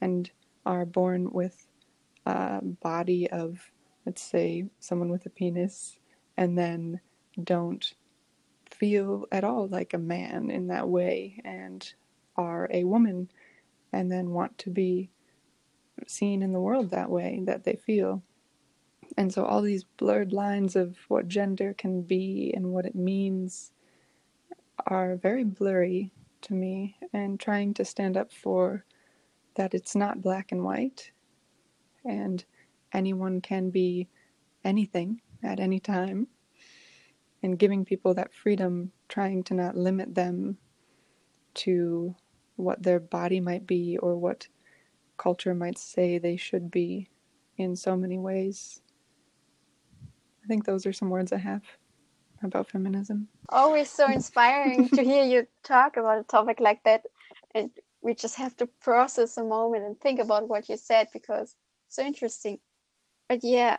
and 0.02 0.32
are 0.66 0.86
born 0.86 1.32
with 1.32 1.68
a 2.26 2.62
body 2.62 3.30
of, 3.32 3.72
let's 4.06 4.22
say, 4.22 4.66
someone 4.80 5.10
with 5.10 5.26
a 5.26 5.30
penis, 5.30 5.98
and 6.38 6.58
then 6.58 7.00
don't 7.44 7.94
feel 8.74 9.28
at 9.32 9.44
all 9.44 9.68
like 9.68 9.94
a 9.94 9.98
man 9.98 10.50
in 10.50 10.68
that 10.68 10.88
way 10.88 11.42
and 11.44 11.94
are 12.36 12.68
a 12.72 12.84
woman 12.84 13.30
and 13.94 14.12
then 14.12 14.32
want 14.32 14.58
to 14.58 14.70
be 14.70 15.10
seen 16.08 16.42
in 16.42 16.54
the 16.54 16.60
world 16.60 16.90
that 16.90 17.10
way 17.10 17.42
that 17.46 17.64
they 17.64 17.76
feel. 17.76 18.24
And 19.18 19.32
so 19.34 19.46
all 19.46 19.62
these 19.62 19.84
blurred 19.84 20.32
lines 20.32 20.76
of 20.76 20.98
what 21.08 21.28
gender 21.28 21.74
can 21.78 22.02
be 22.02 22.54
and 22.56 22.68
what 22.68 22.86
it 22.86 22.96
means 22.96 23.72
are 24.88 25.16
very 25.16 25.44
blurry 25.44 26.12
to 26.42 26.54
me 26.54 26.96
and 27.14 27.40
trying 27.40 27.74
to 27.76 27.86
stand 27.86 28.18
up 28.18 28.32
for 28.32 28.86
that 29.56 29.74
it's 29.74 29.96
not 29.96 30.22
black 30.22 30.52
and 30.52 30.64
white 30.64 31.12
and 32.06 32.44
anyone 32.94 33.42
can 33.42 33.70
be 33.70 34.08
anything 34.64 35.22
at 35.44 35.60
any 35.60 35.80
time 35.80 36.28
and 37.44 37.60
giving 37.60 37.86
people 37.86 38.14
that 38.14 38.34
freedom 38.34 38.92
trying 39.08 39.44
to 39.44 39.54
not 39.54 39.76
limit 39.76 40.14
them 40.16 40.58
to 41.54 42.16
what 42.56 42.84
their 42.84 43.00
body 43.00 43.40
might 43.40 43.66
be 43.66 43.98
or 43.98 44.16
what 44.16 44.48
culture 45.18 45.54
might 45.54 45.78
say 45.78 46.18
they 46.18 46.38
should 46.38 46.72
be 46.72 47.10
in 47.58 47.76
so 47.76 47.96
many 47.96 48.18
ways. 48.18 48.82
I 50.44 50.48
think 50.48 50.66
those 50.66 50.86
are 50.86 50.94
some 50.94 51.10
words 51.10 51.32
I 51.32 51.38
have 51.38 51.64
about 52.44 52.70
feminism. 52.70 53.28
Always 53.50 53.90
so 53.90 54.10
inspiring 54.10 54.90
to 54.90 55.04
hear 55.04 55.24
you 55.24 55.48
talk 55.64 55.98
about 55.98 56.20
a 56.20 56.24
topic 56.24 56.60
like 56.60 56.84
that. 56.84 57.06
And 57.54 57.70
we 58.02 58.16
just 58.16 58.36
have 58.36 58.56
to 58.58 58.68
process 58.82 59.38
a 59.38 59.44
moment 59.44 59.86
and 59.86 60.00
think 60.00 60.20
about 60.20 60.48
what 60.48 60.70
you 60.70 60.78
said 60.78 61.08
because 61.14 61.56
so 61.88 62.04
interesting. 62.04 62.60
But 63.30 63.44
yeah, 63.44 63.78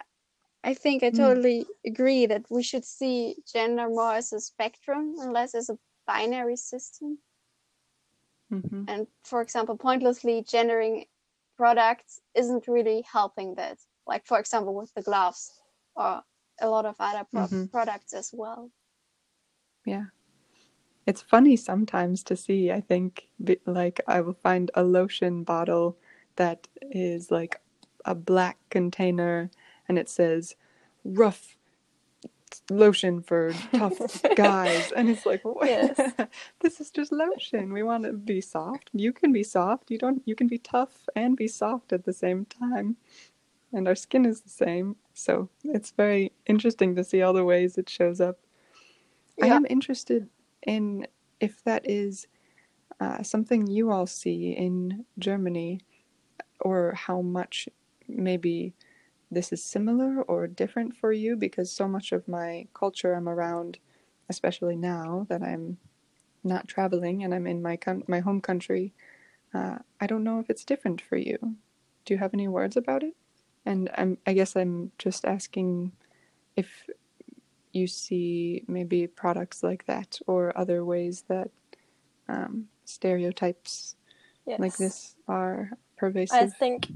I 0.65 0.75
think 0.75 1.03
I 1.03 1.11
hmm. 1.11 1.17
totally 1.17 1.61
mm. 1.65 1.91
agree 1.91 2.27
that 2.27 2.45
we 2.51 2.63
should 2.63 2.85
see 2.85 3.37
gender 3.53 3.89
more 3.89 4.15
as 4.15 4.33
a 4.33 4.41
spectrum 4.41 5.15
and 5.21 5.33
less 5.33 5.55
as 5.55 5.69
a 5.69 5.79
binary 6.07 6.57
system. 6.57 7.19
Mm-hmm. 8.53 8.85
And 8.87 9.07
for 9.25 9.41
example, 9.41 9.77
pointlessly 9.77 10.45
gendering 10.49 11.07
products 11.57 12.21
isn't 12.35 12.69
really 12.69 13.05
helping 13.11 13.55
that. 13.57 13.79
Like, 14.07 14.27
for 14.27 14.39
example, 14.39 14.75
with 14.75 14.93
the 14.95 15.03
gloves 15.03 15.53
or 15.97 16.23
a 16.61 16.69
lot 16.69 16.87
of 16.87 16.97
other 17.01 17.27
pro- 17.33 17.43
mm-hmm. 17.43 17.67
products 17.67 18.13
as 18.13 18.31
well. 18.33 18.71
Yeah. 19.85 20.07
It's 21.07 21.23
funny 21.23 21.57
sometimes 21.57 22.23
to 22.25 22.37
see, 22.37 22.71
I 22.71 22.81
think, 22.81 23.27
like 23.67 24.01
I 24.07 24.21
will 24.21 24.35
find 24.35 24.71
a 24.75 24.85
lotion 24.85 25.43
bottle 25.43 25.97
that 26.37 26.69
is 26.83 27.31
like 27.31 27.61
a 28.05 28.15
black 28.15 28.59
container 28.71 29.51
and 29.89 29.99
it 29.99 30.09
says 30.09 30.57
rough 31.05 31.57
lotion 32.71 33.23
for 33.23 33.53
tough 33.73 34.23
guys 34.37 34.93
and 34.93 35.09
it's 35.09 35.25
like 35.25 35.43
yes. 35.63 35.99
this 36.61 36.81
is 36.81 36.91
just 36.91 37.11
lotion 37.11 37.73
we 37.73 37.83
want 37.83 38.05
to 38.05 38.13
be 38.13 38.43
soft 38.43 38.91
you 38.93 39.11
can 39.11 39.33
be 39.33 39.43
soft 39.43 39.91
you 39.91 39.97
don't 39.97 40.23
you 40.27 40.35
can 40.35 40.49
be 40.49 40.59
tough 40.59 41.09
and 41.17 41.37
be 41.37 41.49
soft 41.49 41.93
at 41.93 42.05
the 42.05 42.13
same 42.13 42.45
time 42.45 42.97
and 43.73 43.89
our 43.89 43.95
skin 43.95 44.25
is 44.25 44.41
the 44.41 44.51
same. 44.51 44.97
So 45.15 45.49
it's 45.65 45.93
very 45.93 46.33
interesting 46.47 46.95
to 46.97 47.05
see 47.05 47.23
all 47.23 47.33
the 47.33 47.45
ways 47.45 47.79
it 47.79 47.89
shows 47.89 48.21
up. 48.21 48.39
Yeah. 49.39 49.47
I 49.47 49.49
am 49.49 49.67
interested 49.69 50.29
in 50.67 51.07
if 51.41 51.63
that 51.65 51.89
is 51.89 52.27
uh, 53.01 53.23
something 53.23 53.67
you 53.67 53.91
all 53.91 54.07
see 54.07 54.51
in 54.53 55.05
Germany, 55.19 55.81
or 56.61 56.95
how 56.95 57.21
much 57.21 57.69
maybe 58.07 58.75
this 59.33 59.53
is 59.53 59.65
similar 59.65 60.23
or 60.23 60.47
different 60.47 60.95
for 60.95 61.13
you, 61.13 61.37
because 61.37 61.73
so 61.73 61.89
much 61.89 62.13
of 62.13 62.29
my 62.29 62.67
culture 62.75 63.15
I'm 63.15 63.29
around, 63.29 63.79
especially 64.29 64.77
now 64.77 65.27
that 65.29 65.43
I'm 65.43 65.79
not 66.45 66.69
traveling 66.69 67.25
and 67.25 67.35
I'm 67.35 67.47
in 67.47 67.63
my 67.63 67.79
my 68.07 68.21
home 68.21 68.41
country. 68.41 68.93
Uh, 69.55 69.79
I 70.01 70.07
don't 70.07 70.25
know 70.25 70.39
if 70.39 70.51
it's 70.51 70.65
different 70.65 71.01
for 71.01 71.17
you. 71.17 71.39
Do 72.05 72.15
you 72.15 72.19
have 72.19 72.35
any 72.35 72.49
words 72.49 72.77
about 72.77 73.03
it? 73.03 73.15
And 73.65 73.91
I'm, 73.97 74.19
I 74.27 74.33
guess 74.33 74.57
I'm 74.57 74.93
just 74.99 75.25
asking 75.25 75.93
if 76.57 76.69
you 77.73 77.87
see 77.87 78.65
maybe 78.67 79.07
products 79.07 79.63
like 79.63 79.87
that 79.87 80.19
or 80.27 80.53
other 80.59 80.85
ways 80.85 81.25
that 81.29 81.51
um, 82.29 82.67
stereotypes 82.85 83.97
yes. 84.47 84.59
like 84.61 84.77
this 84.77 85.17
are 85.29 85.71
pervasive. 85.97 86.39
I 86.39 86.47
think, 86.47 86.91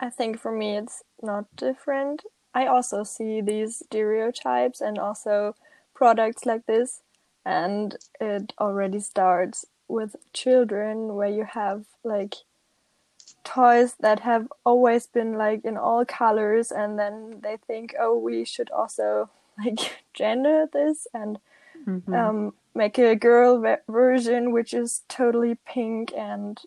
I 0.00 0.08
think 0.08 0.40
for 0.40 0.50
me 0.50 0.76
it's 0.76 1.02
not 1.22 1.44
different. 1.56 2.24
I 2.54 2.66
also 2.66 3.04
see 3.04 3.40
these 3.40 3.82
stereotypes 3.84 4.80
and 4.80 4.98
also 4.98 5.54
products 5.94 6.46
like 6.46 6.66
this, 6.66 7.02
and 7.44 7.96
it 8.20 8.52
already 8.58 9.00
starts 9.00 9.66
with 9.88 10.16
children 10.32 11.14
where 11.14 11.28
you 11.28 11.44
have 11.44 11.84
like 12.02 12.36
toys 13.44 13.94
that 14.00 14.20
have 14.20 14.48
always 14.64 15.06
been 15.06 15.34
like 15.34 15.64
in 15.64 15.76
all 15.76 16.04
colors 16.04 16.70
and 16.70 16.98
then 16.98 17.40
they 17.42 17.56
think 17.66 17.94
oh 17.98 18.16
we 18.16 18.44
should 18.44 18.70
also 18.70 19.28
like 19.64 20.04
gender 20.14 20.66
this 20.72 21.06
and 21.12 21.38
mm-hmm. 21.86 22.14
um, 22.14 22.52
make 22.74 22.98
a 22.98 23.16
girl 23.16 23.60
ve- 23.60 23.76
version 23.88 24.52
which 24.52 24.72
is 24.72 25.02
totally 25.08 25.56
pink 25.66 26.12
and 26.16 26.60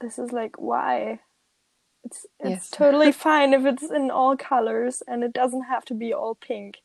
this 0.00 0.18
is 0.18 0.32
like 0.32 0.56
why 0.58 1.20
it's 2.04 2.26
it's 2.40 2.68
Yes. 2.68 2.70
totally 2.70 3.12
fine 3.12 3.54
if 3.54 3.66
it's 3.66 3.90
in 3.90 4.10
all 4.10 4.36
colors 4.36 5.02
and 5.08 5.24
it 5.24 5.32
doesn't 5.34 5.64
have 5.64 5.84
to 5.86 5.94
be 5.94 6.12
all 6.14 6.34
pink 6.36 6.78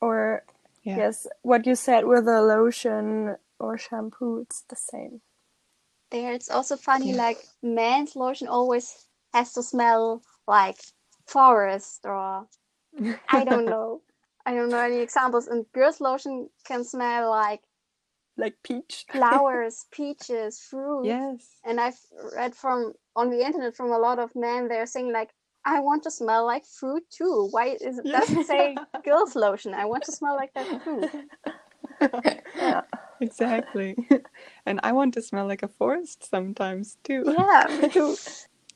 or 0.00 0.44
Yeah. 0.84 1.02
yes 1.02 1.26
what 1.42 1.66
you 1.66 1.74
said 1.76 2.06
with 2.06 2.28
a 2.28 2.42
lotion 2.42 3.36
or 3.60 3.78
shampoo 3.78 4.40
it's 4.42 4.62
the 4.68 4.76
same 4.76 5.20
There, 6.10 6.32
it's 6.32 6.50
also 6.50 6.76
funny, 6.76 7.14
like 7.14 7.38
men's 7.62 8.16
lotion 8.16 8.48
always 8.48 9.06
has 9.34 9.52
to 9.54 9.62
smell 9.64 10.22
like 10.48 10.78
forest 11.26 12.02
or 12.06 12.46
I 13.28 13.44
don't 13.44 13.66
know. 13.68 14.02
I 14.46 14.54
don't 14.54 14.70
know 14.70 14.80
any 14.80 15.00
examples. 15.00 15.48
And 15.48 15.66
girls' 15.72 16.00
lotion 16.00 16.50
can 16.66 16.84
smell 16.84 17.30
like 17.30 17.62
like 18.38 18.56
peach 18.62 19.06
flowers, 19.12 19.86
peaches, 19.92 20.60
fruit. 20.60 21.04
Yes. 21.06 21.60
And 21.64 21.80
I've 21.80 21.98
read 22.36 22.54
from 22.54 22.94
on 23.16 23.30
the 23.30 23.44
internet 23.44 23.76
from 23.76 23.90
a 23.92 23.98
lot 23.98 24.18
of 24.18 24.34
men 24.36 24.68
they're 24.68 24.86
saying 24.86 25.12
like, 25.12 25.30
I 25.64 25.80
want 25.80 26.04
to 26.04 26.10
smell 26.10 26.46
like 26.46 26.64
fruit 26.66 27.04
too. 27.10 27.48
Why 27.50 27.76
is 27.80 27.98
it 27.98 28.06
Yeah. 28.06 28.20
doesn't 28.20 28.44
say 28.44 28.80
girls' 29.04 29.36
lotion? 29.36 29.74
I 29.74 29.86
want 29.86 30.04
to 30.04 30.12
smell 30.12 30.36
like 30.36 30.54
that 30.54 30.68
fruit. 30.84 31.10
yeah 32.54 32.82
Exactly. 33.20 33.96
and 34.66 34.80
I 34.82 34.92
want 34.92 35.14
to 35.14 35.22
smell 35.22 35.46
like 35.46 35.62
a 35.62 35.68
forest 35.68 36.24
sometimes 36.28 36.98
too. 37.04 37.24
Yeah, 37.26 37.66
me 37.70 37.88
too. 37.88 38.16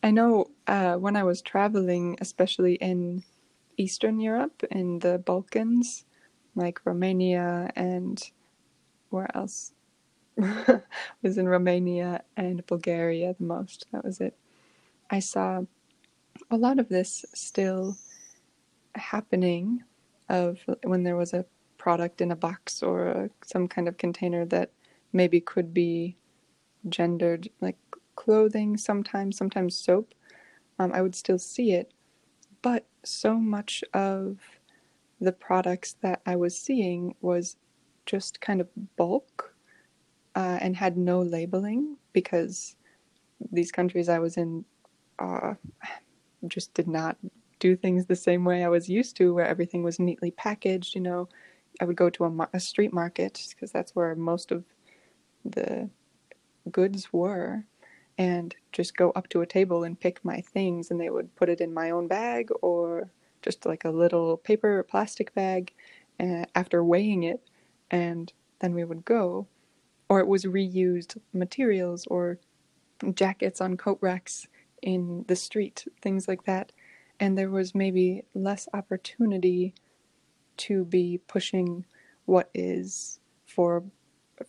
I 0.03 0.11
know 0.11 0.51
uh, 0.67 0.97
when 0.97 1.17
I 1.17 1.23
was 1.23 1.43
traveling, 1.43 2.17
especially 2.21 2.75
in 2.75 3.23
Eastern 3.77 4.21
Europe, 4.21 4.65
in 4.71 4.99
the 4.99 5.19
Balkans, 5.19 6.05
like 6.57 6.81
Romania 6.85 7.71
and 7.77 8.21
where 9.13 9.35
else? 9.37 9.73
was 11.23 11.39
in 11.39 11.49
Romania 11.49 12.23
and 12.37 12.67
Bulgaria 12.67 13.35
the 13.39 13.45
most. 13.45 13.87
That 13.93 14.05
was 14.05 14.21
it. 14.21 14.37
I 15.11 15.21
saw 15.21 15.63
a 16.51 16.57
lot 16.57 16.79
of 16.79 16.89
this 16.89 17.25
still 17.35 17.97
happening 18.95 19.85
of 20.29 20.59
when 20.85 21.03
there 21.03 21.17
was 21.17 21.33
a 21.33 21.45
product 21.79 22.21
in 22.21 22.31
a 22.31 22.37
box 22.37 22.83
or 22.83 23.09
a, 23.09 23.31
some 23.45 23.69
kind 23.69 23.89
of 23.89 23.99
container 23.99 24.45
that 24.47 24.71
maybe 25.13 25.41
could 25.41 25.75
be 25.75 26.17
gendered 26.89 27.49
like 27.61 27.77
clothing 28.17 28.77
sometimes 28.77 29.37
sometimes 29.37 29.75
soap 29.75 30.15
um, 30.79 30.93
i 30.93 31.03
would 31.03 31.15
still 31.15 31.39
see 31.39 31.73
it 31.73 31.93
but 32.61 32.87
so 33.05 33.37
much 33.37 33.83
of 33.95 34.39
the 35.21 35.33
products 35.33 35.97
that 36.03 36.21
i 36.27 36.37
was 36.37 36.57
seeing 36.57 37.15
was 37.21 37.57
just 38.07 38.41
kind 38.41 38.61
of 38.61 38.69
bulk 38.97 39.55
uh, 40.35 40.59
and 40.61 40.77
had 40.77 40.97
no 40.97 41.23
labeling 41.23 41.97
because 42.13 42.77
these 43.53 43.73
countries 43.73 44.09
i 44.09 44.19
was 44.19 44.37
in 44.37 44.65
uh, 45.19 45.55
just 46.49 46.75
did 46.75 46.89
not 46.89 47.17
do 47.61 47.77
things 47.77 48.07
the 48.07 48.17
same 48.17 48.45
way 48.45 48.65
i 48.65 48.69
was 48.69 48.89
used 48.89 49.17
to 49.17 49.35
where 49.35 49.47
everything 49.47 49.83
was 49.83 49.99
neatly 49.99 50.31
packaged 50.33 50.95
you 50.95 51.01
know. 51.01 51.29
I 51.81 51.85
would 51.85 51.97
go 51.97 52.11
to 52.11 52.25
a, 52.25 52.49
a 52.55 52.61
street 52.61 52.93
market 52.93 53.47
because 53.51 53.73
that's 53.73 53.95
where 53.97 54.15
most 54.15 54.53
of 54.53 54.65
the 55.45 55.91
goods 56.71 57.13
were 57.13 57.65
and 58.19 58.55
just 58.73 58.97
go 58.97 59.11
up 59.13 59.29
to 59.31 59.41
a 59.41 59.47
table 59.47 59.85
and 59.85 59.99
pick 59.99 60.25
my 60.25 60.41
things 60.41 60.91
and 60.91 61.01
they 61.01 61.11
would 61.11 61.35
put 61.37 61.49
it 61.49 61.61
in 61.61 61.75
my 61.75 61.91
own 61.91 62.09
bag 62.09 62.51
or 62.63 63.11
just 63.43 63.67
like 63.67 63.85
a 63.85 63.91
little 63.91 64.37
paper 64.37 64.79
or 64.79 64.83
plastic 64.83 65.35
bag 65.35 65.73
after 66.55 66.85
weighing 66.85 67.25
it 67.25 67.41
and 67.93 68.33
then 68.61 68.75
we 68.75 68.85
would 68.85 69.05
go 69.05 69.47
or 70.09 70.21
it 70.21 70.29
was 70.29 70.45
reused 70.45 71.19
materials 71.33 72.07
or 72.09 72.39
jackets 73.15 73.61
on 73.61 73.77
coat 73.79 73.99
racks 74.03 74.47
in 74.83 75.25
the 75.29 75.37
street 75.37 75.87
things 76.03 76.29
like 76.29 76.45
that. 76.45 76.73
And 77.21 77.39
there 77.39 77.51
was 77.51 77.75
maybe 77.75 78.25
less 78.35 78.69
opportunity 78.75 79.75
to 80.59 80.85
be 80.85 81.21
pushing 81.29 81.87
what 82.27 82.51
is 82.55 83.21
for 83.47 83.85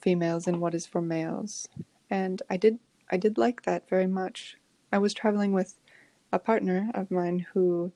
females 0.01 0.47
and 0.47 0.59
what 0.61 0.75
is 0.75 0.85
for 0.87 1.01
males. 1.01 1.67
And 2.09 2.41
i 2.49 2.57
did 2.57 2.79
i 3.11 3.17
did 3.17 3.37
like 3.37 3.63
that 3.63 3.89
very 3.89 4.07
much. 4.07 4.57
I 4.91 4.97
was 4.99 5.13
traveling 5.13 5.53
with 5.53 5.79
a 6.33 6.39
partner 6.39 6.91
of 6.93 7.11
mine 7.11 7.45
who 7.53 7.93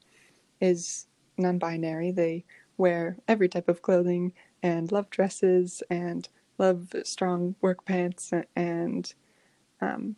is 0.61 1.07
non-binary. 1.37 2.11
They 2.11 2.45
wear 2.77 3.17
every 3.27 3.49
type 3.49 3.67
of 3.69 3.81
clothing 3.81 4.33
and 4.63 4.91
love 4.91 5.09
dresses 5.09 5.83
and 5.89 6.29
love 6.57 6.93
strong 7.03 7.55
work 7.61 7.85
pants 7.85 8.31
and 8.55 9.13
um, 9.81 10.15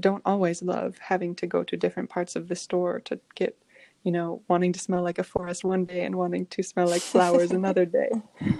don't 0.00 0.22
always 0.24 0.62
love 0.62 0.96
having 0.98 1.34
to 1.36 1.46
go 1.46 1.62
to 1.62 1.76
different 1.76 2.08
parts 2.08 2.36
of 2.36 2.48
the 2.48 2.56
store 2.56 3.00
to 3.00 3.18
get 3.34 3.56
you 4.02 4.12
know 4.12 4.42
wanting 4.48 4.72
to 4.72 4.80
smell 4.80 5.02
like 5.02 5.18
a 5.18 5.24
forest 5.24 5.64
one 5.64 5.84
day 5.84 6.04
and 6.04 6.14
wanting 6.16 6.46
to 6.46 6.62
smell 6.62 6.86
like 6.86 7.02
flowers 7.02 7.50
another 7.50 7.84
day 7.84 8.10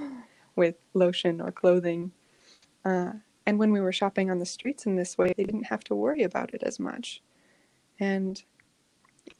with 0.57 0.77
lotion 0.95 1.41
or 1.41 1.51
clothing. 1.51 2.12
Uh, 2.85 3.12
and 3.47 3.59
when 3.59 3.72
we 3.72 3.81
were 3.81 3.93
shopping 3.93 4.31
on 4.31 4.39
the 4.39 4.47
streets 4.47 4.87
in 4.87 4.97
this 4.97 5.18
way 5.18 5.33
they 5.37 5.45
didn't 5.45 5.64
have 5.64 5.85
to 5.85 5.95
worry 5.95 6.22
about 6.22 6.53
it 6.55 6.62
as 6.62 6.79
much. 6.79 7.22
And 7.99 8.43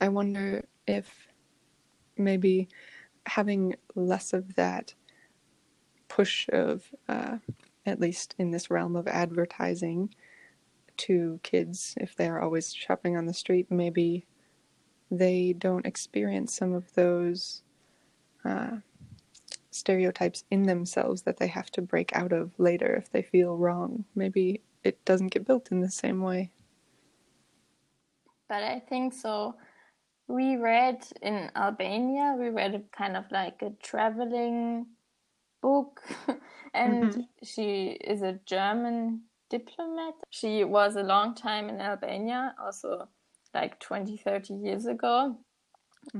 i 0.01 0.09
wonder 0.09 0.65
if 0.87 1.29
maybe 2.17 2.69
having 3.27 3.75
less 3.95 4.33
of 4.33 4.55
that 4.55 4.95
push 6.15 6.49
of 6.53 6.85
uh, 7.09 7.39
at 7.87 8.01
least 8.01 8.37
in 8.39 8.53
this 8.53 8.71
realm 8.71 8.95
of 8.95 9.09
advertising 9.09 10.15
to 10.97 11.41
kids 11.43 11.95
if 11.97 12.15
they're 12.15 12.41
always 12.41 12.73
shopping 12.73 13.17
on 13.17 13.27
the 13.27 13.35
street 13.35 13.69
maybe 13.69 14.25
they 15.11 15.53
don't 15.59 15.87
experience 15.87 16.55
some 16.55 16.73
of 16.73 16.95
those 16.95 17.65
uh, 18.45 18.77
stereotypes 19.73 20.45
in 20.53 20.63
themselves 20.63 21.23
that 21.23 21.39
they 21.39 21.49
have 21.49 21.69
to 21.69 21.83
break 21.83 22.15
out 22.15 22.33
of 22.33 22.53
later 22.59 22.95
if 22.95 23.11
they 23.11 23.23
feel 23.23 23.57
wrong 23.57 24.05
maybe 24.15 24.61
it 24.85 25.05
doesn't 25.05 25.33
get 25.33 25.45
built 25.45 25.73
in 25.73 25.81
the 25.81 25.91
same 25.91 26.23
way 26.23 26.49
But 28.49 28.63
I 28.63 28.79
think 28.79 29.15
so. 29.15 29.57
We 30.29 30.57
read 30.57 31.05
in 31.23 31.51
Albania, 31.57 32.37
we 32.39 32.51
read 32.51 32.85
kind 32.93 33.17
of 33.17 33.25
like 33.33 33.63
a 33.63 33.71
traveling 33.83 34.87
book, 35.65 36.03
and 36.75 37.15
Mhm. 37.15 37.29
she 37.43 37.69
is 38.13 38.23
a 38.23 38.35
German 38.55 38.97
diplomat. 39.51 40.15
She 40.31 40.65
was 40.65 40.97
a 40.97 41.03
long 41.15 41.35
time 41.35 41.71
in 41.71 41.81
Albania, 41.81 42.55
also 42.65 43.09
like 43.55 43.81
20, 43.81 44.17
30 44.19 44.55
years 44.55 44.87
ago. 44.87 45.39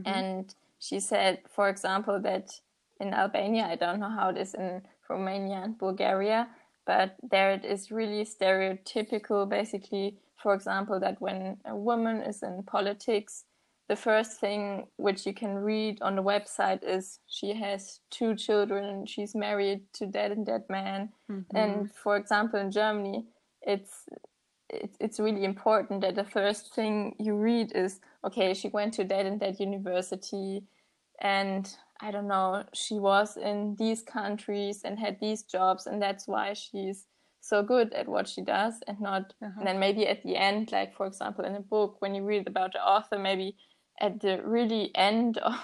And 0.05 0.55
she 0.79 1.01
said, 1.01 1.43
for 1.51 1.69
example, 1.69 2.21
that 2.23 2.61
in 3.01 3.15
Albania, 3.15 3.67
I 3.67 3.77
don't 3.77 4.01
know 4.01 4.11
how 4.11 4.31
it 4.31 4.39
is 4.39 4.55
in 4.55 4.83
Romania 5.11 5.59
and 5.65 5.79
Bulgaria, 5.79 6.49
but 6.87 7.17
there 7.23 7.53
it 7.53 7.65
is 7.65 7.91
really 7.93 8.25
stereotypical, 8.25 9.49
basically, 9.49 10.19
for 10.43 10.55
example, 10.55 11.01
that 11.01 11.21
when 11.21 11.59
a 11.65 11.77
woman 11.77 12.23
is 12.23 12.43
in 12.43 12.63
politics, 12.65 13.45
the 13.89 13.97
first 13.97 14.41
thing 14.41 14.87
which 14.97 15.27
you 15.27 15.35
can 15.35 15.55
read 15.57 16.01
on 16.01 16.17
the 16.17 16.23
website 16.23 16.83
is 16.83 17.21
she 17.27 17.53
has 17.53 18.01
two 18.11 18.35
children 18.35 18.85
and 18.85 19.09
she's 19.09 19.35
married 19.35 19.83
to 19.95 20.07
that 20.07 20.31
and 20.31 20.47
that 20.47 20.71
man. 20.71 21.11
And 21.29 21.47
mm-hmm. 21.75 21.85
for 22.03 22.17
example, 22.17 22.59
in 22.59 22.71
Germany, 22.71 23.27
it's 23.63 24.05
it, 24.71 24.97
it's 25.01 25.21
really 25.21 25.45
important 25.45 26.01
that 26.01 26.15
the 26.15 26.25
first 26.25 26.75
thing 26.75 27.15
you 27.19 27.35
read 27.35 27.73
is 27.75 28.01
okay 28.25 28.55
she 28.55 28.69
went 28.69 28.95
to 28.95 29.05
that 29.05 29.27
and 29.27 29.41
that 29.41 29.61
university 29.61 30.63
and 31.21 31.77
i 32.01 32.11
don't 32.11 32.27
know 32.27 32.65
she 32.73 32.95
was 32.95 33.37
in 33.37 33.77
these 33.79 34.03
countries 34.03 34.81
and 34.85 34.99
had 34.99 35.19
these 35.21 35.43
jobs 35.43 35.87
and 35.87 36.01
that's 36.01 36.27
why 36.27 36.53
she's 36.55 37.07
so 37.41 37.63
good 37.63 37.93
at 37.93 38.09
what 38.09 38.27
she 38.27 38.41
does 38.41 38.75
and 38.87 38.99
not 39.01 39.35
and 39.43 39.53
uh-huh. 39.53 39.65
then 39.65 39.79
maybe 39.79 40.07
at 40.07 40.23
the 40.23 40.35
end 40.35 40.73
like 40.73 40.97
for 40.97 41.07
example 41.07 41.45
in 41.45 41.55
a 41.55 41.61
book 41.61 41.97
when 42.01 42.15
you 42.15 42.25
read 42.25 42.47
about 42.47 42.73
the 42.73 42.83
author 42.83 43.19
maybe 43.19 43.55
at 44.01 44.21
the 44.21 44.41
really 44.45 44.91
end 44.95 45.39
of, 45.39 45.61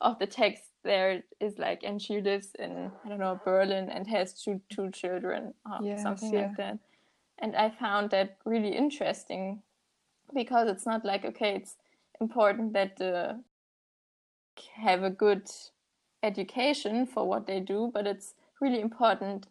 of 0.00 0.18
the 0.18 0.26
text 0.26 0.64
there 0.84 1.22
is 1.40 1.58
like 1.58 1.82
and 1.82 2.00
she 2.00 2.20
lives 2.20 2.48
in 2.58 2.92
i 3.04 3.08
don't 3.08 3.18
know 3.18 3.40
berlin 3.44 3.88
and 3.88 4.06
has 4.06 4.32
two 4.32 4.60
two 4.70 4.90
children 4.90 5.52
or 5.68 5.78
Yes, 5.82 6.02
something 6.02 6.32
yeah. 6.32 6.42
like 6.42 6.56
that. 6.56 6.78
And 7.38 7.56
i 7.56 7.70
found 7.70 8.10
that 8.10 8.36
really 8.44 8.76
interesting 8.76 9.62
because 10.32 10.68
it's 10.68 10.86
not 10.86 11.04
like 11.04 11.24
okay 11.24 11.56
it's 11.56 11.74
important 12.20 12.72
that 12.72 12.96
the 12.96 13.40
have 14.74 15.02
a 15.02 15.10
good 15.10 15.50
education 16.22 17.06
for 17.06 17.28
what 17.28 17.46
they 17.46 17.60
do 17.60 17.90
but 17.92 18.06
it's 18.06 18.34
really 18.60 18.80
important 18.80 19.46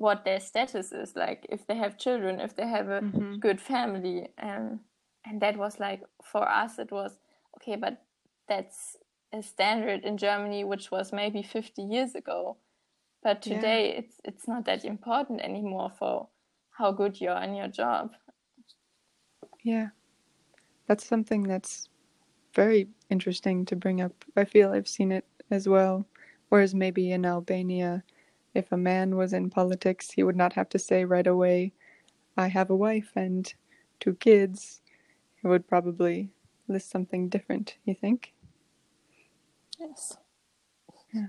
what 0.00 0.24
their 0.24 0.40
status 0.40 0.92
is 0.92 1.14
like 1.14 1.44
if 1.50 1.66
they 1.66 1.76
have 1.76 1.98
children 1.98 2.40
if 2.40 2.56
they 2.56 2.66
have 2.66 2.88
a 2.88 3.02
mm-hmm. 3.02 3.36
good 3.36 3.60
family. 3.60 4.28
And 4.38 4.80
and 5.26 5.42
that 5.42 5.58
was 5.58 5.78
like 5.78 6.02
for 6.24 6.48
us 6.48 6.78
it 6.78 6.90
was 6.90 7.18
okay 7.60 7.76
but 7.76 8.02
that's 8.48 8.96
a 9.32 9.42
standard 9.42 10.04
in 10.04 10.16
germany 10.16 10.64
which 10.64 10.90
was 10.90 11.12
maybe 11.12 11.42
50 11.42 11.82
years 11.82 12.14
ago 12.14 12.56
but 13.22 13.44
Yeah. 13.44 13.56
today 13.56 13.94
it's 13.96 14.20
it's 14.24 14.48
not 14.48 14.64
that 14.64 14.84
important 14.84 15.40
anymore 15.40 15.90
for 15.98 16.28
how 16.70 16.92
good 16.92 17.20
you 17.20 17.30
are 17.30 17.42
in 17.42 17.54
your 17.54 17.68
job 17.68 18.12
Yeah. 19.62 19.88
That's 20.86 21.06
something 21.06 21.42
that's 21.42 21.88
very 22.54 22.88
interesting 23.10 23.64
to 23.66 23.76
bring 23.76 24.00
up. 24.00 24.24
I 24.36 24.44
feel 24.44 24.72
I've 24.72 24.88
seen 24.88 25.12
it 25.12 25.24
as 25.50 25.68
well. 25.68 26.06
Whereas 26.48 26.74
maybe 26.74 27.12
in 27.12 27.24
Albania, 27.24 28.02
if 28.54 28.72
a 28.72 28.76
man 28.76 29.16
was 29.16 29.32
in 29.32 29.50
politics, 29.50 30.10
he 30.10 30.24
would 30.24 30.36
not 30.36 30.52
have 30.54 30.68
to 30.70 30.78
say 30.78 31.04
right 31.04 31.26
away, 31.26 31.72
I 32.36 32.48
have 32.48 32.70
a 32.70 32.76
wife 32.76 33.12
and 33.14 33.52
two 34.00 34.14
kids. 34.14 34.80
He 35.36 35.46
would 35.46 35.68
probably 35.68 36.30
list 36.70 36.90
something 36.90 37.28
different, 37.28 37.76
you 37.84 37.94
think? 37.94 38.32
Yes. 39.78 40.16
Yeah. 41.12 41.28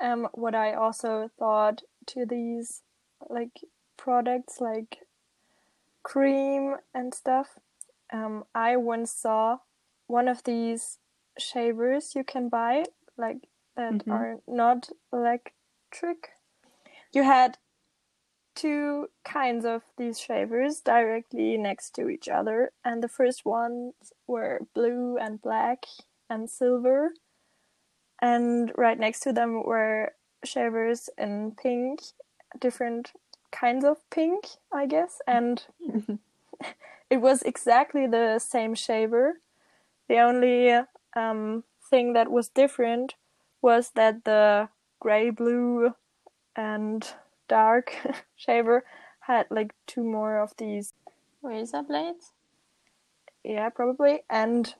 Um, 0.00 0.28
what 0.32 0.54
I 0.54 0.72
also 0.74 1.30
thought 1.38 1.82
to 2.06 2.24
these 2.24 2.82
like 3.28 3.60
products 3.96 4.60
like 4.60 5.00
cream 6.02 6.76
and 6.94 7.14
stuff, 7.14 7.58
um, 8.12 8.44
I 8.54 8.76
once 8.76 9.12
saw 9.12 9.58
one 10.06 10.28
of 10.28 10.42
these 10.44 10.98
shavers 11.38 12.14
you 12.14 12.24
can 12.24 12.48
buy, 12.48 12.84
like 13.16 13.48
that 13.76 14.02
Mhm. 14.02 14.10
are 14.10 14.36
not 14.46 14.88
electric. 15.12 16.30
You 17.12 17.22
had 17.24 17.58
two 18.60 19.08
kinds 19.24 19.64
of 19.64 19.82
these 19.96 20.20
shavers 20.20 20.80
directly 20.80 21.56
next 21.56 21.94
to 21.94 22.08
each 22.08 22.28
other, 22.28 22.72
and 22.84 23.02
the 23.02 23.08
first 23.08 23.44
ones 23.44 23.94
were 24.26 24.66
blue 24.74 25.16
and 25.16 25.40
black 25.40 25.86
and 26.28 26.50
silver, 26.50 27.12
and 28.20 28.72
right 28.76 28.98
next 28.98 29.20
to 29.20 29.32
them 29.32 29.62
were 29.64 30.12
shavers 30.44 31.08
in 31.16 31.52
pink, 31.52 32.00
different 32.58 33.12
kinds 33.50 33.84
of 33.84 33.98
pink, 34.10 34.44
I 34.72 34.86
guess, 34.86 35.20
and 35.26 35.62
it 37.10 37.18
was 37.18 37.42
exactly 37.42 38.06
the 38.06 38.38
same 38.38 38.74
shaver. 38.74 39.40
The 40.08 40.18
only 40.18 40.80
um, 41.16 41.64
thing 41.88 42.12
that 42.14 42.30
was 42.30 42.48
different 42.48 43.14
was 43.62 43.90
that 43.94 44.24
the 44.24 44.68
gray 45.00 45.30
blue 45.30 45.94
and 46.56 47.06
dark 47.50 47.92
shaver 48.36 48.84
had 49.22 49.46
like 49.50 49.74
two 49.88 50.04
more 50.04 50.40
of 50.40 50.52
these 50.58 50.94
Razor 51.42 51.84
blades? 51.84 52.32
yeah 53.44 53.70
probably 53.70 54.20
and 54.30 54.74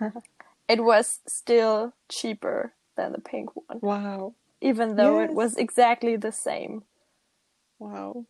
it 0.68 0.84
was 0.84 1.20
still 1.28 1.94
cheaper 2.10 2.74
than 2.96 3.12
the 3.12 3.20
pink 3.20 3.50
one 3.68 3.82
Wow. 3.82 4.34
even 4.62 4.96
though 4.96 5.20
it 5.20 5.32
was 5.34 5.56
exactly 5.56 6.16
the 6.16 6.32
same 6.32 6.84
Wow. 7.78 8.26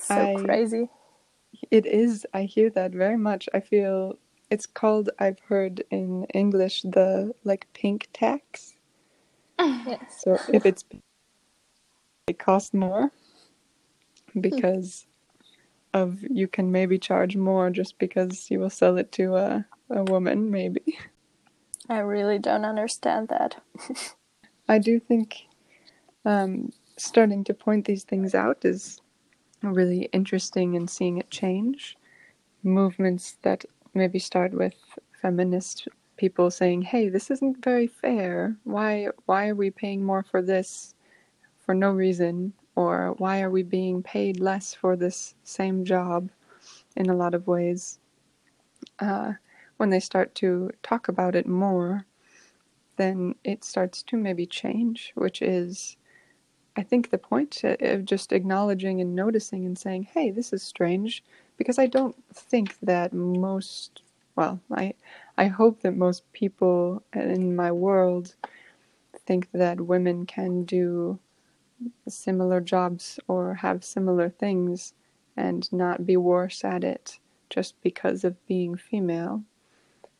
so 0.00 0.28
I- 0.34 0.34
crazy 0.34 0.90
It 1.70 1.86
is. 1.86 2.26
I 2.34 2.44
hear 2.44 2.70
that 2.70 2.92
very 2.92 3.18
much. 3.18 3.48
I 3.54 3.60
feel 3.60 4.18
it's 4.50 4.66
called, 4.66 5.10
I've 5.18 5.40
heard 5.40 5.84
in 5.90 6.24
English, 6.34 6.82
the 6.82 7.34
like 7.44 7.68
pink 7.74 8.08
tax. 8.14 8.74
yes 9.60 10.24
So 10.24 10.40
if 10.48 10.66
it's 10.66 10.84
it 12.32 12.38
costs 12.38 12.74
more 12.74 13.10
because 14.40 15.06
of 15.94 16.22
you 16.22 16.48
can 16.48 16.72
maybe 16.72 16.98
charge 16.98 17.36
more 17.36 17.70
just 17.70 17.98
because 17.98 18.50
you 18.50 18.58
will 18.58 18.70
sell 18.70 18.96
it 18.96 19.12
to 19.12 19.36
a, 19.36 19.66
a 19.90 20.02
woman 20.04 20.50
maybe. 20.50 20.98
i 21.88 21.98
really 21.98 22.38
don't 22.38 22.64
understand 22.64 23.28
that 23.28 23.56
I 24.68 24.78
do 24.78 25.00
think 25.00 25.48
um, 26.24 26.72
starting 26.96 27.44
to 27.44 27.54
point 27.54 27.84
these 27.84 28.04
things 28.04 28.34
out 28.34 28.64
is 28.64 29.00
really 29.62 30.08
interesting 30.12 30.76
and 30.76 30.88
seeing 30.88 31.18
it 31.18 31.30
change. 31.30 31.96
Movements 32.62 33.36
that 33.42 33.64
maybe 33.92 34.18
start 34.18 34.54
with 34.54 34.74
feminist 35.20 35.88
people 36.16 36.50
saying, 36.50 36.82
"Hey, 36.82 37.08
this 37.08 37.30
isn't 37.30 37.64
very 37.64 37.86
fair. 37.86 38.56
Why 38.64 39.08
why 39.26 39.48
are 39.48 39.54
we 39.54 39.70
paying 39.70 40.04
more 40.04 40.22
for 40.22 40.42
this 40.42 40.94
for 41.64 41.74
no 41.74 41.90
reason 41.90 42.52
or 42.76 43.14
why 43.18 43.42
are 43.42 43.50
we 43.50 43.62
being 43.62 44.02
paid 44.02 44.40
less 44.40 44.74
for 44.74 44.96
this 44.96 45.34
same 45.44 45.84
job 45.84 46.30
in 46.96 47.08
a 47.08 47.16
lot 47.16 47.34
of 47.34 47.46
ways?" 47.46 47.98
Uh, 48.98 49.32
when 49.78 49.90
they 49.90 50.00
start 50.00 50.34
to 50.36 50.70
talk 50.82 51.08
about 51.08 51.34
it 51.34 51.46
more, 51.46 52.06
then 52.96 53.34
it 53.42 53.64
starts 53.64 54.02
to 54.02 54.16
maybe 54.16 54.46
change, 54.46 55.12
which 55.14 55.42
is, 55.42 55.96
I 56.76 56.82
think, 56.82 57.10
the 57.10 57.18
point 57.18 57.64
of 57.64 58.04
just 58.04 58.32
acknowledging 58.32 59.00
and 59.00 59.14
noticing 59.14 59.66
and 59.66 59.76
saying, 59.76 60.04
hey, 60.04 60.30
this 60.30 60.52
is 60.52 60.62
strange, 60.62 61.24
because 61.56 61.78
I 61.78 61.86
don't 61.86 62.14
think 62.32 62.76
that 62.82 63.12
most, 63.12 64.02
well, 64.36 64.60
I, 64.70 64.94
I 65.36 65.46
hope 65.46 65.80
that 65.80 65.96
most 65.96 66.30
people 66.32 67.02
in 67.14 67.56
my 67.56 67.72
world 67.72 68.34
think 69.26 69.48
that 69.52 69.80
women 69.80 70.26
can 70.26 70.64
do 70.64 71.18
similar 72.08 72.60
jobs 72.60 73.18
or 73.28 73.54
have 73.54 73.84
similar 73.84 74.28
things 74.28 74.94
and 75.36 75.72
not 75.72 76.06
be 76.06 76.16
worse 76.16 76.64
at 76.64 76.84
it 76.84 77.18
just 77.50 77.80
because 77.82 78.24
of 78.24 78.46
being 78.46 78.76
female. 78.76 79.42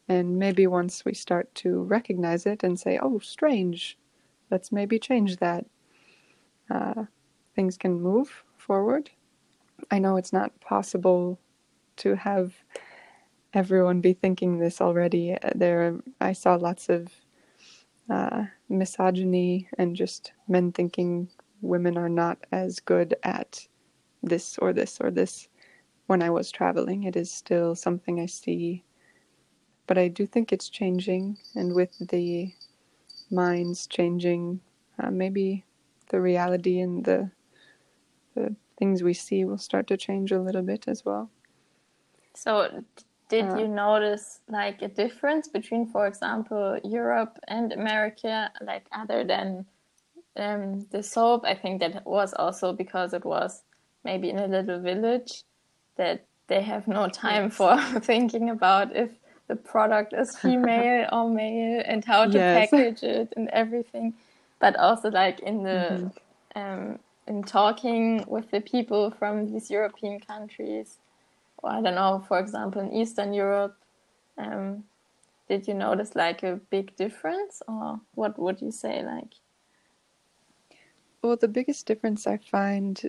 And 0.09 0.39
maybe 0.39 0.67
once 0.67 1.05
we 1.05 1.15
start 1.15 1.55
to 1.57 1.83
recognize 1.83 2.47
it 2.47 2.63
and 2.63 2.79
say, 2.79 2.99
oh, 3.01 3.19
strange, 3.21 3.97
let's 4.51 4.73
maybe 4.73 4.99
change 4.99 5.39
that, 5.39 5.65
uh, 6.71 7.05
things 7.55 7.77
can 7.77 8.01
move 8.01 8.45
forward. 8.57 9.11
I 9.91 9.99
know 9.99 10.17
it's 10.17 10.33
not 10.33 10.61
possible 10.61 11.39
to 11.97 12.15
have 12.17 12.55
everyone 13.55 14.01
be 14.01 14.13
thinking 14.13 14.59
this 14.59 14.81
already. 14.81 15.37
There, 15.55 15.99
I 16.21 16.33
saw 16.33 16.55
lots 16.57 16.89
of 16.89 17.09
uh, 18.11 18.45
misogyny 18.69 19.69
and 19.79 19.97
just 19.97 20.33
men 20.49 20.73
thinking 20.73 21.29
women 21.63 21.97
are 21.97 22.11
not 22.11 22.39
as 22.53 22.81
good 22.81 23.17
at 23.23 23.67
this 24.23 24.59
or 24.59 24.75
this 24.75 25.01
or 25.01 25.11
this. 25.11 25.49
When 26.07 26.23
I 26.23 26.31
was 26.31 26.51
traveling, 26.51 27.05
it 27.05 27.17
is 27.17 27.33
still 27.33 27.75
something 27.75 28.21
I 28.21 28.27
see 28.27 28.85
but 29.87 29.99
I 29.99 30.09
do 30.09 30.27
think 30.27 30.53
it's 30.53 30.69
changing, 30.71 31.39
and 31.55 31.75
with 31.75 31.97
the 32.09 32.53
minds 33.31 33.87
changing, 33.87 34.61
uh, 34.99 35.11
maybe 35.11 35.65
the 36.09 36.21
reality 36.21 36.81
and 36.81 37.05
the 37.05 37.31
the 38.35 38.57
things 38.79 39.03
we 39.03 39.15
see 39.15 39.45
will 39.45 39.59
start 39.59 39.87
to 39.89 39.97
change 39.97 40.33
a 40.33 40.41
little 40.41 40.63
bit 40.63 40.89
as 40.89 41.05
well. 41.05 41.31
So, 42.35 42.85
did 43.29 43.45
Uh, 43.45 43.57
you 43.57 43.69
notice 43.69 44.41
like 44.49 44.83
a 44.83 44.89
difference 44.89 45.49
between, 45.49 45.87
for 45.87 46.07
example, 46.07 46.79
Europe 46.85 47.39
and 47.49 47.73
America, 47.73 48.51
like 48.61 48.87
other 48.93 49.25
than 49.25 49.67
um, 50.37 50.87
the 50.91 51.03
soap? 51.03 51.45
I 51.45 51.55
think 51.55 51.81
that 51.81 52.07
was 52.07 52.33
also 52.35 52.73
because 52.73 53.13
it 53.15 53.25
was 53.25 53.63
maybe 54.05 54.31
in 54.31 54.39
a 54.39 54.47
little 54.47 54.81
village 54.81 55.45
that 55.97 56.27
they 56.49 56.63
have 56.63 56.89
no 56.89 57.09
time 57.09 57.51
for 57.51 57.77
thinking 58.01 58.51
about 58.51 58.95
if 58.97 59.11
the 59.49 59.57
product 59.57 60.13
is 60.13 60.37
female 60.43 61.09
or 61.13 61.29
male 61.31 61.83
and 61.87 62.05
how 62.05 62.27
to 62.27 62.39
Yes. 62.39 62.71
package 62.71 63.03
it 63.03 63.33
and 63.37 63.49
everything. 63.51 64.15
But 64.61 64.77
also 64.77 65.11
like 65.11 65.41
in 65.41 65.63
the 65.63 66.11
um, 66.55 66.99
in 67.27 67.43
talking 67.45 68.25
with 68.27 68.51
the 68.51 68.61
people 68.61 69.11
from 69.11 69.47
these 69.53 69.71
European 69.71 70.21
countries, 70.21 70.99
or 71.59 71.71
I 71.71 71.81
don't 71.83 71.95
know, 71.95 72.25
for 72.29 72.39
example, 72.39 72.83
in 72.83 72.93
Eastern 72.93 73.33
Europe, 73.33 73.77
um, 74.39 74.85
did 75.49 75.69
you 75.69 75.75
notice 75.75 76.15
like 76.15 76.43
a 76.43 76.61
big 76.71 76.97
difference, 76.97 77.63
or 77.69 78.01
what 78.15 78.39
would 78.39 78.61
you 78.61 78.71
say? 78.71 79.03
Like, 79.05 79.35
Well, 81.23 81.37
the 81.37 81.49
biggest 81.49 81.87
difference 81.87 82.27
I 82.27 82.39
find 82.39 83.01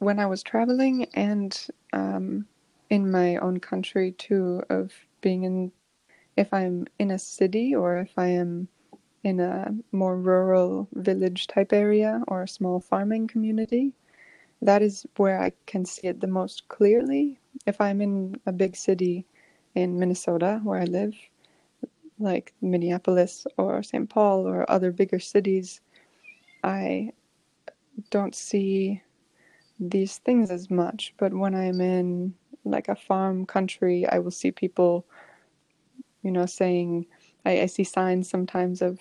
when 0.00 0.20
I 0.20 0.26
was 0.26 0.44
traveling 0.44 1.06
and 1.14 1.58
um, 1.94 2.46
in 2.90 3.10
my 3.10 3.38
own 3.38 3.60
country 3.60 4.12
too, 4.12 4.62
of 4.70 4.92
being 5.22 5.44
in, 5.44 5.72
if 6.36 6.52
I'm 6.54 6.86
in 6.98 7.10
a 7.12 7.18
city 7.18 7.74
or 7.74 7.98
if 7.98 8.12
I 8.18 8.28
am 8.28 8.68
in 9.24 9.40
a 9.40 9.74
more 9.92 10.16
rural 10.18 10.88
village 10.94 11.46
type 11.48 11.72
area 11.72 12.22
or 12.28 12.42
a 12.44 12.48
small 12.48 12.80
farming 12.80 13.28
community, 13.28 13.94
that 14.62 14.82
is 14.82 15.06
where 15.16 15.40
I 15.40 15.52
can 15.66 15.84
see 15.84 16.08
it 16.08 16.20
the 16.20 16.28
most 16.28 16.68
clearly. 16.68 17.40
If 17.66 17.80
I'm 17.80 18.00
in 18.00 18.40
a 18.46 18.52
big 18.52 18.76
city 18.76 19.26
in 19.74 19.98
Minnesota, 19.98 20.60
where 20.64 20.80
I 20.80 20.84
live, 20.84 21.14
like 22.18 22.54
Minneapolis 22.62 23.46
or 23.58 23.82
St. 23.82 24.08
Paul 24.08 24.46
or 24.48 24.70
other 24.70 24.92
bigger 24.92 25.20
cities, 25.20 25.80
I 26.64 27.12
don't 28.10 28.34
see 28.34 29.02
these 29.80 30.18
things 30.18 30.50
as 30.50 30.70
much. 30.70 31.14
But 31.18 31.34
when 31.34 31.54
I'm 31.54 31.80
in 31.80 32.34
like 32.64 32.88
a 32.88 32.96
farm 32.96 33.46
country, 33.46 34.06
I 34.06 34.18
will 34.18 34.30
see 34.32 34.52
people, 34.52 35.06
you 36.22 36.32
know, 36.32 36.46
saying, 36.46 37.06
I, 37.44 37.62
I 37.62 37.66
see 37.66 37.84
signs 37.84 38.28
sometimes 38.30 38.82
of 38.82 39.00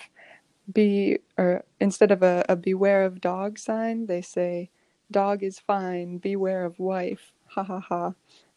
be, 0.73 1.19
or 1.37 1.63
instead 1.79 2.11
of 2.11 2.23
a, 2.23 2.45
a 2.49 2.55
beware 2.55 3.05
of 3.05 3.21
dog 3.21 3.59
sign, 3.59 4.07
they 4.07 4.21
say, 4.21 4.71
dog 5.11 5.43
is 5.43 5.59
fine, 5.59 6.17
beware 6.19 6.65
of 6.65 6.79
wife, 6.79 7.33
ha 7.47 7.63
ha 7.63 7.79
ha. 7.79 8.13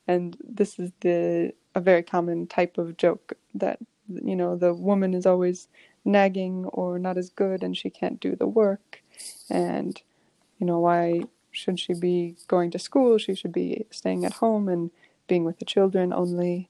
and 0.08 0.36
this 0.48 0.78
is 0.78 0.92
the 1.00 1.52
a 1.74 1.80
very 1.80 2.02
common 2.02 2.46
type 2.46 2.78
of 2.78 2.96
joke 2.96 3.34
that 3.54 3.78
you 4.24 4.36
know 4.36 4.56
the 4.56 4.74
woman 4.74 5.14
is 5.14 5.26
always 5.26 5.68
nagging 6.04 6.66
or 6.66 6.98
not 6.98 7.18
as 7.18 7.30
good 7.30 7.62
and 7.62 7.76
she 7.76 7.90
can't 7.90 8.20
do 8.20 8.36
the 8.36 8.46
work 8.46 9.02
and 9.50 10.02
you 10.58 10.66
know 10.66 10.78
why 10.78 11.22
should 11.50 11.78
she 11.80 11.94
be 11.94 12.36
going 12.46 12.70
to 12.72 12.78
school? 12.78 13.18
She 13.18 13.34
should 13.34 13.52
be 13.52 13.86
staying 13.90 14.24
at 14.24 14.34
home 14.34 14.68
and 14.68 14.90
being 15.26 15.44
with 15.44 15.58
the 15.58 15.64
children 15.64 16.12
only. 16.12 16.68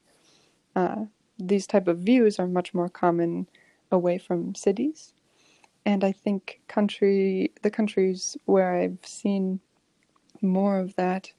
Uh, 0.74 1.06
these 1.38 1.66
type 1.66 1.88
of 1.88 1.98
views 1.98 2.38
are 2.38 2.46
much 2.46 2.74
more 2.74 2.88
common 2.88 3.48
away 3.90 4.18
from 4.18 4.54
cities. 4.54 5.12
And 5.86 6.04
i 6.04 6.12
think 6.12 6.60
country 6.68 7.52
the 7.62 7.70
countries 7.70 8.36
where 8.44 8.74
i've 8.74 8.98
seen 9.02 9.60
more 10.42 10.78
of 10.78 10.94
that 10.96 11.32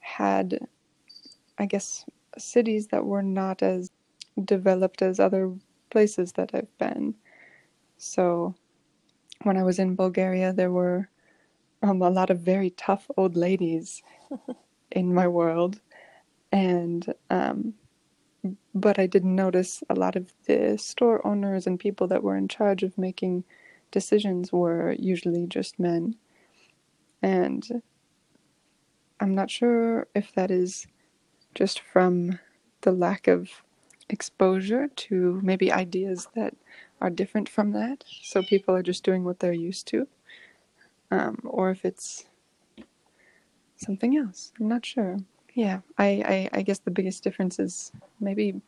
had 0.00 0.58
i 1.58 1.66
guess 1.66 2.06
cities 2.38 2.86
that 2.88 3.04
were 3.04 3.22
not 3.22 3.62
as 3.62 3.90
developed 4.42 5.02
as 5.02 5.20
other 5.20 5.52
places 5.90 6.32
that 6.32 6.50
I've 6.54 6.78
been. 6.78 7.14
So 7.98 8.54
when 9.42 9.56
I 9.56 9.62
was 9.62 9.78
in 9.78 9.94
Bulgaria, 9.94 10.52
there 10.52 10.72
were 10.72 11.08
um, 11.84 12.02
a 12.02 12.10
lot 12.10 12.30
of 12.30 12.40
very 12.40 12.70
tough 12.72 13.10
old 13.18 13.36
ladies 13.36 14.02
in 14.92 15.14
my 15.14 15.28
world, 15.28 15.80
and 16.52 17.14
um, 17.30 17.74
but 18.74 18.98
I 18.98 19.06
didn't 19.06 19.36
notice 19.36 19.82
a 19.90 19.94
lot 19.94 20.16
of 20.16 20.32
the 20.46 20.78
store 20.78 21.26
owners 21.26 21.66
and 21.66 21.80
people 21.80 22.08
that 22.08 22.22
were 22.24 22.36
in 22.36 22.48
charge 22.48 22.82
of 22.84 22.98
making 22.98 23.44
decisions 23.92 24.52
were 24.52 24.94
usually 24.98 25.46
just 25.46 25.78
men, 25.80 26.16
and 27.22 27.66
I'm 29.20 29.34
not 29.34 29.50
sure 29.50 30.08
if 30.14 30.32
that 30.34 30.50
is 30.50 30.86
just 31.54 31.80
from 31.80 32.38
the 32.82 32.92
lack 32.92 33.28
of 33.28 33.50
exposure 34.10 34.88
to 34.88 35.40
maybe 35.44 35.72
ideas 35.72 36.28
that 36.36 36.54
are 37.00 37.10
different 37.10 37.48
from 37.48 37.72
that. 37.72 38.04
So 38.22 38.42
people 38.42 38.74
are 38.76 38.82
just 38.84 39.04
doing 39.04 39.24
what 39.24 39.40
they're 39.40 39.52
used 39.52 39.88
to. 39.88 40.08
Um, 41.14 41.38
or 41.44 41.70
if 41.70 41.84
it's 41.84 42.24
something 43.76 44.16
else. 44.16 44.52
I'm 44.60 44.68
not 44.68 44.84
sure. 44.84 45.18
Yeah, 45.54 45.80
I, 45.96 46.48
I, 46.52 46.58
I 46.58 46.62
guess 46.62 46.80
the 46.80 46.90
biggest 46.90 47.22
difference 47.22 47.60
is 47.60 47.92
maybe 48.18 48.60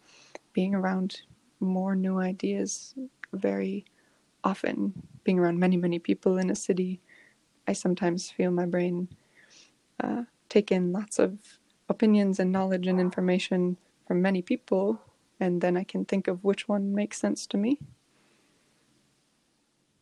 being 0.53 0.75
around 0.75 1.23
more 1.59 1.97
new 1.97 2.21
ideas 2.21 2.95
very 3.33 3.85
often, 4.45 4.93
being 5.25 5.41
around 5.41 5.59
many, 5.59 5.77
many 5.77 5.99
people 5.99 6.39
in 6.39 6.51
a 6.51 6.55
city. 6.55 7.01
I 7.67 7.73
sometimes 7.73 8.31
feel 8.31 8.53
my 8.53 8.67
brain 8.67 9.09
uh, 10.03 10.23
take 10.49 10.71
in 10.71 10.93
lots 10.93 11.19
of 11.19 11.39
opinions 11.89 12.39
and 12.39 12.53
knowledge 12.53 12.87
and 12.87 13.01
information 13.01 13.77
from 14.07 14.23
many 14.23 14.43
people, 14.43 15.01
and 15.41 15.61
then 15.61 15.77
I 15.77 15.83
can 15.83 16.05
think 16.05 16.29
of 16.29 16.45
which 16.45 16.69
one 16.69 16.95
makes 16.95 17.19
sense 17.19 17.47
to 17.49 17.57
me. 17.57 17.81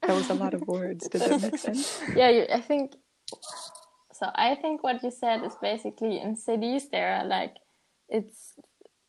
That 0.07 0.15
was 0.15 0.31
a 0.31 0.35
lot 0.35 0.55
of 0.55 0.67
words. 0.67 1.09
Does 1.09 1.27
that 1.27 1.41
make 1.43 1.59
sense? 1.59 2.01
yeah, 2.17 2.45
I 2.53 2.61
think 2.61 2.95
so. 4.13 4.31
I 4.35 4.55
think 4.55 4.83
what 4.83 5.03
you 5.03 5.11
said 5.11 5.43
is 5.45 5.55
basically 5.61 6.21
in 6.21 6.37
cities 6.37 6.89
there 6.91 7.17
are 7.17 7.25
like 7.25 7.57
it's 8.09 8.55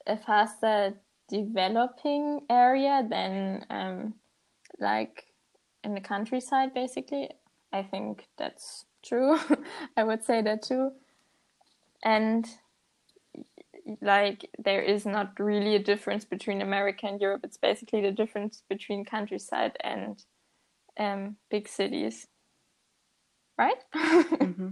a 0.08 0.18
faster 0.18 0.94
developing 1.28 2.42
area 2.50 3.06
than 3.10 3.66
um, 3.70 4.14
like 4.80 5.26
in 5.84 5.94
the 5.94 6.02
countryside. 6.02 6.74
Basically, 6.74 7.30
I 7.74 7.84
think 7.84 8.28
that's 8.38 8.86
true. 9.04 9.38
I 9.98 10.04
would 10.04 10.24
say 10.24 10.42
that 10.42 10.62
too. 10.62 10.92
And 12.04 12.48
like 14.02 14.50
there 14.58 14.82
is 14.82 15.06
not 15.06 15.40
really 15.40 15.76
a 15.76 15.84
difference 15.84 16.26
between 16.26 16.62
America 16.62 17.06
and 17.06 17.22
Europe. 17.22 17.42
It's 17.44 17.58
basically 17.58 18.02
the 18.02 18.12
difference 18.12 18.64
between 18.70 19.06
countryside 19.06 19.78
and 19.84 20.24
um, 20.98 21.38
big 21.50 21.68
cities, 21.68 22.28
right? 23.58 23.78
Mm-hmm. 23.96 24.70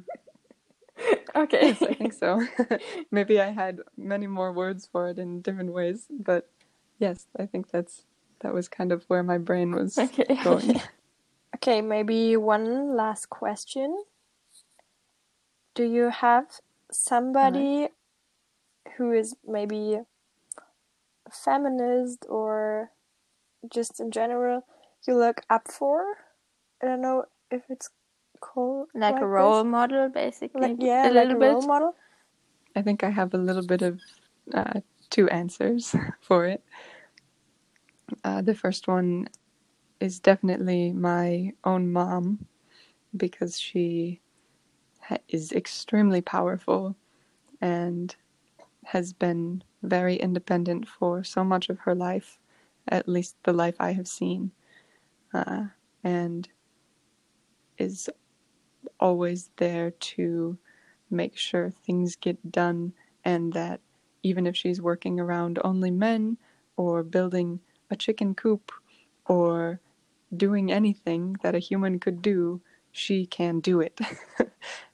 okay, 1.36 1.60
yes, 1.62 1.82
I 1.82 1.94
think 1.94 2.14
so. 2.14 2.42
Maybe 3.12 3.40
I 3.40 3.52
had 3.52 3.80
many 3.98 4.28
more 4.28 4.52
words 4.52 4.88
for 4.92 5.10
it 5.10 5.20
in 5.20 5.42
different 5.42 5.74
ways, 5.74 6.08
but 6.10 6.50
yes, 7.00 7.28
I 7.38 7.46
think 7.46 7.72
that's 7.72 8.04
that 8.42 8.54
was 8.54 8.68
kind 8.68 8.92
of 8.92 9.04
where 9.08 9.24
my 9.24 9.38
brain 9.38 9.74
was 9.74 9.98
okay. 9.98 10.38
going. 10.44 10.82
okay, 11.56 11.82
maybe 11.82 12.36
one 12.38 12.96
last 12.96 13.30
question. 13.30 14.04
Do 15.76 15.84
you 15.84 16.10
have 16.10 16.46
somebody 16.92 17.88
who 18.98 19.12
is 19.12 19.36
maybe 19.48 20.00
feminist 21.32 22.26
or 22.30 22.92
just 23.72 24.00
in 24.00 24.12
general 24.12 24.66
you 25.08 25.18
look 25.18 25.42
up 25.50 25.70
for. 25.72 26.04
I 26.82 26.88
don't 26.88 27.02
know 27.02 27.26
if 27.52 27.64
it's 27.70 27.90
called 28.42 28.90
like, 28.94 29.14
like 29.14 29.22
a 29.22 29.28
role 29.28 29.64
this. 29.64 29.72
model, 29.72 30.10
basically. 30.10 30.62
Like, 30.62 30.78
yeah, 30.80 31.10
a 31.10 31.14
like 31.14 31.30
a 31.32 31.36
role 31.36 31.62
model. 31.62 31.96
I 32.76 32.82
think 32.82 33.04
I 33.04 33.10
have 33.10 33.34
a 33.34 33.38
little 33.38 33.64
bit 33.66 33.82
of 33.82 34.02
uh, 34.54 34.82
two 35.10 35.30
answers 35.30 35.96
for 36.22 36.46
it. 36.46 36.64
Uh, 38.24 38.42
the 38.42 38.56
first 38.56 38.88
one 38.88 39.28
is 40.00 40.20
definitely 40.20 40.92
my 40.94 41.54
own 41.64 41.92
mom 41.92 42.46
because 43.16 43.60
she 43.60 44.22
ha- 45.02 45.18
is 45.30 45.52
extremely 45.52 46.22
powerful 46.22 46.96
and 47.62 48.16
has 48.86 49.14
been 49.14 49.64
very 49.84 50.16
independent 50.18 50.88
for 50.88 51.24
so 51.24 51.44
much 51.44 51.70
of 51.70 51.80
her 51.80 51.96
life, 51.96 52.40
at 52.88 53.08
least 53.08 53.36
the 53.44 53.54
life 53.54 53.76
I 53.80 53.94
have 53.94 54.08
seen, 54.08 54.52
uh, 55.34 55.66
and 56.04 56.50
is 57.78 58.10
always 59.00 59.50
there 59.58 59.92
to 59.92 60.58
make 61.10 61.38
sure 61.38 61.70
things 61.70 62.16
get 62.16 62.52
done 62.52 62.94
and 63.26 63.54
that 63.54 63.80
even 64.24 64.48
if 64.48 64.56
she's 64.56 64.82
working 64.82 65.20
around 65.20 65.60
only 65.64 65.92
men 65.92 66.38
or 66.78 67.04
building 67.04 67.60
a 67.90 67.96
chicken 67.96 68.34
coop 68.34 68.72
or 69.26 69.80
doing 70.36 70.72
anything 70.72 71.36
that 71.44 71.56
a 71.56 71.60
human 71.60 72.00
could 72.00 72.22
do, 72.22 72.62
she 72.92 73.26
can 73.26 73.60
do 73.60 73.82
it. 73.82 74.00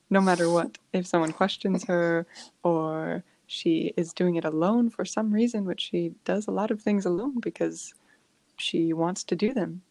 no 0.09 0.21
matter 0.21 0.49
what. 0.49 0.77
If 0.93 1.07
someone 1.07 1.31
questions 1.31 1.85
her 1.85 2.25
or 2.63 3.23
she 3.47 3.93
is 3.97 4.13
doing 4.13 4.35
it 4.35 4.45
alone 4.45 4.89
for 4.89 5.05
some 5.05 5.31
reason, 5.31 5.65
which 5.65 5.81
she 5.81 6.11
does 6.25 6.47
a 6.47 6.51
lot 6.51 6.71
of 6.71 6.81
things 6.81 7.05
alone 7.05 7.39
because 7.39 7.93
she 8.57 8.93
wants 8.93 9.23
to 9.25 9.35
do 9.35 9.53
them. 9.53 9.81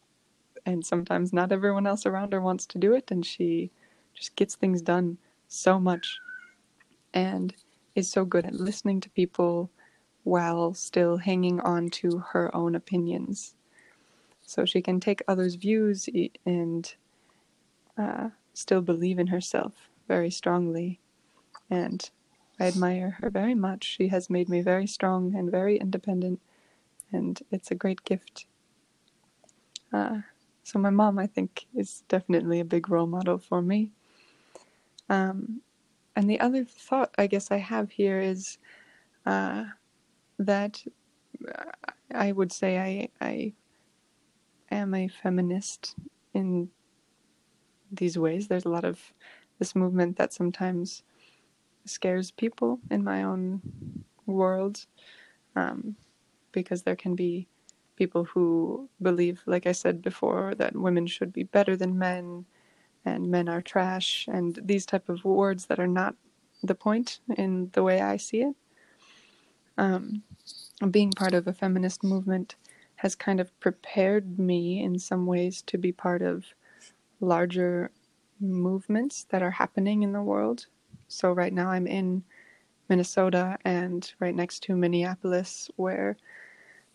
And 0.65 0.85
sometimes 0.85 1.33
not 1.33 1.51
everyone 1.51 1.87
else 1.87 2.05
around 2.05 2.33
her 2.33 2.41
wants 2.41 2.65
to 2.67 2.79
do 2.79 2.93
it, 2.93 3.11
and 3.11 3.25
she 3.25 3.71
just 4.15 4.35
gets 4.35 4.55
things 4.55 4.81
done 4.81 5.17
so 5.47 5.79
much 5.79 6.19
and 7.13 7.55
is 7.95 8.11
so 8.11 8.25
good 8.25 8.45
at 8.45 8.55
listening 8.55 9.01
to 9.01 9.11
people 9.11 9.71
while 10.23 10.73
still 10.73 11.17
hanging 11.17 11.59
on 11.61 11.89
to 11.89 12.19
her 12.31 12.55
own 12.55 12.75
opinions. 12.75 13.55
So 14.43 14.65
she 14.65 14.81
can 14.81 14.99
take 14.99 15.23
others' 15.27 15.55
views 15.55 16.09
and 16.45 16.93
uh, 17.97 18.29
still 18.53 18.81
believe 18.81 19.19
in 19.19 19.27
herself 19.27 19.89
very 20.07 20.31
strongly. 20.31 20.99
And 21.69 22.09
I 22.59 22.65
admire 22.67 23.17
her 23.21 23.29
very 23.29 23.55
much. 23.55 23.85
She 23.85 24.09
has 24.09 24.29
made 24.29 24.49
me 24.49 24.61
very 24.61 24.87
strong 24.87 25.35
and 25.35 25.51
very 25.51 25.77
independent, 25.77 26.41
and 27.11 27.41
it's 27.51 27.71
a 27.71 27.75
great 27.75 28.03
gift. 28.05 28.47
Uh, 29.93 30.19
so 30.69 30.77
my 30.77 30.91
mom, 30.91 31.17
I 31.17 31.25
think, 31.25 31.65
is 31.75 32.03
definitely 32.07 32.59
a 32.59 32.65
big 32.65 32.89
role 32.89 33.07
model 33.07 33.39
for 33.39 33.59
me. 33.59 33.91
Um, 35.09 35.61
and 36.15 36.29
the 36.29 36.39
other 36.39 36.63
thought 36.63 37.11
I 37.17 37.25
guess 37.25 37.49
I 37.49 37.57
have 37.57 37.89
here 37.89 38.19
is 38.19 38.59
uh, 39.25 39.63
that 40.37 40.83
I 42.13 42.31
would 42.31 42.51
say 42.51 42.77
I, 42.77 43.25
I 43.25 43.53
am 44.69 44.93
a 44.93 45.07
feminist 45.07 45.95
in 46.35 46.69
these 47.91 48.19
ways. 48.19 48.47
There's 48.47 48.65
a 48.65 48.69
lot 48.69 48.85
of 48.85 48.99
this 49.57 49.75
movement 49.75 50.17
that 50.17 50.33
sometimes 50.33 51.01
scares 51.85 52.29
people 52.29 52.79
in 52.91 53.03
my 53.03 53.23
own 53.23 53.61
world 54.27 54.85
um, 55.55 55.95
because 56.51 56.83
there 56.83 56.95
can 56.95 57.15
be 57.15 57.47
people 57.99 58.25
who 58.25 58.89
believe, 59.03 59.43
like 59.47 59.67
I 59.67 59.73
said 59.73 60.01
before, 60.03 60.55
that 60.55 60.75
women 60.75 61.07
should 61.07 61.33
be 61.33 61.43
better 61.43 61.77
than 61.77 61.99
men 61.99 62.45
and 63.05 63.31
men 63.31 63.49
are 63.49 63.61
trash 63.61 64.27
and 64.31 64.59
these 64.63 64.85
type 64.87 65.09
of 65.09 65.25
words 65.25 65.67
that 65.67 65.79
are 65.79 65.87
not 65.87 66.15
the 66.63 66.75
point 66.75 67.19
in 67.37 67.71
the 67.73 67.83
way 67.83 68.01
I 68.01 68.17
see 68.17 68.41
it. 68.43 68.55
Um, 69.77 70.23
being 70.91 71.11
part 71.11 71.33
of 71.35 71.47
a 71.47 71.53
feminist 71.53 72.03
movement 72.03 72.55
has 72.97 73.15
kind 73.15 73.39
of 73.41 73.57
prepared 73.61 74.39
me 74.39 74.83
in 74.83 74.99
some 74.99 75.27
ways 75.27 75.63
to 75.63 75.77
be 75.77 75.91
part 75.91 76.21
of 76.23 76.45
larger 77.21 77.91
movements 78.41 79.25
that 79.31 79.43
are 79.43 79.51
happening 79.51 80.03
in 80.03 80.13
the 80.13 80.23
world 80.23 80.67
so 81.09 81.33
right 81.33 81.53
now 81.53 81.71
I'm 81.71 81.87
in 81.87 82.23
Minnesota 82.89 83.57
and 83.65 84.11
right 84.19 84.35
next 84.35 84.63
to 84.63 84.75
Minneapolis, 84.75 85.69
where 85.75 86.17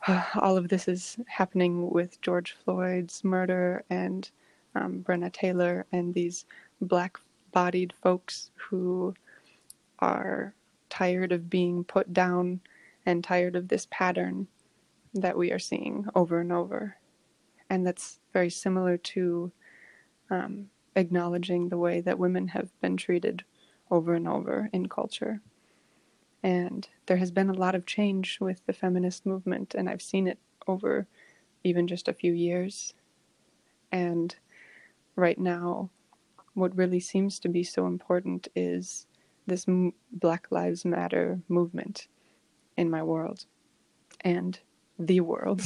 all 0.41 0.57
of 0.57 0.69
this 0.69 0.89
is 0.89 1.19
happening 1.27 1.91
with 1.91 2.21
George 2.21 2.57
Floyd's 2.65 3.25
murder 3.25 3.85
and 3.91 4.31
um, 4.75 5.05
Brenna 5.07 5.33
Taylor 5.33 5.87
and 5.93 6.13
these 6.13 6.45
black 6.81 7.19
bodied 7.53 7.93
folks 8.03 8.51
who 8.55 9.15
are 10.01 10.55
tired 10.91 11.33
of 11.33 11.49
being 11.49 11.85
put 11.85 12.13
down 12.13 12.61
and 13.07 13.23
tired 13.23 13.57
of 13.57 13.69
this 13.69 13.87
pattern 13.91 14.47
that 15.15 15.37
we 15.37 15.53
are 15.53 15.59
seeing 15.59 16.07
over 16.15 16.41
and 16.41 16.53
over. 16.53 16.97
And 17.71 17.87
that's 17.87 18.19
very 18.33 18.51
similar 18.51 18.97
to 18.99 19.53
um, 20.31 20.67
acknowledging 20.97 21.69
the 21.69 21.79
way 21.79 22.01
that 22.01 22.19
women 22.19 22.49
have 22.49 22.69
been 22.81 22.97
treated 22.97 23.45
over 23.91 24.15
and 24.15 24.29
over 24.29 24.69
in 24.73 24.89
culture. 24.89 25.41
And 26.45 26.87
there 27.07 27.17
has 27.17 27.31
been 27.31 27.49
a 27.49 27.55
lot 27.55 27.75
of 27.75 27.87
change 27.87 28.39
with 28.39 28.61
the 28.67 28.75
feminist 28.75 29.25
movement, 29.25 29.75
and 29.75 29.89
I've 29.89 30.03
seen 30.03 30.29
it 30.29 30.39
over 30.69 31.07
even 31.65 31.89
just 31.89 32.07
a 32.07 32.13
few 32.13 32.35
years. 32.35 32.93
And 33.91 34.37
right 35.17 35.39
now, 35.39 35.89
what 36.53 36.77
really 36.77 37.01
seems 37.01 37.39
to 37.41 37.49
be 37.49 37.65
so 37.65 37.87
important 37.87 38.47
is 38.55 39.07
this 39.47 39.65
Black 40.13 40.49
Lives 40.51 40.85
Matter 40.85 41.41
movement 41.49 42.09
in 42.77 42.91
my 42.91 43.03
world 43.03 43.47
and 44.21 44.59
the 44.99 45.21
world. 45.21 45.63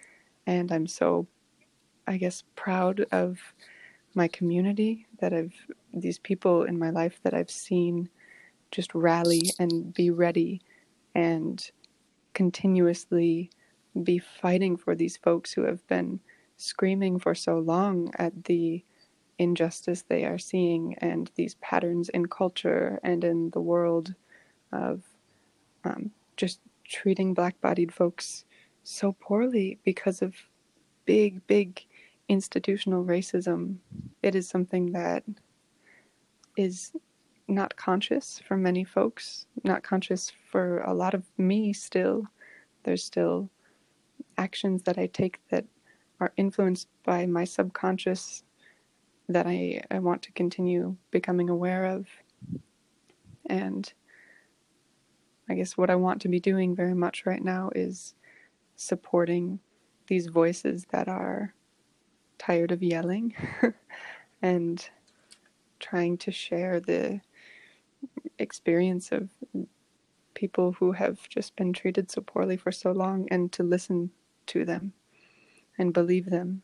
and 0.46 0.70
I'm 0.70 0.86
so, 0.86 1.26
I 2.06 2.18
guess, 2.18 2.44
proud 2.54 3.00
of 3.12 3.38
my 4.14 4.28
community 4.28 5.06
that 5.20 5.32
I've, 5.32 5.54
these 5.94 6.18
people 6.18 6.64
in 6.64 6.78
my 6.78 6.90
life 6.90 7.18
that 7.22 7.32
I've 7.32 7.50
seen 7.50 8.10
just 8.70 8.94
rally 8.94 9.42
and 9.58 9.92
be 9.94 10.10
ready 10.10 10.60
and 11.14 11.70
continuously 12.34 13.50
be 14.02 14.18
fighting 14.18 14.76
for 14.76 14.94
these 14.94 15.16
folks 15.16 15.52
who 15.52 15.62
have 15.62 15.84
been 15.88 16.20
screaming 16.56 17.18
for 17.18 17.34
so 17.34 17.58
long 17.58 18.10
at 18.18 18.44
the 18.44 18.84
injustice 19.38 20.02
they 20.02 20.24
are 20.24 20.38
seeing 20.38 20.94
and 20.98 21.30
these 21.36 21.54
patterns 21.56 22.08
in 22.10 22.26
culture 22.26 22.98
and 23.02 23.24
in 23.24 23.50
the 23.50 23.60
world 23.60 24.14
of 24.72 25.02
um, 25.84 26.10
just 26.36 26.60
treating 26.84 27.34
black 27.34 27.60
bodied 27.60 27.92
folks 27.92 28.44
so 28.82 29.12
poorly 29.20 29.78
because 29.84 30.22
of 30.22 30.34
big, 31.04 31.46
big 31.46 31.84
institutional 32.28 33.04
racism. 33.04 33.76
It 34.22 34.34
is 34.34 34.48
something 34.48 34.92
that 34.92 35.24
is 36.56 36.92
not 37.48 37.76
conscious 37.76 38.40
for 38.46 38.56
many 38.56 38.84
folks, 38.84 39.46
not 39.64 39.82
conscious 39.82 40.30
for 40.50 40.80
a 40.80 40.92
lot 40.92 41.14
of 41.14 41.24
me 41.38 41.72
still. 41.72 42.24
There's 42.84 43.02
still 43.02 43.50
actions 44.36 44.82
that 44.82 44.98
I 44.98 45.06
take 45.06 45.40
that 45.50 45.64
are 46.20 46.32
influenced 46.36 46.88
by 47.04 47.26
my 47.26 47.44
subconscious 47.44 48.44
that 49.28 49.46
I, 49.46 49.80
I 49.90 49.98
want 49.98 50.22
to 50.22 50.32
continue 50.32 50.96
becoming 51.10 51.48
aware 51.48 51.86
of. 51.86 52.06
And 53.46 53.90
I 55.48 55.54
guess 55.54 55.76
what 55.76 55.90
I 55.90 55.96
want 55.96 56.20
to 56.22 56.28
be 56.28 56.40
doing 56.40 56.74
very 56.74 56.94
much 56.94 57.24
right 57.24 57.42
now 57.42 57.70
is 57.74 58.14
supporting 58.76 59.58
these 60.06 60.26
voices 60.26 60.86
that 60.90 61.08
are 61.08 61.54
tired 62.38 62.72
of 62.72 62.82
yelling 62.82 63.34
and 64.42 64.88
trying 65.80 66.16
to 66.18 66.30
share 66.30 66.80
the 66.80 67.20
experience 68.38 69.12
of 69.12 69.28
people 70.34 70.72
who 70.72 70.92
have 70.92 71.28
just 71.28 71.56
been 71.56 71.72
treated 71.72 72.10
so 72.10 72.20
poorly 72.20 72.56
for 72.56 72.70
so 72.70 72.92
long 72.92 73.26
and 73.30 73.50
to 73.52 73.62
listen 73.62 74.10
to 74.46 74.64
them 74.64 74.92
and 75.78 75.92
believe 75.92 76.30
them 76.30 76.62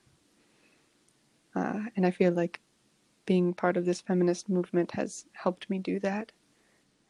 uh, 1.55 1.80
and 1.97 2.05
I 2.05 2.11
feel 2.11 2.32
like 2.32 2.61
being 3.26 3.55
part 3.55 3.76
of 3.76 3.85
this 3.85 4.01
feminist 4.01 4.49
movement 4.49 4.91
has 4.93 5.24
helped 5.32 5.70
me 5.70 5.78
do 5.78 6.01
that. 6.01 6.32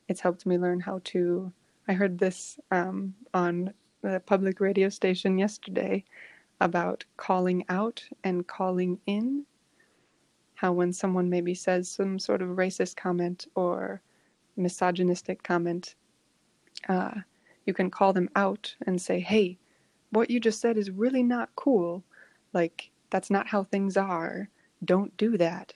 It's 0.09 0.21
helped 0.21 0.47
me 0.47 0.59
learn 0.59 0.81
how 0.81 1.01
to. 1.05 1.53
I 1.89 1.93
heard 1.95 2.19
this 2.19 2.59
um, 2.71 3.15
on 3.33 3.73
the 4.03 4.21
public 4.27 4.61
radio 4.61 4.89
station 4.89 5.39
yesterday 5.39 6.05
about 6.61 7.05
calling 7.17 7.65
out 7.69 8.03
and 8.23 8.47
calling 8.47 8.99
in. 9.07 9.45
How, 10.55 10.73
when 10.73 10.93
someone 10.93 11.29
maybe 11.29 11.55
says 11.55 11.91
some 11.91 12.19
sort 12.19 12.41
of 12.41 12.51
racist 12.51 12.97
comment 12.97 13.47
or 13.55 14.03
misogynistic 14.57 15.43
comment, 15.43 15.95
uh, 16.89 17.15
you 17.67 17.75
can 17.75 17.91
call 17.91 18.13
them 18.13 18.29
out 18.37 18.75
and 18.87 19.01
say, 19.01 19.21
hey, 19.21 19.59
what 20.11 20.31
you 20.31 20.39
just 20.41 20.61
said 20.61 20.77
is 20.77 20.91
really 20.91 21.23
not 21.23 21.51
cool. 21.57 22.05
Like, 22.53 22.91
that's 23.11 23.31
not 23.31 23.47
how 23.47 23.65
things 23.65 23.97
are. 23.97 24.49
Don't 24.85 25.17
do 25.17 25.37
that. 25.39 25.73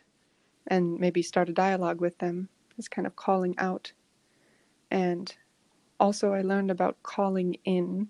And 0.66 0.98
maybe 0.98 1.22
start 1.22 1.48
a 1.48 1.52
dialogue 1.52 2.00
with 2.00 2.18
them. 2.18 2.48
It's 2.76 2.88
kind 2.88 3.06
of 3.06 3.16
calling 3.16 3.54
out. 3.58 3.92
And 4.90 5.34
also, 5.98 6.32
I 6.32 6.42
learned 6.42 6.70
about 6.70 7.02
calling 7.02 7.56
in 7.64 8.08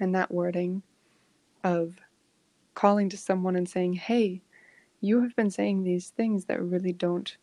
and 0.00 0.14
that 0.14 0.30
wording 0.30 0.82
of 1.64 1.94
calling 2.74 3.08
to 3.10 3.16
someone 3.16 3.56
and 3.56 3.68
saying, 3.68 3.94
Hey, 3.94 4.42
you 5.00 5.22
have 5.22 5.34
been 5.36 5.50
saying 5.50 5.82
these 5.82 6.10
things 6.10 6.44
that 6.46 6.62
really 6.62 6.92
don't 6.92 7.36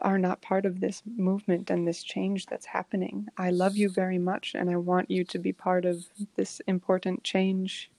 are 0.00 0.18
not 0.18 0.42
part 0.42 0.66
of 0.66 0.80
this 0.80 1.02
movement 1.16 1.70
and 1.70 1.86
this 1.86 2.02
change 2.02 2.46
that's 2.46 2.66
happening. 2.66 3.26
I 3.36 3.50
love 3.50 3.76
you 3.76 3.88
very 3.88 4.18
much 4.18 4.54
and 4.54 4.70
I 4.70 4.76
want 4.76 5.10
you 5.10 5.24
to 5.24 5.38
be 5.38 5.52
part 5.52 5.84
of 5.84 6.04
this 6.36 6.60
important 6.66 7.24
change 7.24 7.90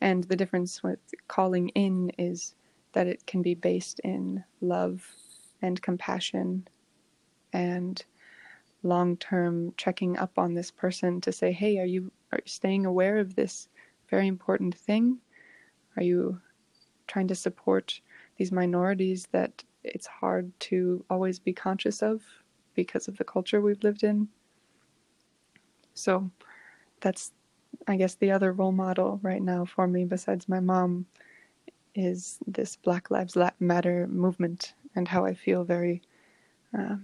and 0.00 0.24
the 0.24 0.36
difference 0.36 0.82
with 0.82 0.98
calling 1.28 1.70
in 1.70 2.10
is 2.18 2.54
that 2.92 3.06
it 3.06 3.26
can 3.26 3.42
be 3.42 3.54
based 3.54 4.00
in 4.00 4.44
love 4.60 5.02
and 5.62 5.80
compassion 5.80 6.68
and 7.52 8.04
long 8.82 9.16
term 9.16 9.72
checking 9.76 10.18
up 10.18 10.38
on 10.38 10.52
this 10.52 10.70
person 10.70 11.20
to 11.22 11.32
say, 11.32 11.52
hey, 11.52 11.78
are 11.78 11.86
you, 11.86 12.12
are 12.32 12.38
you 12.38 12.48
staying 12.50 12.86
aware 12.86 13.18
of 13.18 13.34
this 13.34 13.68
very 14.10 14.26
important 14.26 14.74
thing? 14.74 15.18
Are 15.96 16.02
you 16.02 16.40
trying 17.06 17.28
to 17.28 17.34
support 17.34 18.00
these 18.36 18.52
minorities 18.52 19.26
that 19.32 19.64
it's 19.84 20.06
hard 20.06 20.50
to 20.60 21.04
always 21.10 21.38
be 21.38 21.52
conscious 21.52 22.02
of 22.02 22.22
because 22.74 23.08
of 23.08 23.16
the 23.16 23.24
culture 23.24 23.60
we've 23.60 23.82
lived 23.84 24.02
in? 24.02 24.28
So 25.94 26.30
that's 27.00 27.32
I 27.88 27.96
guess 27.96 28.14
the 28.14 28.30
other 28.30 28.52
role 28.52 28.72
model 28.72 29.20
right 29.22 29.42
now 29.42 29.64
for 29.64 29.86
me, 29.86 30.04
besides 30.04 30.48
my 30.48 30.60
mom, 30.60 31.06
is 31.94 32.38
this 32.46 32.76
Black 32.76 33.10
Lives 33.10 33.36
Matter 33.60 34.06
movement 34.08 34.74
and 34.96 35.06
how 35.06 35.24
I 35.24 35.34
feel 35.34 35.64
very 35.64 36.02
uh, 36.76 36.96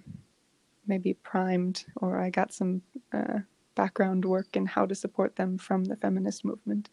maybe 0.86 1.14
primed, 1.14 1.84
or 1.96 2.18
I 2.18 2.30
got 2.30 2.52
some 2.52 2.82
uh, 3.12 3.40
background 3.74 4.24
work 4.24 4.56
in 4.56 4.66
how 4.66 4.86
to 4.86 4.94
support 4.94 5.36
them 5.36 5.58
from 5.58 5.84
the 5.84 5.96
feminist 5.96 6.44
movement. 6.44 6.90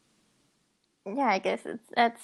Yeah, 1.06 1.28
I 1.28 1.40
guess 1.40 1.66
it's 1.66 1.88
that's 1.96 2.22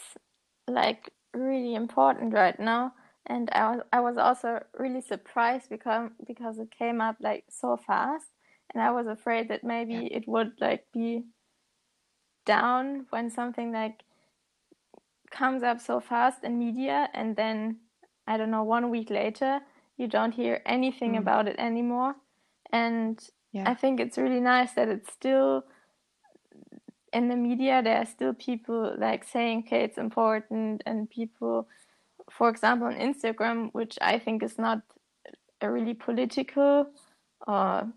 like 0.67 1.11
really 1.33 1.75
important 1.75 2.33
right 2.33 2.59
now. 2.59 2.93
And 3.25 3.49
I 3.53 3.71
was 3.71 3.81
I 3.93 3.99
was 4.01 4.17
also 4.17 4.63
really 4.77 5.01
surprised 5.01 5.69
because 5.69 6.09
because 6.27 6.59
it 6.59 6.71
came 6.77 6.99
up 6.99 7.15
like 7.21 7.45
so 7.49 7.77
fast, 7.77 8.27
and 8.73 8.83
I 8.83 8.91
was 8.91 9.07
afraid 9.07 9.49
that 9.49 9.63
maybe 9.63 9.93
yeah. 9.93 10.17
it 10.17 10.27
would 10.27 10.53
like 10.59 10.85
be 10.93 11.23
down 12.45 13.05
when 13.09 13.29
something 13.29 13.71
like 13.71 14.03
comes 15.31 15.63
up 15.63 15.81
so 15.81 15.99
fast 15.99 16.43
in 16.43 16.59
media 16.59 17.09
and 17.13 17.35
then 17.35 17.77
I 18.27 18.37
don't 18.37 18.51
know 18.51 18.63
one 18.63 18.89
week 18.89 19.09
later 19.09 19.59
you 19.97 20.07
don't 20.07 20.31
hear 20.31 20.61
anything 20.65 21.13
mm. 21.13 21.19
about 21.19 21.47
it 21.47 21.55
anymore 21.57 22.15
and 22.71 23.19
yeah. 23.51 23.69
I 23.69 23.73
think 23.73 23.99
it's 23.99 24.17
really 24.17 24.39
nice 24.39 24.73
that 24.73 24.89
it's 24.89 25.11
still 25.11 25.63
in 27.11 27.29
the 27.29 27.35
media 27.35 27.81
there 27.83 27.97
are 27.97 28.05
still 28.05 28.33
people 28.33 28.95
like 28.97 29.23
saying 29.23 29.63
okay 29.65 29.83
it's 29.83 29.97
important 29.97 30.83
and 30.85 31.09
people 31.09 31.67
for 32.31 32.49
example 32.49 32.87
on 32.87 32.95
Instagram 32.95 33.69
which 33.73 33.97
I 34.01 34.19
think 34.19 34.43
is 34.43 34.57
not 34.57 34.81
a 35.61 35.71
really 35.71 35.93
political 35.93 36.87
or 37.47 37.87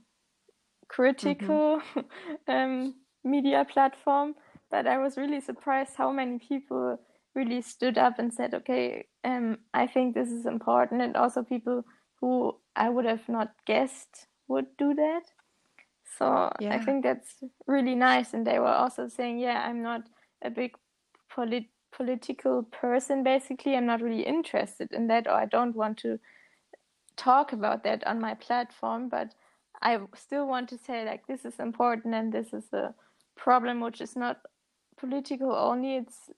critical 0.88 1.80
mm-hmm. 1.94 2.00
um, 2.48 2.94
media 3.24 3.64
platform. 3.64 4.34
But 4.70 4.86
I 4.86 4.98
was 4.98 5.16
really 5.16 5.40
surprised 5.40 5.92
how 5.96 6.10
many 6.10 6.38
people 6.38 6.98
really 7.34 7.62
stood 7.62 7.98
up 7.98 8.18
and 8.18 8.32
said, 8.32 8.54
okay, 8.54 9.06
um, 9.24 9.58
I 9.74 9.86
think 9.86 10.14
this 10.14 10.28
is 10.28 10.46
important. 10.46 11.02
And 11.02 11.16
also 11.16 11.42
people 11.42 11.84
who 12.20 12.56
I 12.74 12.88
would 12.88 13.04
have 13.04 13.28
not 13.28 13.52
guessed 13.66 14.26
would 14.48 14.66
do 14.78 14.94
that. 14.94 15.22
So 16.18 16.50
yeah. 16.60 16.74
I 16.74 16.78
think 16.78 17.04
that's 17.04 17.36
really 17.66 17.94
nice. 17.94 18.32
And 18.32 18.46
they 18.46 18.58
were 18.58 18.66
also 18.66 19.06
saying, 19.06 19.38
yeah, 19.38 19.62
I'm 19.68 19.82
not 19.82 20.02
a 20.42 20.50
big 20.50 20.72
polit- 21.30 21.70
political 21.96 22.62
person, 22.64 23.22
basically. 23.22 23.74
I'm 23.74 23.86
not 23.86 24.02
really 24.02 24.22
interested 24.22 24.92
in 24.92 25.06
that, 25.08 25.26
or 25.26 25.32
I 25.32 25.46
don't 25.46 25.74
want 25.74 25.96
to 25.98 26.18
talk 27.16 27.52
about 27.52 27.82
that 27.84 28.06
on 28.06 28.20
my 28.20 28.34
platform, 28.34 29.08
but 29.08 29.34
I 29.82 29.98
still 30.14 30.46
want 30.46 30.68
to 30.68 30.78
say 30.78 31.04
like 31.04 31.26
this 31.26 31.44
is 31.44 31.58
important 31.58 32.14
and 32.14 32.32
this 32.32 32.52
is 32.52 32.72
a 32.72 32.94
problem 33.36 33.80
which 33.80 34.00
is 34.00 34.16
not 34.16 34.40
political 34.98 35.54
only, 35.54 35.96
it's 35.96 36.30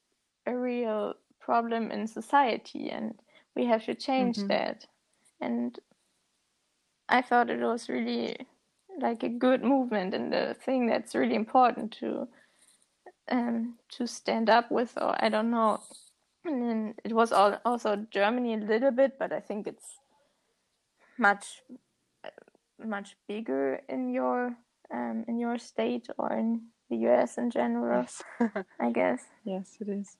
a 0.46 0.56
real 0.56 1.14
problem 1.40 1.90
in 1.90 2.06
society 2.06 2.90
and 2.90 3.14
we 3.56 3.66
have 3.66 3.84
to 3.86 3.94
change 3.94 4.38
mm-hmm. 4.38 4.48
that. 4.48 4.86
And 5.40 5.78
I 7.08 7.22
thought 7.22 7.50
it 7.50 7.60
was 7.60 7.88
really 7.88 8.36
like 9.00 9.22
a 9.22 9.28
good 9.28 9.62
movement 9.62 10.14
and 10.14 10.34
a 10.34 10.54
thing 10.54 10.86
that's 10.86 11.14
really 11.14 11.36
important 11.36 11.92
to 12.00 12.28
um, 13.30 13.76
to 13.90 14.06
stand 14.06 14.50
up 14.50 14.70
with, 14.70 14.92
or 14.96 15.14
I 15.22 15.28
don't 15.28 15.50
know. 15.50 15.80
And 16.44 16.62
then 16.62 16.94
it 17.04 17.12
was 17.12 17.32
all, 17.32 17.58
also 17.64 18.06
Germany 18.10 18.54
a 18.54 18.58
little 18.58 18.90
bit, 18.90 19.18
but 19.18 19.32
I 19.32 19.40
think 19.40 19.66
it's 19.66 19.98
much 21.18 21.62
much 22.84 23.16
bigger 23.26 23.80
in 23.88 24.08
your 24.08 24.56
um, 24.92 25.24
in 25.26 25.38
your 25.38 25.58
state 25.58 26.08
or 26.16 26.32
in 26.32 26.62
the 26.90 26.96
US 27.08 27.38
in 27.38 27.50
general. 27.50 28.02
Yes. 28.02 28.22
I 28.80 28.90
guess. 28.90 29.24
Yes, 29.44 29.76
it 29.80 29.88
is. 29.88 30.16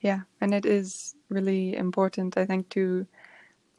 Yeah, 0.00 0.20
and 0.40 0.52
it 0.54 0.66
is 0.66 1.14
really 1.28 1.76
important, 1.76 2.36
I 2.36 2.46
think, 2.46 2.68
to 2.70 3.06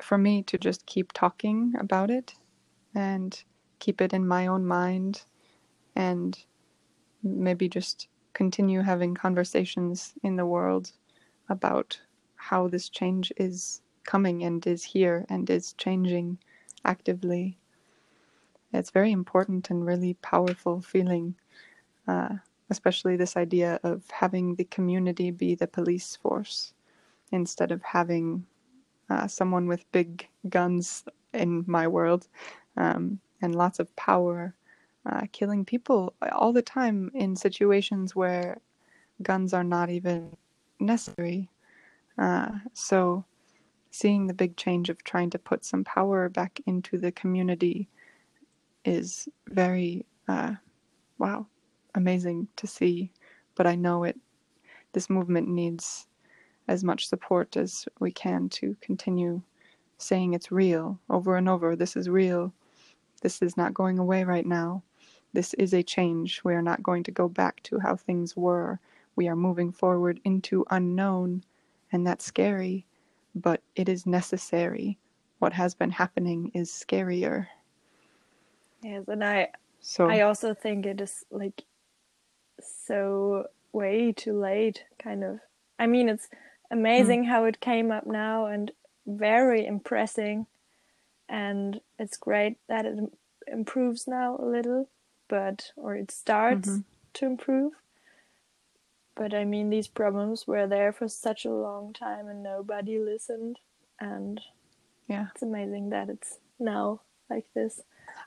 for 0.01 0.17
me 0.17 0.43
to 0.43 0.57
just 0.57 0.85
keep 0.85 1.11
talking 1.13 1.73
about 1.79 2.09
it 2.09 2.33
and 2.95 3.43
keep 3.79 4.01
it 4.01 4.13
in 4.13 4.27
my 4.27 4.47
own 4.47 4.65
mind 4.65 5.23
and 5.95 6.37
maybe 7.23 7.69
just 7.69 8.07
continue 8.33 8.81
having 8.81 9.13
conversations 9.13 10.13
in 10.23 10.35
the 10.35 10.45
world 10.45 10.91
about 11.49 11.99
how 12.35 12.67
this 12.67 12.89
change 12.89 13.31
is 13.37 13.81
coming 14.03 14.43
and 14.43 14.65
is 14.67 14.83
here 14.83 15.25
and 15.29 15.49
is 15.49 15.73
changing 15.73 16.37
actively. 16.83 17.57
It's 18.73 18.91
very 18.91 19.11
important 19.11 19.69
and 19.69 19.85
really 19.85 20.15
powerful 20.15 20.81
feeling, 20.81 21.35
uh, 22.07 22.29
especially 22.69 23.15
this 23.15 23.37
idea 23.37 23.79
of 23.83 24.03
having 24.11 24.55
the 24.55 24.65
community 24.65 25.31
be 25.31 25.55
the 25.55 25.67
police 25.67 26.15
force 26.15 26.73
instead 27.31 27.71
of 27.71 27.81
having 27.83 28.45
uh, 29.09 29.27
someone 29.27 29.67
with 29.67 29.91
big 29.91 30.27
guns 30.49 31.03
in 31.33 31.63
my 31.67 31.87
world 31.87 32.27
um, 32.77 33.19
and 33.41 33.55
lots 33.55 33.79
of 33.79 33.95
power 33.95 34.55
uh, 35.05 35.21
killing 35.31 35.65
people 35.65 36.13
all 36.31 36.53
the 36.53 36.61
time 36.61 37.11
in 37.13 37.35
situations 37.35 38.15
where 38.15 38.57
guns 39.21 39.53
are 39.53 39.63
not 39.63 39.89
even 39.89 40.35
necessary. 40.79 41.49
Uh, 42.17 42.49
so, 42.73 43.23
seeing 43.91 44.27
the 44.27 44.33
big 44.33 44.55
change 44.57 44.89
of 44.89 45.03
trying 45.03 45.29
to 45.29 45.39
put 45.39 45.65
some 45.65 45.83
power 45.83 46.29
back 46.29 46.59
into 46.65 46.97
the 46.97 47.11
community 47.11 47.87
is 48.85 49.27
very, 49.49 50.05
uh, 50.27 50.53
wow, 51.17 51.45
amazing 51.95 52.47
to 52.55 52.67
see. 52.67 53.11
But 53.55 53.67
I 53.67 53.75
know 53.75 54.03
it. 54.03 54.17
This 54.93 55.09
movement 55.09 55.47
needs 55.47 56.07
as 56.67 56.83
much 56.83 57.07
support 57.07 57.57
as 57.57 57.85
we 57.99 58.11
can 58.11 58.49
to 58.49 58.75
continue 58.81 59.41
saying 59.97 60.33
it's 60.33 60.51
real 60.51 60.99
over 61.09 61.35
and 61.37 61.49
over. 61.49 61.75
This 61.75 61.95
is 61.95 62.09
real. 62.09 62.53
This 63.21 63.41
is 63.41 63.57
not 63.57 63.73
going 63.73 63.99
away 63.99 64.23
right 64.23 64.45
now. 64.45 64.83
This 65.33 65.53
is 65.55 65.73
a 65.73 65.83
change. 65.83 66.43
We 66.43 66.53
are 66.53 66.61
not 66.61 66.83
going 66.83 67.03
to 67.03 67.11
go 67.11 67.27
back 67.27 67.61
to 67.63 67.79
how 67.79 67.95
things 67.95 68.37
were. 68.37 68.79
We 69.15 69.27
are 69.27 69.35
moving 69.35 69.71
forward 69.71 70.19
into 70.23 70.65
unknown, 70.69 71.43
and 71.91 72.05
that's 72.05 72.25
scary, 72.25 72.85
but 73.35 73.61
it 73.75 73.89
is 73.89 74.05
necessary. 74.05 74.97
What 75.39 75.53
has 75.53 75.75
been 75.75 75.91
happening 75.91 76.51
is 76.53 76.69
scarier. 76.71 77.47
Yes, 78.81 79.03
and 79.07 79.23
I 79.23 79.49
so 79.81 80.09
I 80.09 80.21
also 80.21 80.53
think 80.53 80.85
it 80.85 81.01
is 81.01 81.25
like 81.31 81.63
so 82.61 83.47
way 83.71 84.11
too 84.11 84.39
late 84.39 84.83
kind 84.99 85.23
of. 85.23 85.39
I 85.79 85.87
mean, 85.87 86.09
it's 86.09 86.29
amazing 86.71 87.25
mm. 87.25 87.27
how 87.27 87.45
it 87.45 87.59
came 87.59 87.91
up 87.91 88.07
now 88.07 88.45
and 88.45 88.71
very 89.05 89.65
impressing 89.65 90.47
and 91.29 91.81
it's 91.99 92.17
great 92.17 92.57
that 92.67 92.85
it 92.85 92.97
improves 93.47 94.07
now 94.07 94.37
a 94.37 94.45
little 94.45 94.89
but 95.33 95.71
or 95.75 95.95
it 95.95 96.11
starts 96.11 96.69
mm-hmm. 96.69 96.81
to 97.15 97.25
improve. 97.25 97.73
But 99.15 99.33
I 99.33 99.45
mean, 99.45 99.71
these 99.71 99.87
problems 99.87 100.45
were 100.45 100.67
there 100.67 100.93
for 100.93 101.07
such 101.07 101.43
a 101.43 101.49
long 101.49 101.91
time 101.91 102.27
and 102.27 102.43
nobody 102.43 102.99
listened. 102.99 103.57
And 103.99 104.39
yeah, 105.07 105.29
it's 105.33 105.41
amazing 105.41 105.89
that 105.89 106.09
it's 106.09 106.37
now 106.59 107.01
like 107.31 107.47
this. 107.55 107.81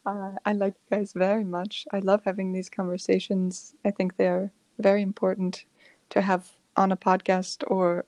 Uh, 0.04 0.32
I 0.44 0.52
like 0.54 0.74
you 0.74 0.96
guys 0.96 1.12
very 1.12 1.44
much. 1.44 1.86
I 1.92 2.00
love 2.00 2.22
having 2.24 2.52
these 2.52 2.68
conversations. 2.68 3.76
I 3.84 3.92
think 3.92 4.16
they're 4.16 4.50
very 4.80 5.02
important 5.02 5.64
to 6.11 6.20
have 6.22 6.50
on 6.76 6.90
a 6.90 6.96
podcast 6.96 7.62
or 7.68 8.04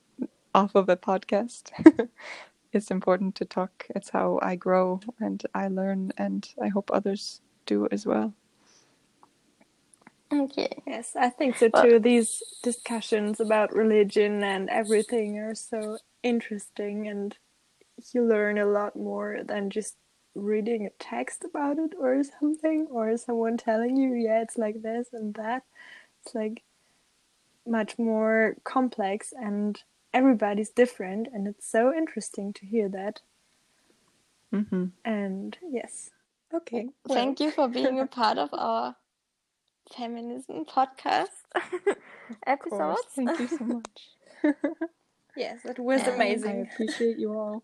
off 0.57 0.75
of 0.75 0.89
a 0.89 0.97
podcast. 0.97 1.71
it's 2.73 2.91
important 2.91 3.37
to 3.37 3.45
talk. 3.45 3.87
It's 3.91 4.11
how 4.11 4.41
I 4.43 4.57
grow 4.57 5.01
and 5.21 5.41
I 5.55 5.69
learn, 5.69 6.11
and 6.19 6.49
I 6.61 6.67
hope 6.67 6.91
others 6.93 7.41
do 7.65 7.87
as 7.93 8.05
well. 8.05 8.35
Okay. 10.33 10.83
Yes, 10.87 11.17
I 11.17 11.31
think 11.31 11.57
so 11.57 11.69
too. 11.69 11.99
These 11.99 12.43
discussions 12.63 13.41
about 13.41 13.75
religion 13.75 14.43
and 14.45 14.69
everything 14.69 15.39
are 15.39 15.55
so 15.55 15.99
interesting, 16.23 17.09
and 17.09 17.37
you 18.13 18.25
learn 18.25 18.59
a 18.59 18.67
lot 18.67 18.95
more 18.95 19.41
than 19.43 19.71
just 19.71 19.97
reading 20.35 20.87
a 20.87 20.91
text 21.03 21.45
about 21.45 21.79
it 21.79 21.95
or 21.99 22.23
something, 22.41 22.87
or 22.91 23.17
someone 23.17 23.57
telling 23.57 23.97
you, 23.97 24.15
yeah, 24.15 24.43
it's 24.43 24.59
like 24.59 24.83
this 24.83 25.09
and 25.13 25.35
that. 25.35 25.63
It's 26.25 26.35
like 26.35 26.63
much 27.67 27.99
more 27.99 28.57
complex, 28.65 29.33
and 29.33 29.83
everybody's 30.13 30.71
different, 30.71 31.29
and 31.33 31.49
it's 31.49 31.71
so 31.71 31.95
interesting 31.95 32.53
to 32.53 32.67
hear 32.67 32.91
that. 32.91 33.23
Mm-hmm. 34.55 34.87
And 35.07 35.57
yes. 35.71 36.11
Okay. 36.53 36.89
Well. 37.07 37.17
Thank 37.17 37.41
you 37.41 37.51
for 37.51 37.67
being 37.69 37.99
a 37.99 38.07
part 38.21 38.37
of 38.37 38.51
our 38.53 38.97
feminism 39.95 40.65
podcast 40.65 41.27
episodes. 42.47 43.03
Thank 43.15 43.39
you 43.39 43.49
so 43.49 43.65
much. 43.65 44.01
yes, 45.37 45.65
it 45.65 45.79
was 45.79 46.03
and 46.03 46.15
amazing. 46.15 46.67
I 46.69 46.73
appreciate 46.73 47.19
you 47.19 47.33
all. 47.33 47.63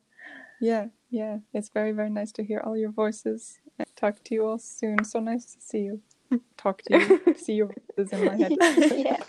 Yeah, 0.60 0.86
yeah. 1.10 1.38
It's 1.52 1.68
very, 1.68 1.92
very 1.92 2.10
nice 2.10 2.32
to 2.32 2.44
hear 2.44 2.60
all 2.64 2.76
your 2.76 2.90
voices. 2.90 3.58
And 3.78 3.88
talk 3.96 4.22
to 4.24 4.34
you 4.34 4.46
all 4.46 4.58
soon. 4.58 5.04
So 5.04 5.20
nice 5.20 5.44
to 5.46 5.60
see 5.60 5.80
you. 5.80 6.00
talk 6.56 6.82
to 6.82 6.98
you. 6.98 7.34
see 7.36 7.54
your 7.54 7.68
voices 7.68 8.12
in 8.12 8.24
my 8.24 8.36
head. 8.36 8.52
yeah. 8.96 9.22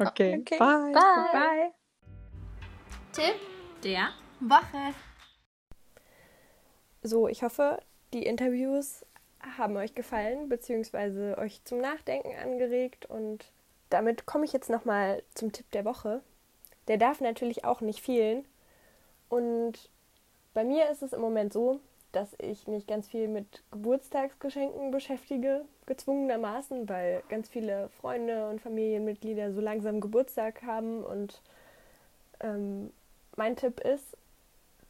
Okay. 0.00 0.38
okay. 0.38 0.58
Bye. 0.58 0.92
Bye. 0.94 1.28
Bye. 1.32 1.70
Tipp 3.12 3.36
der 3.82 4.10
Woche. 4.40 4.94
So, 7.02 7.28
ich 7.28 7.42
hoffe, 7.42 7.82
die 8.12 8.24
Interviews 8.24 9.04
haben 9.56 9.76
euch 9.76 9.94
gefallen, 9.94 10.48
beziehungsweise 10.48 11.36
euch 11.38 11.64
zum 11.64 11.78
Nachdenken 11.78 12.36
angeregt. 12.42 13.06
Und 13.06 13.44
damit 13.88 14.26
komme 14.26 14.44
ich 14.44 14.52
jetzt 14.52 14.70
nochmal 14.70 15.22
zum 15.34 15.52
Tipp 15.52 15.70
der 15.72 15.84
Woche. 15.84 16.20
Der 16.88 16.96
darf 16.96 17.20
natürlich 17.20 17.64
auch 17.64 17.80
nicht 17.80 18.00
fehlen. 18.00 18.44
Und 19.28 19.90
bei 20.54 20.64
mir 20.64 20.90
ist 20.90 21.02
es 21.02 21.12
im 21.12 21.20
Moment 21.20 21.52
so, 21.52 21.80
dass 22.12 22.34
ich 22.38 22.66
mich 22.66 22.86
ganz 22.86 23.08
viel 23.08 23.28
mit 23.28 23.62
Geburtstagsgeschenken 23.70 24.90
beschäftige, 24.90 25.64
gezwungenermaßen, 25.86 26.88
weil 26.88 27.22
ganz 27.28 27.48
viele 27.48 27.88
Freunde 28.00 28.48
und 28.48 28.60
Familienmitglieder 28.60 29.52
so 29.52 29.60
langsam 29.60 30.00
Geburtstag 30.00 30.62
haben. 30.62 31.04
Und 31.04 31.40
ähm, 32.40 32.92
mein 33.36 33.54
Tipp 33.54 33.80
ist, 33.80 34.16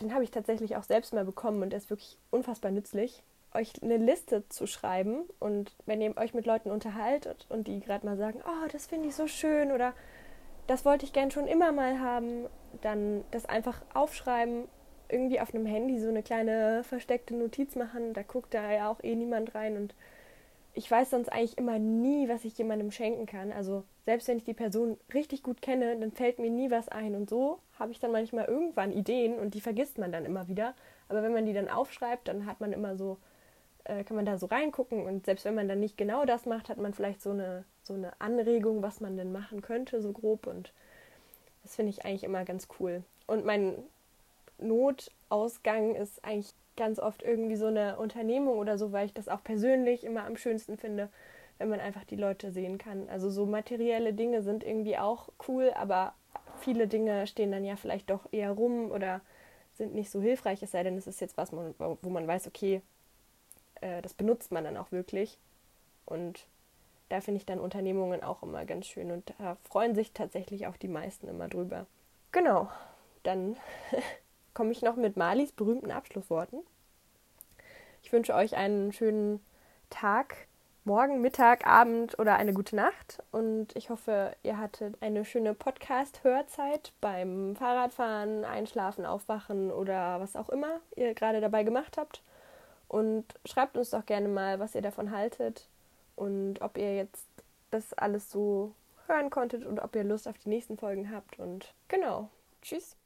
den 0.00 0.14
habe 0.14 0.24
ich 0.24 0.30
tatsächlich 0.30 0.76
auch 0.76 0.82
selbst 0.82 1.12
mal 1.12 1.26
bekommen 1.26 1.62
und 1.62 1.70
der 1.70 1.78
ist 1.78 1.90
wirklich 1.90 2.16
unfassbar 2.30 2.70
nützlich 2.70 3.22
euch 3.54 3.72
eine 3.82 3.96
Liste 3.96 4.48
zu 4.48 4.66
schreiben 4.66 5.24
und 5.38 5.74
wenn 5.86 6.00
ihr 6.00 6.16
euch 6.16 6.34
mit 6.34 6.46
Leuten 6.46 6.70
unterhaltet 6.70 7.46
und 7.48 7.66
die 7.66 7.80
gerade 7.80 8.06
mal 8.06 8.16
sagen, 8.16 8.40
oh, 8.44 8.68
das 8.70 8.86
finde 8.86 9.08
ich 9.08 9.14
so 9.14 9.26
schön 9.26 9.72
oder 9.72 9.92
das 10.66 10.84
wollte 10.84 11.04
ich 11.04 11.12
gern 11.12 11.30
schon 11.30 11.46
immer 11.46 11.72
mal 11.72 11.98
haben, 12.00 12.46
dann 12.80 13.24
das 13.32 13.46
einfach 13.46 13.82
aufschreiben, 13.92 14.68
irgendwie 15.08 15.40
auf 15.40 15.52
einem 15.52 15.66
Handy 15.66 15.98
so 15.98 16.08
eine 16.08 16.22
kleine 16.22 16.84
versteckte 16.84 17.34
Notiz 17.34 17.74
machen, 17.74 18.14
da 18.14 18.22
guckt 18.22 18.54
da 18.54 18.70
ja 18.70 18.90
auch 18.90 19.02
eh 19.02 19.16
niemand 19.16 19.54
rein 19.54 19.76
und 19.76 19.94
ich 20.72 20.88
weiß 20.88 21.10
sonst 21.10 21.28
eigentlich 21.30 21.58
immer 21.58 21.78
nie, 21.78 22.28
was 22.28 22.44
ich 22.44 22.56
jemandem 22.56 22.92
schenken 22.92 23.26
kann. 23.26 23.50
Also 23.50 23.82
selbst 24.04 24.28
wenn 24.28 24.36
ich 24.36 24.44
die 24.44 24.54
Person 24.54 24.96
richtig 25.12 25.42
gut 25.42 25.60
kenne, 25.62 25.98
dann 25.98 26.12
fällt 26.12 26.38
mir 26.38 26.50
nie 26.50 26.70
was 26.70 26.88
ein 26.88 27.16
und 27.16 27.28
so 27.28 27.58
habe 27.78 27.92
ich 27.92 27.98
dann 27.98 28.12
manchmal 28.12 28.44
irgendwann 28.44 28.92
Ideen 28.92 29.38
und 29.38 29.54
die 29.54 29.60
vergisst 29.60 29.98
man 29.98 30.12
dann 30.12 30.24
immer 30.24 30.46
wieder. 30.46 30.74
Aber 31.08 31.22
wenn 31.22 31.32
man 31.32 31.46
die 31.46 31.52
dann 31.52 31.68
aufschreibt, 31.68 32.28
dann 32.28 32.46
hat 32.46 32.60
man 32.60 32.72
immer 32.72 32.96
so 32.96 33.18
äh, 33.90 34.04
kann 34.04 34.16
man 34.16 34.26
da 34.26 34.38
so 34.38 34.46
reingucken 34.46 35.04
und 35.04 35.26
selbst 35.26 35.44
wenn 35.44 35.54
man 35.54 35.68
dann 35.68 35.80
nicht 35.80 35.96
genau 35.96 36.24
das 36.24 36.46
macht, 36.46 36.68
hat 36.68 36.78
man 36.78 36.94
vielleicht 36.94 37.22
so 37.22 37.30
eine, 37.30 37.64
so 37.82 37.94
eine 37.94 38.12
Anregung, 38.20 38.82
was 38.82 39.00
man 39.00 39.16
denn 39.16 39.32
machen 39.32 39.62
könnte, 39.62 40.00
so 40.00 40.12
grob 40.12 40.46
und 40.46 40.72
das 41.62 41.76
finde 41.76 41.90
ich 41.90 42.04
eigentlich 42.04 42.24
immer 42.24 42.44
ganz 42.44 42.68
cool. 42.78 43.02
Und 43.26 43.44
mein 43.44 43.74
Notausgang 44.58 45.94
ist 45.94 46.24
eigentlich 46.24 46.52
ganz 46.76 46.98
oft 46.98 47.22
irgendwie 47.22 47.56
so 47.56 47.66
eine 47.66 47.98
Unternehmung 47.98 48.58
oder 48.58 48.78
so, 48.78 48.92
weil 48.92 49.06
ich 49.06 49.12
das 49.12 49.28
auch 49.28 49.42
persönlich 49.42 50.04
immer 50.04 50.24
am 50.24 50.36
schönsten 50.36 50.78
finde, 50.78 51.08
wenn 51.58 51.68
man 51.68 51.80
einfach 51.80 52.04
die 52.04 52.16
Leute 52.16 52.52
sehen 52.52 52.78
kann. 52.78 53.08
Also 53.10 53.28
so 53.28 53.44
materielle 53.44 54.14
Dinge 54.14 54.42
sind 54.42 54.64
irgendwie 54.64 54.96
auch 54.96 55.28
cool, 55.48 55.72
aber 55.74 56.14
viele 56.60 56.86
Dinge 56.86 57.26
stehen 57.26 57.52
dann 57.52 57.64
ja 57.64 57.76
vielleicht 57.76 58.08
doch 58.08 58.26
eher 58.32 58.52
rum 58.52 58.90
oder 58.90 59.20
sind 59.74 59.94
nicht 59.94 60.10
so 60.10 60.20
hilfreich, 60.22 60.62
es 60.62 60.70
sei 60.70 60.82
denn, 60.82 60.96
es 60.96 61.06
ist 61.06 61.20
jetzt 61.20 61.36
was, 61.36 61.52
wo 61.52 62.10
man 62.10 62.26
weiß, 62.26 62.46
okay, 62.46 62.82
äh, 63.80 64.02
das 64.02 64.14
benutzt 64.14 64.52
man 64.52 64.64
dann 64.64 64.76
auch 64.76 64.92
wirklich. 64.92 65.38
Und 66.06 66.46
da 67.10 67.20
finde 67.20 67.38
ich 67.38 67.46
dann 67.46 67.58
Unternehmungen 67.58 68.22
auch 68.22 68.42
immer 68.42 68.64
ganz 68.64 68.86
schön 68.86 69.10
und 69.10 69.34
da 69.38 69.56
freuen 69.68 69.94
sich 69.94 70.12
tatsächlich 70.12 70.66
auch 70.66 70.76
die 70.76 70.88
meisten 70.88 71.28
immer 71.28 71.48
drüber. 71.48 71.86
Genau, 72.32 72.70
dann 73.24 73.56
komme 74.54 74.72
ich 74.72 74.82
noch 74.82 74.96
mit 74.96 75.16
Malis 75.16 75.52
berühmten 75.52 75.90
Abschlussworten. 75.90 76.60
Ich 78.02 78.12
wünsche 78.12 78.34
euch 78.34 78.56
einen 78.56 78.92
schönen 78.92 79.44
Tag, 79.90 80.46
morgen, 80.84 81.20
Mittag, 81.20 81.66
Abend 81.66 82.18
oder 82.18 82.36
eine 82.36 82.54
gute 82.54 82.76
Nacht 82.76 83.22
und 83.32 83.74
ich 83.74 83.90
hoffe, 83.90 84.34
ihr 84.44 84.58
hattet 84.58 84.96
eine 85.02 85.24
schöne 85.24 85.52
Podcast-Hörzeit 85.52 86.92
beim 87.00 87.56
Fahrradfahren, 87.56 88.44
Einschlafen, 88.44 89.04
Aufwachen 89.04 89.72
oder 89.72 90.20
was 90.20 90.36
auch 90.36 90.48
immer 90.48 90.80
ihr 90.94 91.14
gerade 91.14 91.40
dabei 91.40 91.64
gemacht 91.64 91.98
habt. 91.98 92.22
Und 92.90 93.24
schreibt 93.44 93.76
uns 93.76 93.90
doch 93.90 94.04
gerne 94.04 94.26
mal, 94.26 94.58
was 94.58 94.74
ihr 94.74 94.82
davon 94.82 95.12
haltet 95.12 95.68
und 96.16 96.60
ob 96.60 96.76
ihr 96.76 96.96
jetzt 96.96 97.28
das 97.70 97.92
alles 97.92 98.32
so 98.32 98.74
hören 99.06 99.30
konntet 99.30 99.64
und 99.64 99.78
ob 99.78 99.94
ihr 99.94 100.02
Lust 100.02 100.26
auf 100.26 100.36
die 100.38 100.48
nächsten 100.48 100.76
Folgen 100.76 101.12
habt. 101.12 101.38
Und 101.38 101.72
genau, 101.86 102.30
tschüss. 102.62 102.96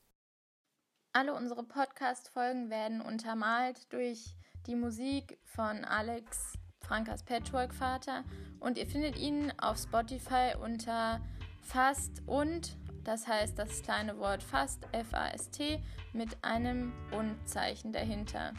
Alle 1.13 1.35
unsere 1.35 1.65
Podcast-Folgen 1.65 2.71
werden 2.71 3.03
untermalt 3.03 3.93
durch 3.93 4.35
die 4.67 4.75
Musik 4.75 5.37
von 5.45 5.85
Alex 5.85 6.55
Frankas 6.81 7.23
Patchwork-Vater 7.23 8.25
und 8.61 8.79
ihr 8.79 8.87
findet 8.87 9.19
ihn 9.19 9.53
auf 9.59 9.77
Spotify 9.77 10.55
unter 10.63 11.21
Fast 11.61 12.23
und, 12.27 12.79
das 13.05 13.27
heißt 13.27 13.59
das 13.59 13.83
kleine 13.83 14.19
Wort 14.19 14.43
Fast, 14.43 14.89
F-A-S-T, 14.93 15.83
mit 16.15 16.43
einem 16.43 16.95
Und-Zeichen 17.13 17.93
dahinter. 17.93 18.55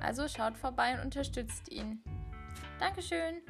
Also 0.00 0.28
schaut 0.28 0.56
vorbei 0.56 0.94
und 0.94 1.04
unterstützt 1.04 1.70
ihn. 1.70 2.02
Dankeschön! 2.78 3.42